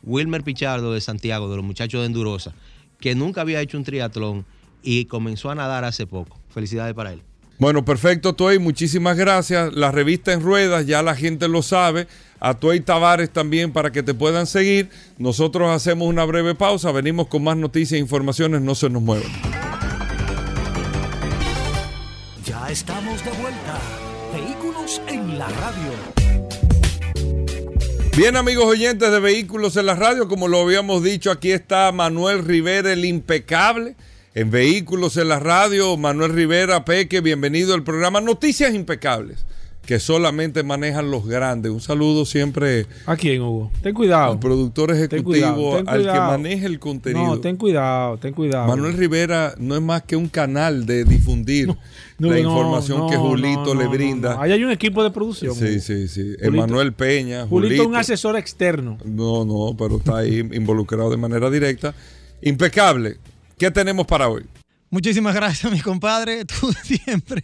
Wilmer 0.06 0.44
Pichardo 0.44 0.94
de 0.94 1.02
Santiago, 1.02 1.49
de 1.49 1.57
los 1.57 1.65
muchachos 1.65 2.02
de 2.02 2.07
Endurosa, 2.07 2.53
que 2.99 3.15
nunca 3.15 3.41
había 3.41 3.61
hecho 3.61 3.77
un 3.77 3.84
triatlón 3.84 4.45
y 4.84 5.06
comenzó 5.06 5.49
a 5.49 5.56
nadar 5.56 5.84
hace 5.84 6.07
poco. 6.07 6.40
Felicidades 6.49 6.94
para 6.94 7.14
él. 7.14 7.22
Bueno, 7.57 7.86
perfecto, 7.86 8.34
Tuey. 8.34 8.60
Muchísimas 8.60 9.18
gracias. 9.18 9.73
La 9.73 9.91
revista 9.91 10.34
en 10.34 10.41
ruedas, 10.41 10.86
ya 10.86 11.02
la 11.02 11.15
gente 11.15 11.48
lo 11.48 11.61
sabe. 11.61 12.07
A 12.40 12.53
Tuey 12.53 12.82
Tavares 12.82 13.32
también 13.32 13.72
para 13.72 13.91
que 13.91 14.03
te 14.03 14.14
puedan 14.14 14.45
seguir. 14.45 14.90
Nosotros 15.18 15.69
hacemos 15.72 16.07
una 16.07 16.26
breve 16.26 16.53
pausa. 16.53 16.91
Venimos 16.91 17.27
con 17.27 17.44
más 17.44 17.56
noticias 17.56 17.98
e 17.98 18.02
informaciones. 18.02 18.61
No 18.61 18.76
se 18.76 18.90
nos 18.90 19.02
muevan. 19.02 19.32
Ya 22.44 22.69
estamos 22.69 23.23
de 23.23 23.32
vuelta. 23.32 23.80
Vehículos 24.34 25.02
en 25.07 25.40
la 25.40 25.48
radio. 25.48 26.15
Bien, 28.18 28.38
amigos 28.38 28.64
oyentes 28.68 29.12
de 29.12 29.20
Vehículos 29.20 29.76
en 29.76 29.88
la 29.88 29.96
Radio, 29.96 30.30
como 30.30 30.48
lo 30.48 30.62
habíamos 30.62 31.04
dicho, 31.04 31.32
aquí 31.32 31.52
está 31.52 31.92
Manuel 31.92 32.46
Rivera, 32.46 32.94
el 32.94 33.04
impecable, 33.04 33.98
en 34.34 34.52
Vehículos 34.52 35.18
en 35.18 35.28
la 35.28 35.40
Radio. 35.40 35.98
Manuel 35.98 36.32
Rivera, 36.32 36.86
Peque, 36.86 37.20
bienvenido 37.20 37.74
al 37.74 37.84
programa 37.84 38.22
Noticias 38.22 38.74
Impecables, 38.74 39.44
que 39.86 39.99
solamente 39.99 40.64
manejan 40.64 41.12
los 41.12 41.26
grandes. 41.28 41.72
Un 41.72 41.82
saludo 41.82 42.26
siempre 42.26 42.86
¿A 43.06 43.16
quién, 43.16 43.41
Hugo? 43.41 43.72
Ten 43.82 43.94
cuidado. 43.94 44.34
al 44.34 44.40
productor 44.40 44.90
Ten 44.90 44.98
ejecutivo, 44.98 45.24
cuidado, 45.24 45.76
ten 45.78 45.90
al 45.90 46.03
que 46.03 46.20
maneja 46.20 46.66
el 46.66 46.80
contenido. 46.80 47.26
No, 47.26 47.40
ten 47.40 47.56
cuidado, 47.56 48.18
ten 48.18 48.34
cuidado. 48.34 48.68
Manuel 48.68 48.94
Rivera 48.94 49.53
no 49.57 49.76
es 49.76 49.82
más 49.82 50.03
que 50.03 50.16
un 50.16 50.28
canal 50.28 50.86
de 50.86 51.06
difundir 51.06 51.68
No, 52.18 52.30
la 52.32 52.40
información 52.40 52.99
no, 52.99 53.10
que 53.10 53.18
Julito 53.18 53.76
le 53.76 53.88
brinda. 53.88 54.41
Ahí 54.41 54.52
hay 54.53 54.64
un 54.64 54.72
equipo 54.72 55.03
de 55.03 55.12
producción. 55.12 55.53
Sí, 55.53 55.80
sí, 55.80 56.07
sí. 56.07 56.22
Julito- 56.40 56.45
Emanuel 56.48 56.94
Peña, 56.94 57.45
Julito 57.45 57.82
es 57.84 57.88
un 57.88 57.95
asesor 57.95 58.38
externo. 58.38 58.98
No, 59.03 59.44
no, 59.45 59.76
pero 59.78 59.98
está 59.98 60.18
ahí 60.18 60.40
involucrado 60.53 61.10
de 61.10 61.18
manera 61.18 61.49
directa. 61.49 61.94
Impecable. 62.41 63.18
¿Qué 63.57 63.70
tenemos 63.72 64.06
para 64.07 64.30
hoy? 64.30 64.44
Muchísimas 64.96 65.36
gracias, 65.36 65.70
mi 65.74 65.82
compadre. 65.82 66.46
Tú 66.46 66.72
siempre, 66.84 67.42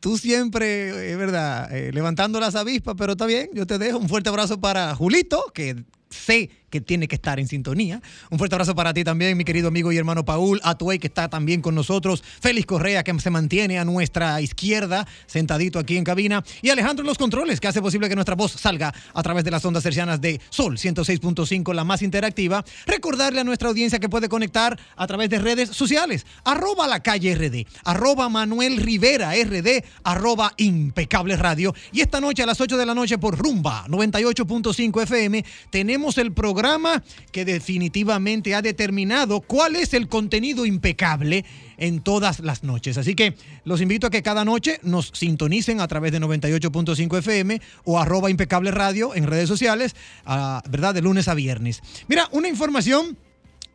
tú 0.00 0.16
siempre, 0.16 1.12
es 1.12 1.18
verdad, 1.18 1.70
eh, 1.76 1.92
levantando 1.92 2.40
las 2.40 2.54
avispas, 2.54 2.94
pero 2.96 3.12
está 3.12 3.26
bien, 3.26 3.50
yo 3.52 3.66
te 3.66 3.76
dejo. 3.76 3.98
Un 3.98 4.08
fuerte 4.08 4.30
abrazo 4.30 4.58
para 4.58 4.94
Julito, 4.94 5.44
que 5.52 5.84
sé 6.08 6.48
que 6.76 6.80
tiene 6.82 7.08
que 7.08 7.14
estar 7.14 7.40
en 7.40 7.48
sintonía. 7.48 8.02
Un 8.30 8.38
fuerte 8.38 8.54
abrazo 8.54 8.74
para 8.74 8.92
ti 8.92 9.02
también, 9.02 9.36
mi 9.36 9.44
querido 9.44 9.68
amigo 9.68 9.92
y 9.92 9.96
hermano 9.96 10.26
Paul 10.26 10.60
Atuey, 10.62 10.98
que 10.98 11.06
está 11.06 11.28
también 11.28 11.62
con 11.62 11.74
nosotros. 11.74 12.22
Félix 12.40 12.66
Correa, 12.66 13.02
que 13.02 13.18
se 13.18 13.30
mantiene 13.30 13.78
a 13.78 13.84
nuestra 13.86 14.42
izquierda, 14.42 15.06
sentadito 15.26 15.78
aquí 15.78 15.96
en 15.96 16.04
cabina. 16.04 16.44
Y 16.60 16.68
Alejandro 16.68 17.04
los 17.06 17.16
controles, 17.16 17.60
que 17.60 17.68
hace 17.68 17.80
posible 17.80 18.10
que 18.10 18.14
nuestra 18.14 18.34
voz 18.34 18.52
salga 18.52 18.92
a 19.14 19.22
través 19.22 19.42
de 19.44 19.50
las 19.50 19.64
ondas 19.64 19.82
cercianas 19.82 20.20
de 20.20 20.38
Sol 20.50 20.76
106.5, 20.76 21.72
la 21.72 21.84
más 21.84 22.02
interactiva. 22.02 22.62
Recordarle 22.84 23.40
a 23.40 23.44
nuestra 23.44 23.70
audiencia 23.70 23.98
que 23.98 24.10
puede 24.10 24.28
conectar 24.28 24.78
a 24.96 25.06
través 25.06 25.30
de 25.30 25.38
redes 25.38 25.70
sociales. 25.70 26.26
Arroba 26.44 26.86
la 26.86 27.00
calle 27.00 27.34
RD, 27.34 27.66
arroba 27.84 28.28
Manuel 28.28 28.76
Rivera 28.76 29.32
RD, 29.32 29.82
arroba 30.04 30.52
Impecable 30.58 31.36
Radio. 31.36 31.74
Y 31.92 32.02
esta 32.02 32.20
noche 32.20 32.42
a 32.42 32.46
las 32.46 32.60
8 32.60 32.76
de 32.76 32.84
la 32.84 32.94
noche 32.94 33.16
por 33.16 33.38
Rumba 33.38 33.86
98.5 33.88 35.02
FM 35.04 35.42
tenemos 35.70 36.18
el 36.18 36.32
programa 36.32 36.65
que 37.32 37.44
definitivamente 37.44 38.54
ha 38.54 38.62
determinado 38.62 39.40
cuál 39.40 39.76
es 39.76 39.94
el 39.94 40.08
contenido 40.08 40.66
impecable 40.66 41.44
en 41.76 42.00
todas 42.00 42.40
las 42.40 42.62
noches. 42.62 42.98
Así 42.98 43.14
que 43.14 43.34
los 43.64 43.80
invito 43.80 44.06
a 44.06 44.10
que 44.10 44.22
cada 44.22 44.44
noche 44.44 44.80
nos 44.82 45.10
sintonicen 45.14 45.80
a 45.80 45.88
través 45.88 46.12
de 46.12 46.20
98.5 46.20 47.18
FM 47.18 47.60
o 47.84 47.98
arroba 47.98 48.30
impecable 48.30 48.70
radio 48.70 49.14
en 49.14 49.26
redes 49.26 49.48
sociales, 49.48 49.94
ah, 50.24 50.62
¿verdad? 50.68 50.94
De 50.94 51.02
lunes 51.02 51.28
a 51.28 51.34
viernes. 51.34 51.82
Mira, 52.08 52.28
una 52.32 52.48
información 52.48 53.16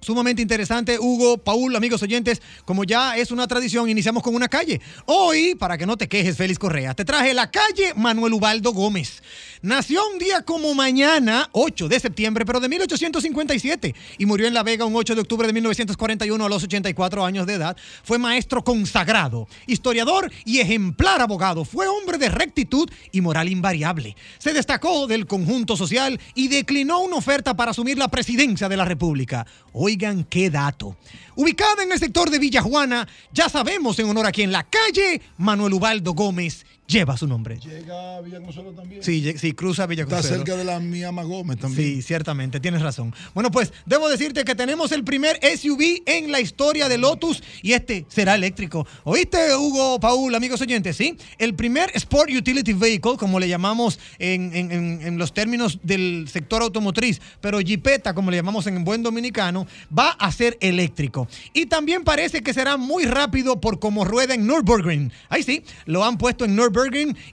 Sumamente 0.04 0.42
interesante, 0.42 0.98
Hugo, 0.98 1.38
Paul, 1.38 1.76
amigos 1.76 2.02
oyentes, 2.02 2.42
como 2.66 2.86
ya 2.86 3.18
es 3.18 3.30
una 3.30 3.46
tradición, 3.46 3.88
iniciamos 3.88 4.24
con 4.24 4.34
una 4.34 4.48
calle. 4.48 4.82
Hoy, 5.06 5.54
para 5.54 5.78
que 5.78 5.86
no 5.86 5.96
te 5.96 6.08
quejes, 6.08 6.36
Félix 6.36 6.58
Correa, 6.58 6.96
te 6.96 7.06
traje 7.06 7.36
la 7.36 7.52
calle 7.52 7.94
Manuel 7.96 8.34
Ubaldo 8.34 8.74
Gómez. 8.74 9.22
Nació 9.62 10.02
un 10.12 10.18
día 10.18 10.42
como 10.42 10.74
mañana, 10.74 11.48
8 11.52 11.88
de 11.88 12.00
septiembre, 12.00 12.48
pero 12.48 12.60
de 12.60 12.68
1857, 12.68 13.94
y 14.18 14.26
murió 14.26 14.48
en 14.48 14.56
La 14.56 14.64
Vega 14.64 14.86
un 14.86 14.96
8 14.96 15.14
de 15.14 15.22
octubre 15.22 15.46
de 15.46 15.54
1941 15.54 16.44
a 16.44 16.50
los 16.50 16.64
84 16.64 17.24
años 17.24 17.46
de 17.46 17.54
edad. 17.54 17.78
Fue 18.04 18.18
maestro 18.18 18.64
consagrado, 18.64 19.48
historiador 19.68 20.32
y 20.46 20.62
ejemplar 20.62 21.22
abogado. 21.22 21.64
Fue 21.64 21.88
hombre 21.88 22.18
de 22.18 22.30
rectitud 22.30 22.90
y 23.12 23.22
moral 23.22 23.50
invariable. 23.50 24.16
Se 24.40 24.52
destacó 24.52 25.06
del 25.06 25.28
conjunto 25.28 25.78
social 25.78 26.20
y 26.34 26.48
declinó 26.48 27.02
una 27.02 27.18
oferta 27.18 27.56
para 27.56 27.70
asumir 27.70 28.00
la 28.00 28.08
presidencia 28.08 28.68
de 28.68 28.78
la 28.78 28.86
República. 28.86 29.46
Oigan 29.92 30.24
qué 30.24 30.50
dato. 30.50 30.96
Ubicada 31.36 31.84
en 31.84 31.92
el 31.92 32.00
sector 32.00 32.30
de 32.30 32.40
Villa 32.40 32.62
Juana, 32.62 33.06
ya 33.34 33.50
sabemos 33.50 34.00
en 34.00 34.08
honor 34.08 34.26
a 34.26 34.32
quien 34.32 34.50
la 34.50 34.64
calle 34.64 35.22
Manuel 35.38 35.74
Ubaldo 35.74 36.14
Gómez 36.14 36.66
lleva 36.92 37.16
su 37.18 37.28
nombre. 37.28 37.58
Llega 37.60 38.18
a 38.18 38.22
Villaconsuelo 38.22 38.72
también. 38.74 39.02
Sí, 39.04 39.34
sí, 39.38 39.54
cruza 39.54 39.86
Villa 39.88 40.04
Está 40.04 40.22
cerca 40.22 40.56
de 40.56 40.64
la 40.64 40.80
Miama 40.80 41.24
Gómez 41.24 41.58
también. 41.60 41.96
Sí, 41.96 42.02
ciertamente, 42.02 42.60
tienes 42.60 42.82
razón. 42.82 43.14
Bueno, 43.34 43.50
pues 43.52 43.72
debo 43.86 44.10
decirte 44.10 44.44
que 44.44 44.56
tenemos 44.56 44.92
el 44.92 45.04
primer 45.04 45.40
SUV 45.58 46.02
en 46.06 46.32
la 46.32 46.40
historia 46.42 46.90
de 46.90 46.98
Lotus 46.98 47.42
y 47.62 47.74
este 47.74 48.06
será 48.10 48.36
eléctrico. 48.36 48.86
¿Oíste, 49.04 49.56
Hugo, 49.56 50.00
Paul, 50.00 50.36
amigos 50.36 50.60
oyentes? 50.62 50.98
Sí, 50.98 51.18
el 51.38 51.54
primer 51.56 51.92
Sport 51.96 52.30
Utility 52.32 52.74
Vehicle, 52.74 53.16
como 53.18 53.40
le 53.40 53.48
llamamos 53.48 54.00
en, 54.20 54.54
en- 54.56 54.72
en- 54.72 55.02
en 55.02 55.18
los 55.18 55.34
términos 55.34 55.80
del 55.84 56.28
sector 56.32 56.62
automotriz, 56.62 57.22
pero 57.40 57.62
Jeepeta, 57.62 58.14
como 58.14 58.32
le 58.32 58.38
llamamos 58.38 58.68
en 58.68 58.84
buen 58.84 59.02
dominicano, 59.04 59.66
va 59.98 60.10
a 60.10 60.32
ser 60.32 60.58
eléctrico. 60.60 61.28
Y 61.54 61.68
también 61.68 62.04
parece 62.04 62.42
que 62.42 62.54
será 62.54 62.76
muy 62.78 63.06
rápido 63.06 63.62
por 63.62 63.80
como 63.80 64.04
rueda 64.04 64.34
en 64.34 64.46
Nürburgring. 64.48 65.12
Ahí 65.30 65.44
sí, 65.44 65.64
lo 65.86 66.04
han 66.04 66.18
puesto 66.18 66.46
en 66.46 66.56
Nürburgring 66.56 66.81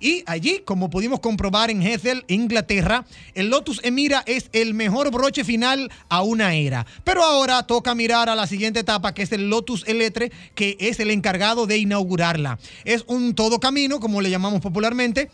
y 0.00 0.22
allí, 0.26 0.60
como 0.64 0.90
pudimos 0.90 1.20
comprobar 1.20 1.70
en 1.70 1.82
Hethel, 1.82 2.24
Inglaterra, 2.28 3.06
el 3.34 3.48
Lotus 3.48 3.80
Emira 3.82 4.22
es 4.26 4.50
el 4.52 4.74
mejor 4.74 5.10
broche 5.10 5.42
final 5.42 5.90
a 6.08 6.22
una 6.22 6.54
era. 6.54 6.86
Pero 7.04 7.22
ahora 7.24 7.62
toca 7.62 7.94
mirar 7.94 8.28
a 8.28 8.34
la 8.34 8.46
siguiente 8.46 8.80
etapa, 8.80 9.14
que 9.14 9.22
es 9.22 9.32
el 9.32 9.48
Lotus 9.48 9.84
Eletre, 9.86 10.30
que 10.54 10.76
es 10.80 11.00
el 11.00 11.10
encargado 11.10 11.66
de 11.66 11.78
inaugurarla. 11.78 12.58
Es 12.84 13.04
un 13.06 13.34
todo 13.34 13.58
camino, 13.58 14.00
como 14.00 14.20
le 14.20 14.30
llamamos 14.30 14.60
popularmente, 14.60 15.30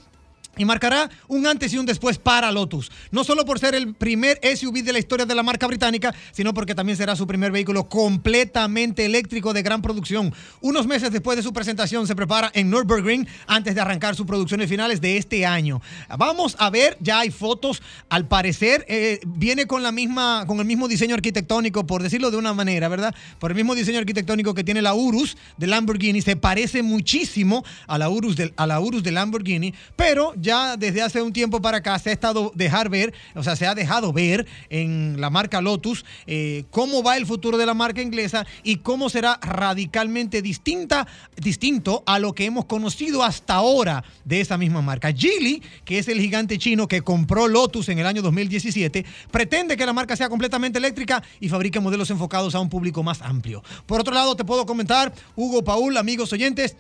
y 0.57 0.65
marcará 0.65 1.11
un 1.29 1.47
antes 1.47 1.73
y 1.73 1.79
un 1.79 1.87
después 1.87 2.19
para 2.19 2.53
Lotus. 2.53 2.91
No 3.11 3.25
solo 3.25 3.45
por 3.45 3.59
ser 3.59 3.75
el 3.75 3.95
primer 3.95 4.41
SUV 4.43 4.83
de 4.83 4.93
la 4.93 4.99
historia 4.99 5.27
de 5.27 5.35
la 5.35 5.43
marca 5.43 5.67
británica, 5.67 6.15
sino 6.33 6.55
porque 6.55 6.75
también 6.75 6.97
será 6.97 7.17
su 7.17 7.27
primer 7.27 7.53
vehículo 7.53 7.89
completamente 7.89 9.05
eléctrico 9.05 9.53
de 9.53 9.63
gran 9.63 9.83
producción. 9.83 10.33
Unos 10.61 10.87
meses 10.87 11.11
después 11.11 11.37
de 11.37 11.43
su 11.43 11.53
presentación 11.53 12.07
se 12.07 12.17
prepara 12.17 12.51
en 12.55 12.71
Nürburgring 12.71 13.27
antes 13.47 13.75
de 13.75 13.81
arrancar 13.81 14.15
sus 14.15 14.27
producciones 14.27 14.69
finales 14.69 15.01
de 15.01 15.17
este 15.17 15.47
año. 15.47 15.81
Vamos 16.19 16.57
a 16.59 16.71
ver, 16.71 16.97
ya 17.01 17.21
hay 17.21 17.31
fotos. 17.31 17.83
Al 18.09 18.27
parecer 18.29 18.85
eh, 18.89 19.21
viene 19.27 19.67
con 19.67 19.83
la 19.83 19.93
misma, 19.93 20.45
con 20.47 20.59
el 20.59 20.65
mismo 20.65 20.89
diseño 20.89 21.15
arquitectónico, 21.15 21.87
por 21.87 22.03
decirlo 22.03 22.31
de 22.31 22.37
una 22.37 22.55
manera, 22.55 22.89
¿verdad? 22.89 23.15
Por 23.39 23.51
el 23.51 23.57
mismo 23.57 23.75
diseño 23.75 23.99
arquitectónico 23.99 24.55
que 24.55 24.65
tiene 24.65 24.83
la 24.83 24.95
Urus 24.95 25.37
de 25.57 25.67
Lamborghini. 25.67 26.23
Se 26.23 26.37
parece 26.37 26.83
muchísimo 26.83 27.65
a 27.87 27.99
la 27.99 28.09
Urus 28.09 28.37
de, 28.37 28.53
a 28.57 28.67
la 28.67 28.81
Urus 28.81 29.03
de 29.03 29.13
Lamborghini, 29.13 29.75
pero 29.97 30.33
ya 30.45 30.77
desde 30.77 31.03
hace 31.03 31.23
un 31.23 31.33
tiempo 31.33 31.61
para 31.61 31.79
acá 31.79 31.99
se 31.99 32.11
ha 32.11 32.13
estado 32.13 32.53
dejar 32.55 32.89
ver, 32.89 33.13
o 33.35 33.43
sea, 33.43 33.57
se 33.57 33.67
ha 33.67 33.75
dejado 33.75 34.13
ver 34.13 34.47
en 34.69 35.21
la 35.21 35.31
marca 35.31 35.61
Lotus 35.61 36.05
eh, 36.27 36.65
cómo 36.71 37.03
va 37.03 37.17
el 37.17 37.27
futuro 37.27 37.59
de 37.59 37.67
la 37.67 37.75
marca 37.75 38.03
inglesa 38.03 38.47
y 38.63 38.77
cómo 38.77 39.09
será 39.09 39.41
radicalmente 39.43 40.43
distinta, 40.43 41.09
distinto 41.37 42.05
a 42.07 42.19
lo 42.19 42.35
que 42.35 42.45
hemos 42.45 42.67
conocido 42.67 43.25
hasta 43.25 43.55
ahora 43.55 44.05
de 44.25 44.41
esa 44.41 44.59
misma 44.59 44.83
marca. 44.83 45.13
Geely, 45.13 45.63
que 45.85 45.99
es 45.99 46.09
el 46.09 46.21
gigante 46.21 46.59
chino 46.59 46.87
que 46.87 47.03
compró 47.03 47.49
Lotus 47.49 47.89
en 47.89 47.99
el 47.99 48.07
año 48.07 48.23
2017, 48.23 49.05
pretende 49.31 49.77
que 49.77 49.87
la 49.87 49.93
marca 49.93 50.15
sea 50.15 50.29
completamente 50.29 50.79
eléctrica 50.79 51.23
y 51.41 51.49
fabrique 51.49 51.81
modelos 51.81 52.11
enfocados 52.11 52.55
a 52.55 52.61
un 52.61 52.69
público 52.69 53.03
más 53.03 53.23
amplio. 53.23 53.63
Por 53.87 54.01
otro 54.01 54.15
lado, 54.15 54.37
te 54.37 54.45
puedo 54.45 54.67
comentar, 54.67 55.13
Hugo 55.35 55.65
Paul, 55.65 55.97
amigos 55.97 56.33
oyentes, 56.33 56.77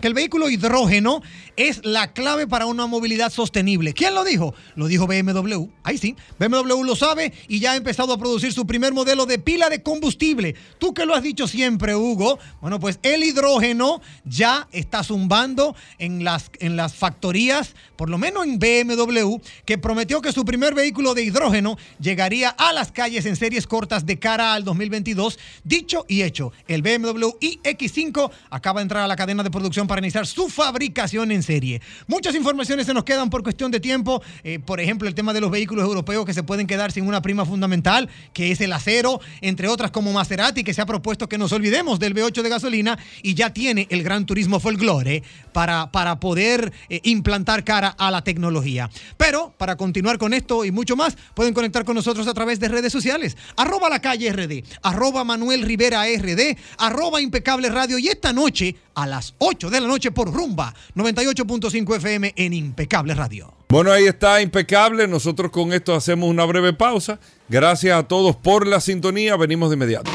que 0.00 0.08
el 0.08 0.14
vehículo 0.14 0.48
hidrógeno 0.48 1.22
es 1.56 1.84
la 1.84 2.12
clave 2.12 2.46
para 2.46 2.66
una 2.66 2.86
movilidad 2.86 3.32
sostenible. 3.32 3.92
¿Quién 3.92 4.14
lo 4.14 4.24
dijo? 4.24 4.54
Lo 4.74 4.86
dijo 4.86 5.06
BMW. 5.06 5.68
Ahí 5.82 5.98
sí, 5.98 6.16
BMW 6.38 6.82
lo 6.84 6.96
sabe 6.96 7.32
y 7.48 7.60
ya 7.60 7.72
ha 7.72 7.76
empezado 7.76 8.12
a 8.12 8.18
producir 8.18 8.52
su 8.52 8.66
primer 8.66 8.92
modelo 8.92 9.26
de 9.26 9.38
pila 9.38 9.68
de 9.68 9.82
combustible. 9.82 10.54
Tú 10.78 10.94
que 10.94 11.06
lo 11.06 11.14
has 11.14 11.22
dicho 11.22 11.46
siempre, 11.46 11.94
Hugo. 11.94 12.38
Bueno, 12.60 12.80
pues 12.80 12.98
el 13.02 13.22
hidrógeno 13.22 14.00
ya 14.24 14.68
está 14.72 15.02
zumbando 15.04 15.74
en 15.98 16.24
las, 16.24 16.50
en 16.58 16.76
las 16.76 16.94
factorías, 16.94 17.74
por 17.96 18.08
lo 18.08 18.18
menos 18.18 18.44
en 18.44 18.58
BMW, 18.58 19.36
que 19.64 19.78
prometió 19.78 20.20
que 20.20 20.32
su 20.32 20.44
primer 20.44 20.74
vehículo 20.74 21.14
de 21.14 21.24
hidrógeno 21.24 21.76
llegaría 22.00 22.50
a 22.50 22.72
las 22.72 22.92
calles 22.92 23.26
en 23.26 23.36
series 23.36 23.66
cortas 23.66 24.06
de 24.06 24.18
cara 24.18 24.54
al 24.54 24.64
2022. 24.64 25.38
Dicho 25.64 26.04
y 26.08 26.22
hecho, 26.22 26.52
el 26.68 26.82
BMW 26.82 27.30
iX5 27.40 28.30
acaba 28.50 28.80
de 28.80 28.82
entrar 28.82 29.04
a 29.04 29.08
la 29.08 29.16
cadena 29.16 29.42
de 29.42 29.50
producción 29.50 29.81
para 29.86 30.00
iniciar 30.00 30.26
su 30.26 30.48
fabricación 30.48 31.30
en 31.30 31.42
serie. 31.42 31.80
Muchas 32.06 32.34
informaciones 32.34 32.86
se 32.86 32.94
nos 32.94 33.04
quedan 33.04 33.30
por 33.30 33.42
cuestión 33.42 33.70
de 33.70 33.80
tiempo. 33.80 34.22
Eh, 34.44 34.58
por 34.58 34.80
ejemplo, 34.80 35.08
el 35.08 35.14
tema 35.14 35.32
de 35.32 35.40
los 35.40 35.50
vehículos 35.50 35.84
europeos 35.84 36.24
que 36.24 36.34
se 36.34 36.42
pueden 36.42 36.66
quedar 36.66 36.92
sin 36.92 37.06
una 37.06 37.22
prima 37.22 37.44
fundamental, 37.44 38.08
que 38.32 38.52
es 38.52 38.60
el 38.60 38.72
acero, 38.72 39.20
entre 39.40 39.68
otras 39.68 39.90
como 39.90 40.12
Maserati, 40.12 40.64
que 40.64 40.74
se 40.74 40.80
ha 40.80 40.86
propuesto 40.86 41.28
que 41.28 41.38
nos 41.38 41.52
olvidemos 41.52 41.98
del 41.98 42.14
V8 42.14 42.42
de 42.42 42.48
gasolina 42.48 42.98
y 43.22 43.34
ya 43.34 43.52
tiene 43.52 43.86
el 43.90 44.02
Gran 44.02 44.26
Turismo 44.26 44.60
Folklore 44.60 45.22
para, 45.52 45.90
para 45.90 46.18
poder 46.20 46.72
eh, 46.88 47.00
implantar 47.04 47.64
cara 47.64 47.88
a 47.88 48.10
la 48.10 48.24
tecnología. 48.24 48.90
Pero 49.16 49.52
para 49.56 49.76
continuar 49.76 50.18
con 50.18 50.34
esto 50.34 50.64
y 50.64 50.70
mucho 50.70 50.96
más, 50.96 51.16
pueden 51.34 51.54
conectar 51.54 51.84
con 51.84 51.94
nosotros 51.94 52.26
a 52.26 52.34
través 52.34 52.60
de 52.60 52.68
redes 52.68 52.92
sociales. 52.92 53.36
Arroba 53.56 53.88
la 53.88 54.00
calle 54.00 54.32
RD, 54.32 54.64
arroba 54.82 55.24
Manuel 55.24 55.62
Rivera 55.62 56.04
RD, 56.04 56.56
arroba 56.78 57.20
impecable 57.20 57.68
radio 57.68 57.98
y 57.98 58.08
esta 58.08 58.32
noche 58.32 58.76
a 58.94 59.06
las 59.06 59.34
8 59.38 59.70
de 59.70 59.80
la 59.80 59.86
noche 59.86 60.10
por 60.10 60.32
Rumba 60.32 60.74
98.5 60.94 61.96
FM 61.96 62.32
en 62.36 62.52
Impecable 62.52 63.14
Radio. 63.14 63.54
Bueno, 63.68 63.90
ahí 63.90 64.04
está, 64.04 64.42
impecable. 64.42 65.08
Nosotros 65.08 65.50
con 65.50 65.72
esto 65.72 65.94
hacemos 65.94 66.28
una 66.28 66.44
breve 66.44 66.72
pausa. 66.72 67.18
Gracias 67.48 67.98
a 67.98 68.02
todos 68.02 68.36
por 68.36 68.66
la 68.66 68.80
sintonía. 68.80 69.36
Venimos 69.36 69.70
de 69.70 69.76
inmediato. 69.76 70.10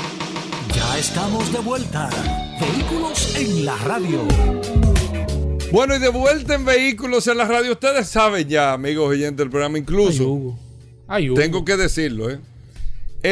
Ya 0.75 0.97
estamos 0.97 1.51
de 1.51 1.59
vuelta. 1.59 2.09
Vehículos 2.59 3.35
en 3.35 3.65
la 3.65 3.75
radio. 3.77 4.27
Bueno, 5.71 5.95
y 5.95 5.99
de 5.99 6.09
vuelta 6.09 6.55
en 6.55 6.65
Vehículos 6.65 7.27
en 7.27 7.37
la 7.37 7.45
radio. 7.45 7.71
Ustedes 7.71 8.07
saben 8.07 8.47
ya, 8.47 8.73
amigos 8.73 9.09
oyentes 9.09 9.37
del 9.37 9.49
programa, 9.49 9.77
incluso. 9.77 10.55
Ay, 11.07 11.29
Hugo. 11.29 11.41
Tengo 11.41 11.65
que 11.65 11.77
decirlo, 11.77 12.29
¿eh? 12.29 12.39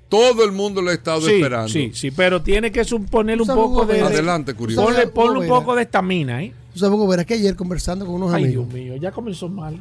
Todo 0.09 0.43
el 0.43 0.51
mundo 0.51 0.81
lo 0.81 0.89
ha 0.89 0.93
estado 0.95 1.21
sí, 1.21 1.33
esperando. 1.35 1.67
sí, 1.69 1.91
sí, 1.93 2.09
pero 2.09 2.41
tiene 2.41 2.71
que 2.71 2.83
suponer 2.83 3.39
un 3.39 3.45
¿Sabes, 3.45 3.63
poco 3.63 3.85
de, 3.85 4.01
Adelante, 4.01 4.55
curioso. 4.55 4.81
Ponle, 4.81 4.97
¿Sabes, 5.01 5.11
ponle 5.13 5.39
un 5.41 5.47
poco 5.47 5.75
de 5.75 5.83
estamina, 5.83 6.41
¿eh? 6.43 6.51
Tú 6.73 6.79
sabes, 6.79 6.95
Hugo, 6.95 7.07
verás 7.07 7.27
que 7.27 7.35
ayer 7.35 7.55
conversando 7.55 8.07
con 8.07 8.15
unos 8.15 8.33
Ay, 8.33 8.45
amigos. 8.45 8.69
Dios 8.73 8.83
mío, 8.85 8.95
ya 8.95 9.11
comenzó 9.11 9.47
mal. 9.49 9.79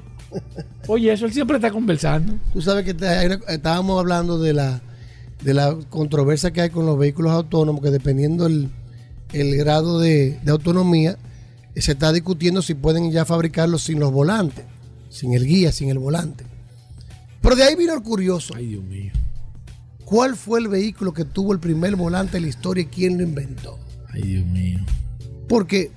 Oye, 0.86 1.10
eso 1.12 1.24
él 1.24 1.32
siempre 1.32 1.56
está 1.56 1.70
conversando. 1.70 2.34
Tú 2.52 2.60
sabes 2.60 2.84
que 2.84 2.92
te- 2.92 3.38
estábamos 3.48 3.98
hablando 3.98 4.38
de 4.38 4.52
la, 4.52 4.82
de 5.43 5.55
la 5.55 5.77
controversia 5.89 6.51
que 6.51 6.60
hay 6.60 6.70
con 6.70 6.86
los 6.86 6.98
vehículos 6.98 7.32
autónomos, 7.32 7.82
que 7.82 7.90
dependiendo 7.90 8.47
el, 8.47 8.70
el 9.32 9.56
grado 9.56 10.01
de, 10.01 10.39
de 10.43 10.51
autonomía, 10.51 11.16
eh, 11.74 11.82
se 11.82 11.93
está 11.93 12.12
discutiendo 12.12 12.62
si 12.62 12.74
pueden 12.74 13.10
ya 13.10 13.24
fabricarlos 13.24 13.82
sin 13.82 14.01
los 14.01 14.12
volantes, 14.12 14.65
sin 15.10 15.35
el 15.35 15.47
guía, 15.47 15.73
sin 15.73 15.90
el 15.90 15.98
volante. 15.98 16.44
Pero 17.40 17.56
de 17.56 17.62
ahí 17.65 17.77
vino 17.77 17.94
el 17.94 18.02
curioso. 18.02 18.55
Ay, 18.56 18.66
Dios 18.66 18.85
mío. 18.85 19.12
¿Cuál 20.05 20.36
fue 20.36 20.60
el 20.60 20.69
vehículo 20.69 21.12
que 21.12 21.24
tuvo 21.24 21.52
el 21.52 21.60
primer 21.60 21.94
volante 21.94 22.39
en 22.39 22.44
la 22.44 22.48
historia 22.48 22.82
y 22.82 22.86
quién 22.86 23.19
lo 23.19 23.23
inventó? 23.23 23.78
Ay, 24.09 24.23
Dios 24.23 24.47
mío. 24.47 24.81
Porque 25.48 25.90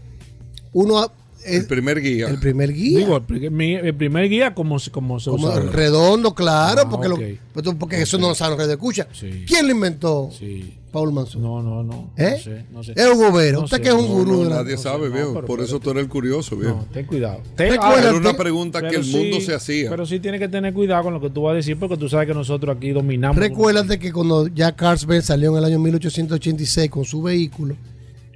uno 0.74 1.12
El 1.46 1.66
primer 1.66 2.02
guía. 2.02 2.28
el 2.30 2.40
primer 2.40 2.72
guía. 2.74 3.00
Digo, 3.00 3.18
el, 3.18 3.96
primer 3.96 4.30
guía, 4.30 4.54
como, 4.54 4.80
se- 4.80 4.92
como 4.92 5.20
se 5.20 5.30
como 5.30 5.48
usa. 5.48 5.60
redondo, 5.62 6.34
claro, 6.36 6.82
Ah, 6.86 6.90
porque, 6.90 7.08
lo- 7.10 7.16
ok. 7.16 7.76
porque- 7.78 8.02
eso 8.02 8.18
no 8.18 8.30
lo 8.30 8.36
saben 8.36 8.58
los 8.58 8.68
de 8.68 8.74
escucha. 8.74 9.08
Sí. 9.14 9.44
¿Quién 9.48 9.66
lo 9.68 9.74
inventó? 9.74 10.30
Sí. 10.38 10.78
Paul 10.92 11.14
Manson. 11.14 11.42
No, 11.42 11.64
no, 11.64 11.84
no. 11.84 12.12
¿Eh? 12.18 12.32
No 12.36 12.38
sé, 12.44 12.66
no 12.74 12.84
sé. 12.84 12.92
Es 12.98 13.08
Hugo 13.16 13.32
Vera. 13.32 13.54
No 13.60 13.64
Usted 13.64 13.78
sé, 13.78 13.84
que 13.84 13.88
es 13.88 13.94
un 13.96 14.02
no, 14.10 14.14
gurú 14.14 14.44
nadie 14.50 14.76
sabe, 14.78 15.08
no, 15.08 15.14
viejo. 15.16 15.34
pero- 15.36 15.48
Por 15.48 15.62
eso 15.62 15.80
pero- 15.80 15.80
tú 15.80 15.90
eres 15.92 16.04
el 16.04 16.10
curioso, 16.10 16.58
viejo. 16.58 16.76
No, 16.76 16.86
ten 16.92 17.06
cuidado. 17.06 17.40
Ten- 17.56 17.72
Recuérdate- 17.72 18.08
Era 18.10 18.18
una 18.18 18.34
pregunta 18.36 18.82
que 18.82 18.96
el 18.98 19.06
mundo 19.06 19.38
sí, 19.40 19.46
se 19.46 19.54
hacía. 19.56 19.90
Pero 19.90 20.06
sí 20.06 20.20
tienes 20.20 20.42
que 20.42 20.50
tener 20.50 20.74
cuidado 20.74 21.04
con 21.04 21.14
lo 21.14 21.22
que 21.22 21.30
tú 21.30 21.44
vas 21.44 21.54
a 21.54 21.56
decir 21.56 21.78
porque 21.80 21.96
tú 21.96 22.10
sabes 22.10 22.28
que 22.28 22.34
nosotros 22.34 22.76
aquí 22.76 22.90
dominamos. 22.90 23.38
Recuérdate 23.38 24.00
que 24.00 24.12
cuando 24.12 24.48
ya 24.48 24.76
Carlsberg 24.76 25.24
salió 25.24 25.52
en 25.54 25.60
el 25.60 25.64
año 25.64 25.80
1886 25.80 26.90
con 26.90 27.06
su 27.06 27.22
vehículo, 27.22 27.78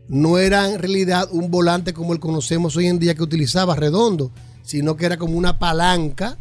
no 0.07 0.38
era 0.38 0.72
en 0.72 0.80
realidad 0.80 1.27
un 1.32 1.49
volante 1.49 1.94
como 1.94 2.14
el 2.14 2.19
conocemos 2.19 2.76
hoy 2.76 2.88
en 2.88 2.99
día 2.99 3.15
que 3.15 3.23
utilizaba 3.23 3.76
redondo, 3.76 4.32
sino 4.64 4.95
que 4.95 5.06
era 5.06 5.18
como 5.18 5.38
una 5.38 5.60
palanca, 5.60 6.38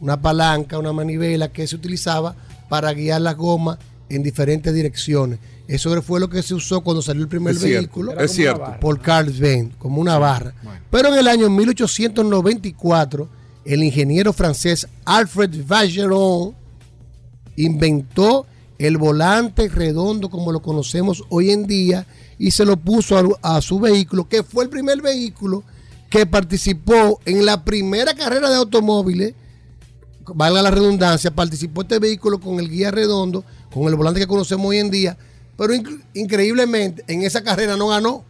una 0.00 0.20
palanca, 0.20 0.78
una 0.78 0.92
manivela 0.92 1.52
que 1.52 1.66
se 1.66 1.76
utilizaba 1.76 2.34
para 2.68 2.92
guiar 2.92 3.20
las 3.20 3.36
gomas 3.36 3.78
en 4.08 4.22
diferentes 4.22 4.74
direcciones. 4.74 5.38
Eso 5.66 6.00
fue 6.02 6.18
lo 6.18 6.30
que 6.30 6.42
se 6.42 6.54
usó 6.54 6.80
cuando 6.80 7.02
salió 7.02 7.22
el 7.22 7.28
primer 7.28 7.54
Es 7.54 7.62
vehículo. 7.62 8.18
Es 8.18 8.32
cierto. 8.32 8.76
por 8.80 9.00
Carl 9.00 9.30
Benz, 9.30 9.76
como 9.76 10.00
una 10.00 10.18
barra. 10.18 10.54
Bueno. 10.62 10.80
Pero 10.90 11.08
en 11.08 11.18
el 11.18 11.28
año 11.28 11.50
1894, 11.50 13.28
el 13.66 13.84
ingeniero 13.84 14.32
francés 14.32 14.88
Alfred 15.04 15.66
Vacheron 15.66 16.54
inventó 17.56 18.46
el 18.78 18.96
volante 18.96 19.68
redondo 19.68 20.30
como 20.30 20.52
lo 20.52 20.62
conocemos 20.62 21.24
hoy 21.28 21.50
en 21.50 21.66
día 21.66 22.06
y 22.38 22.50
se 22.52 22.64
lo 22.64 22.76
puso 22.76 23.38
a, 23.42 23.60
su 23.60 23.80
vehículo, 23.80 24.28
que 24.28 24.42
fue 24.42 24.64
el 24.64 24.70
primer 24.70 25.02
vehículo 25.02 25.64
que 26.10 26.24
participó 26.26 27.20
en 27.24 27.44
la 27.44 27.64
primera 27.64 28.14
carrera 28.14 28.48
de 28.48 28.56
automóviles, 28.56 29.34
valga 30.34 30.62
la 30.62 30.70
redundancia, 30.70 31.30
participó 31.30 31.82
este 31.82 31.98
vehículo 31.98 32.38
con 32.40 32.58
el 32.60 32.68
guía 32.70 32.90
redondo, 32.90 33.44
con 33.72 33.84
el 33.88 33.94
volante 33.96 34.20
que 34.20 34.26
conocemos 34.26 34.66
hoy 34.66 34.78
en 34.78 34.90
día, 34.90 35.16
pero 35.56 35.74
inc- 35.74 36.02
increíblemente 36.14 37.04
en 37.08 37.22
esa 37.22 37.42
carrera 37.42 37.76
no 37.76 37.88
ganó 37.88 38.24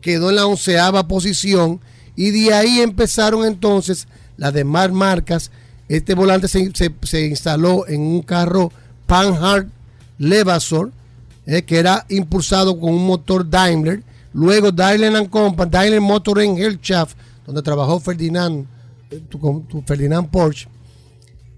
quedó 0.00 0.28
en 0.28 0.36
la 0.36 0.46
onceava 0.46 1.08
posición 1.08 1.80
y 2.14 2.30
de 2.30 2.52
ahí 2.52 2.80
empezaron 2.80 3.46
entonces 3.46 4.06
las 4.36 4.52
demás 4.52 4.92
marcas. 4.92 5.50
Este 5.88 6.14
volante 6.14 6.46
se, 6.46 6.70
se- 6.74 6.94
se 7.02 7.26
instaló 7.26 7.88
en 7.88 8.02
un 8.02 8.20
carro 8.22 8.70
Panhard 9.06 9.66
Levasseur, 10.18 10.92
eh, 11.46 11.62
que 11.62 11.78
era 11.78 12.06
impulsado 12.08 12.78
con 12.78 12.94
un 12.94 13.06
motor 13.06 13.48
Daimler. 13.48 14.02
Luego 14.32 14.72
Daimler 14.72 15.28
Company, 15.28 15.70
Daimler 15.70 16.00
Motor 16.00 16.40
en 16.42 16.78
donde 17.46 17.62
trabajó 17.62 18.00
Ferdinand, 18.00 18.66
eh, 19.10 19.22
Ferdinand 19.86 20.28
Porsche, 20.28 20.68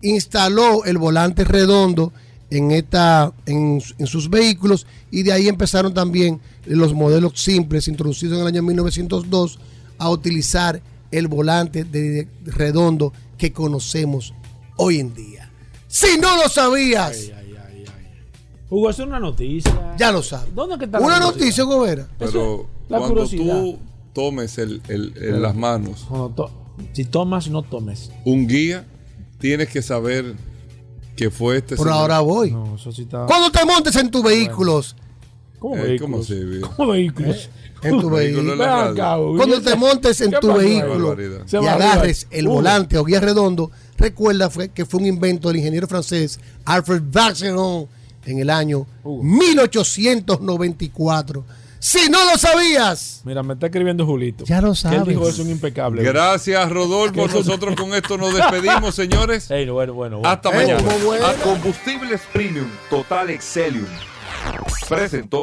instaló 0.03 0.85
el 0.85 0.99
volante 0.99 1.45
redondo 1.45 2.13
en, 2.51 2.71
esta, 2.71 3.33
en, 3.47 3.83
en 3.99 4.07
sus 4.07 4.29
vehículos 4.29 4.87
y 5.11 5.23
de 5.23 5.33
ahí 5.33 5.49
empezaron 5.49 5.95
también 5.95 6.41
los 6.67 6.93
modelos 6.93 7.41
simples 7.41 7.89
introducidos 7.89 8.37
en 8.37 8.43
el 8.43 8.49
año 8.49 8.63
1902 8.63 9.59
a 9.99 10.11
utilizar 10.11 10.83
el 11.11 11.29
volante 11.29 11.85
de 11.85 12.29
redondo 12.45 13.13
que 13.39 13.53
conocemos 13.53 14.35
hoy 14.77 15.01
en 15.01 15.15
día. 15.15 15.51
Si 15.89 16.19
no 16.19 16.37
lo 16.37 16.49
sabías, 16.49 17.31
Hugo, 18.68 18.90
eso 18.90 19.02
es 19.02 19.09
una 19.09 19.20
noticia. 19.20 19.94
ya 19.97 20.10
lo 20.12 20.22
sabes. 20.22 20.55
¿Dónde 20.55 20.74
es 20.74 20.78
que 20.80 20.84
está 20.86 20.98
la 21.01 21.06
Una 21.06 21.20
noticia, 21.20 21.64
Gobera. 21.64 22.06
Pero 22.18 22.66
la 22.88 22.98
cuando 22.98 23.14
curiosidad. 23.22 23.60
tú 23.60 23.78
tomes 24.12 24.59
el, 24.59 24.82
el- 24.88 25.12
en 25.16 25.43
las 25.43 25.55
manos 25.55 26.05
Cuando 26.09 26.30
to- 26.30 26.51
si 26.93 27.05
tomas, 27.05 27.48
no 27.48 27.62
tomes. 27.62 28.10
un 28.24 28.47
guía, 28.47 28.84
tienes 29.38 29.68
que 29.68 29.82
saber 29.82 30.34
que 31.16 31.30
fue 31.30 31.59
este 31.59 31.76
Por 31.76 31.86
señor. 31.86 32.01
ahora 32.01 32.20
voy. 32.20 32.51
No, 32.51 32.76
eso 32.76 32.93
sí 32.93 33.02
está. 33.02 33.24
Cuando 33.26 33.51
te 33.51 33.64
montes 33.64 33.94
en 33.97 34.10
tus 34.10 34.22
vehículos, 34.22 34.97
¿Cómo 35.59 35.76
Eh, 35.76 35.82
vehículos? 35.82 36.26
¿cómo 36.76 36.94
en 36.94 38.01
tu 38.01 38.10
Vehículo. 38.10 38.56
Cuando 39.36 39.62
te 39.62 39.74
montes 39.76 40.20
en 40.20 40.30
¿Qué 40.30 40.38
tu 40.38 40.52
vehículo 40.52 41.16
y 41.18 41.56
agarres 41.66 42.26
el 42.30 42.47
volante 42.48 42.98
o 42.98 43.05
guía 43.05 43.20
redondo, 43.20 43.70
recuerda 43.97 44.51
fue 44.51 44.68
que 44.68 44.84
fue 44.84 45.01
un 45.01 45.06
invento 45.06 45.48
del 45.48 45.56
ingeniero 45.59 45.86
francés 45.88 46.38
Alfred 46.66 47.02
Vacheron 47.10 47.86
en 48.27 48.40
el 48.40 48.51
año 48.51 48.86
1894. 49.05 51.44
Si 51.78 52.09
no 52.11 52.24
lo 52.24 52.36
sabías, 52.39 53.20
Mira, 53.24 53.43
me 53.43 53.53
está 53.55 53.66
escribiendo 53.66 54.05
Julito. 54.07 54.44
Ya 54.44 54.61
lo 54.61 54.69
Que 54.69 54.70
él 54.70 54.77
sabes. 54.77 55.07
dijo 55.07 55.28
eso 55.28 55.43
un 55.43 55.51
impecable. 55.51 56.03
Gracias, 56.03 56.69
Rodolfo. 56.70 57.28
Nosotros 57.28 57.77
con 57.77 57.94
esto 57.94 58.16
nos 58.19 58.35
despedimos, 58.35 58.94
señores. 58.94 59.47
Bueno, 59.48 59.74
bueno, 59.74 59.94
bueno. 59.94 60.20
Hasta 60.24 60.51
Ey, 60.51 60.73
mañana. 60.74 61.28
A 61.28 61.35
Combustibles 61.35 62.20
Premium 62.32 62.66
Total 62.90 63.31
Excelium. 63.31 63.86
Presentó. 64.89 65.43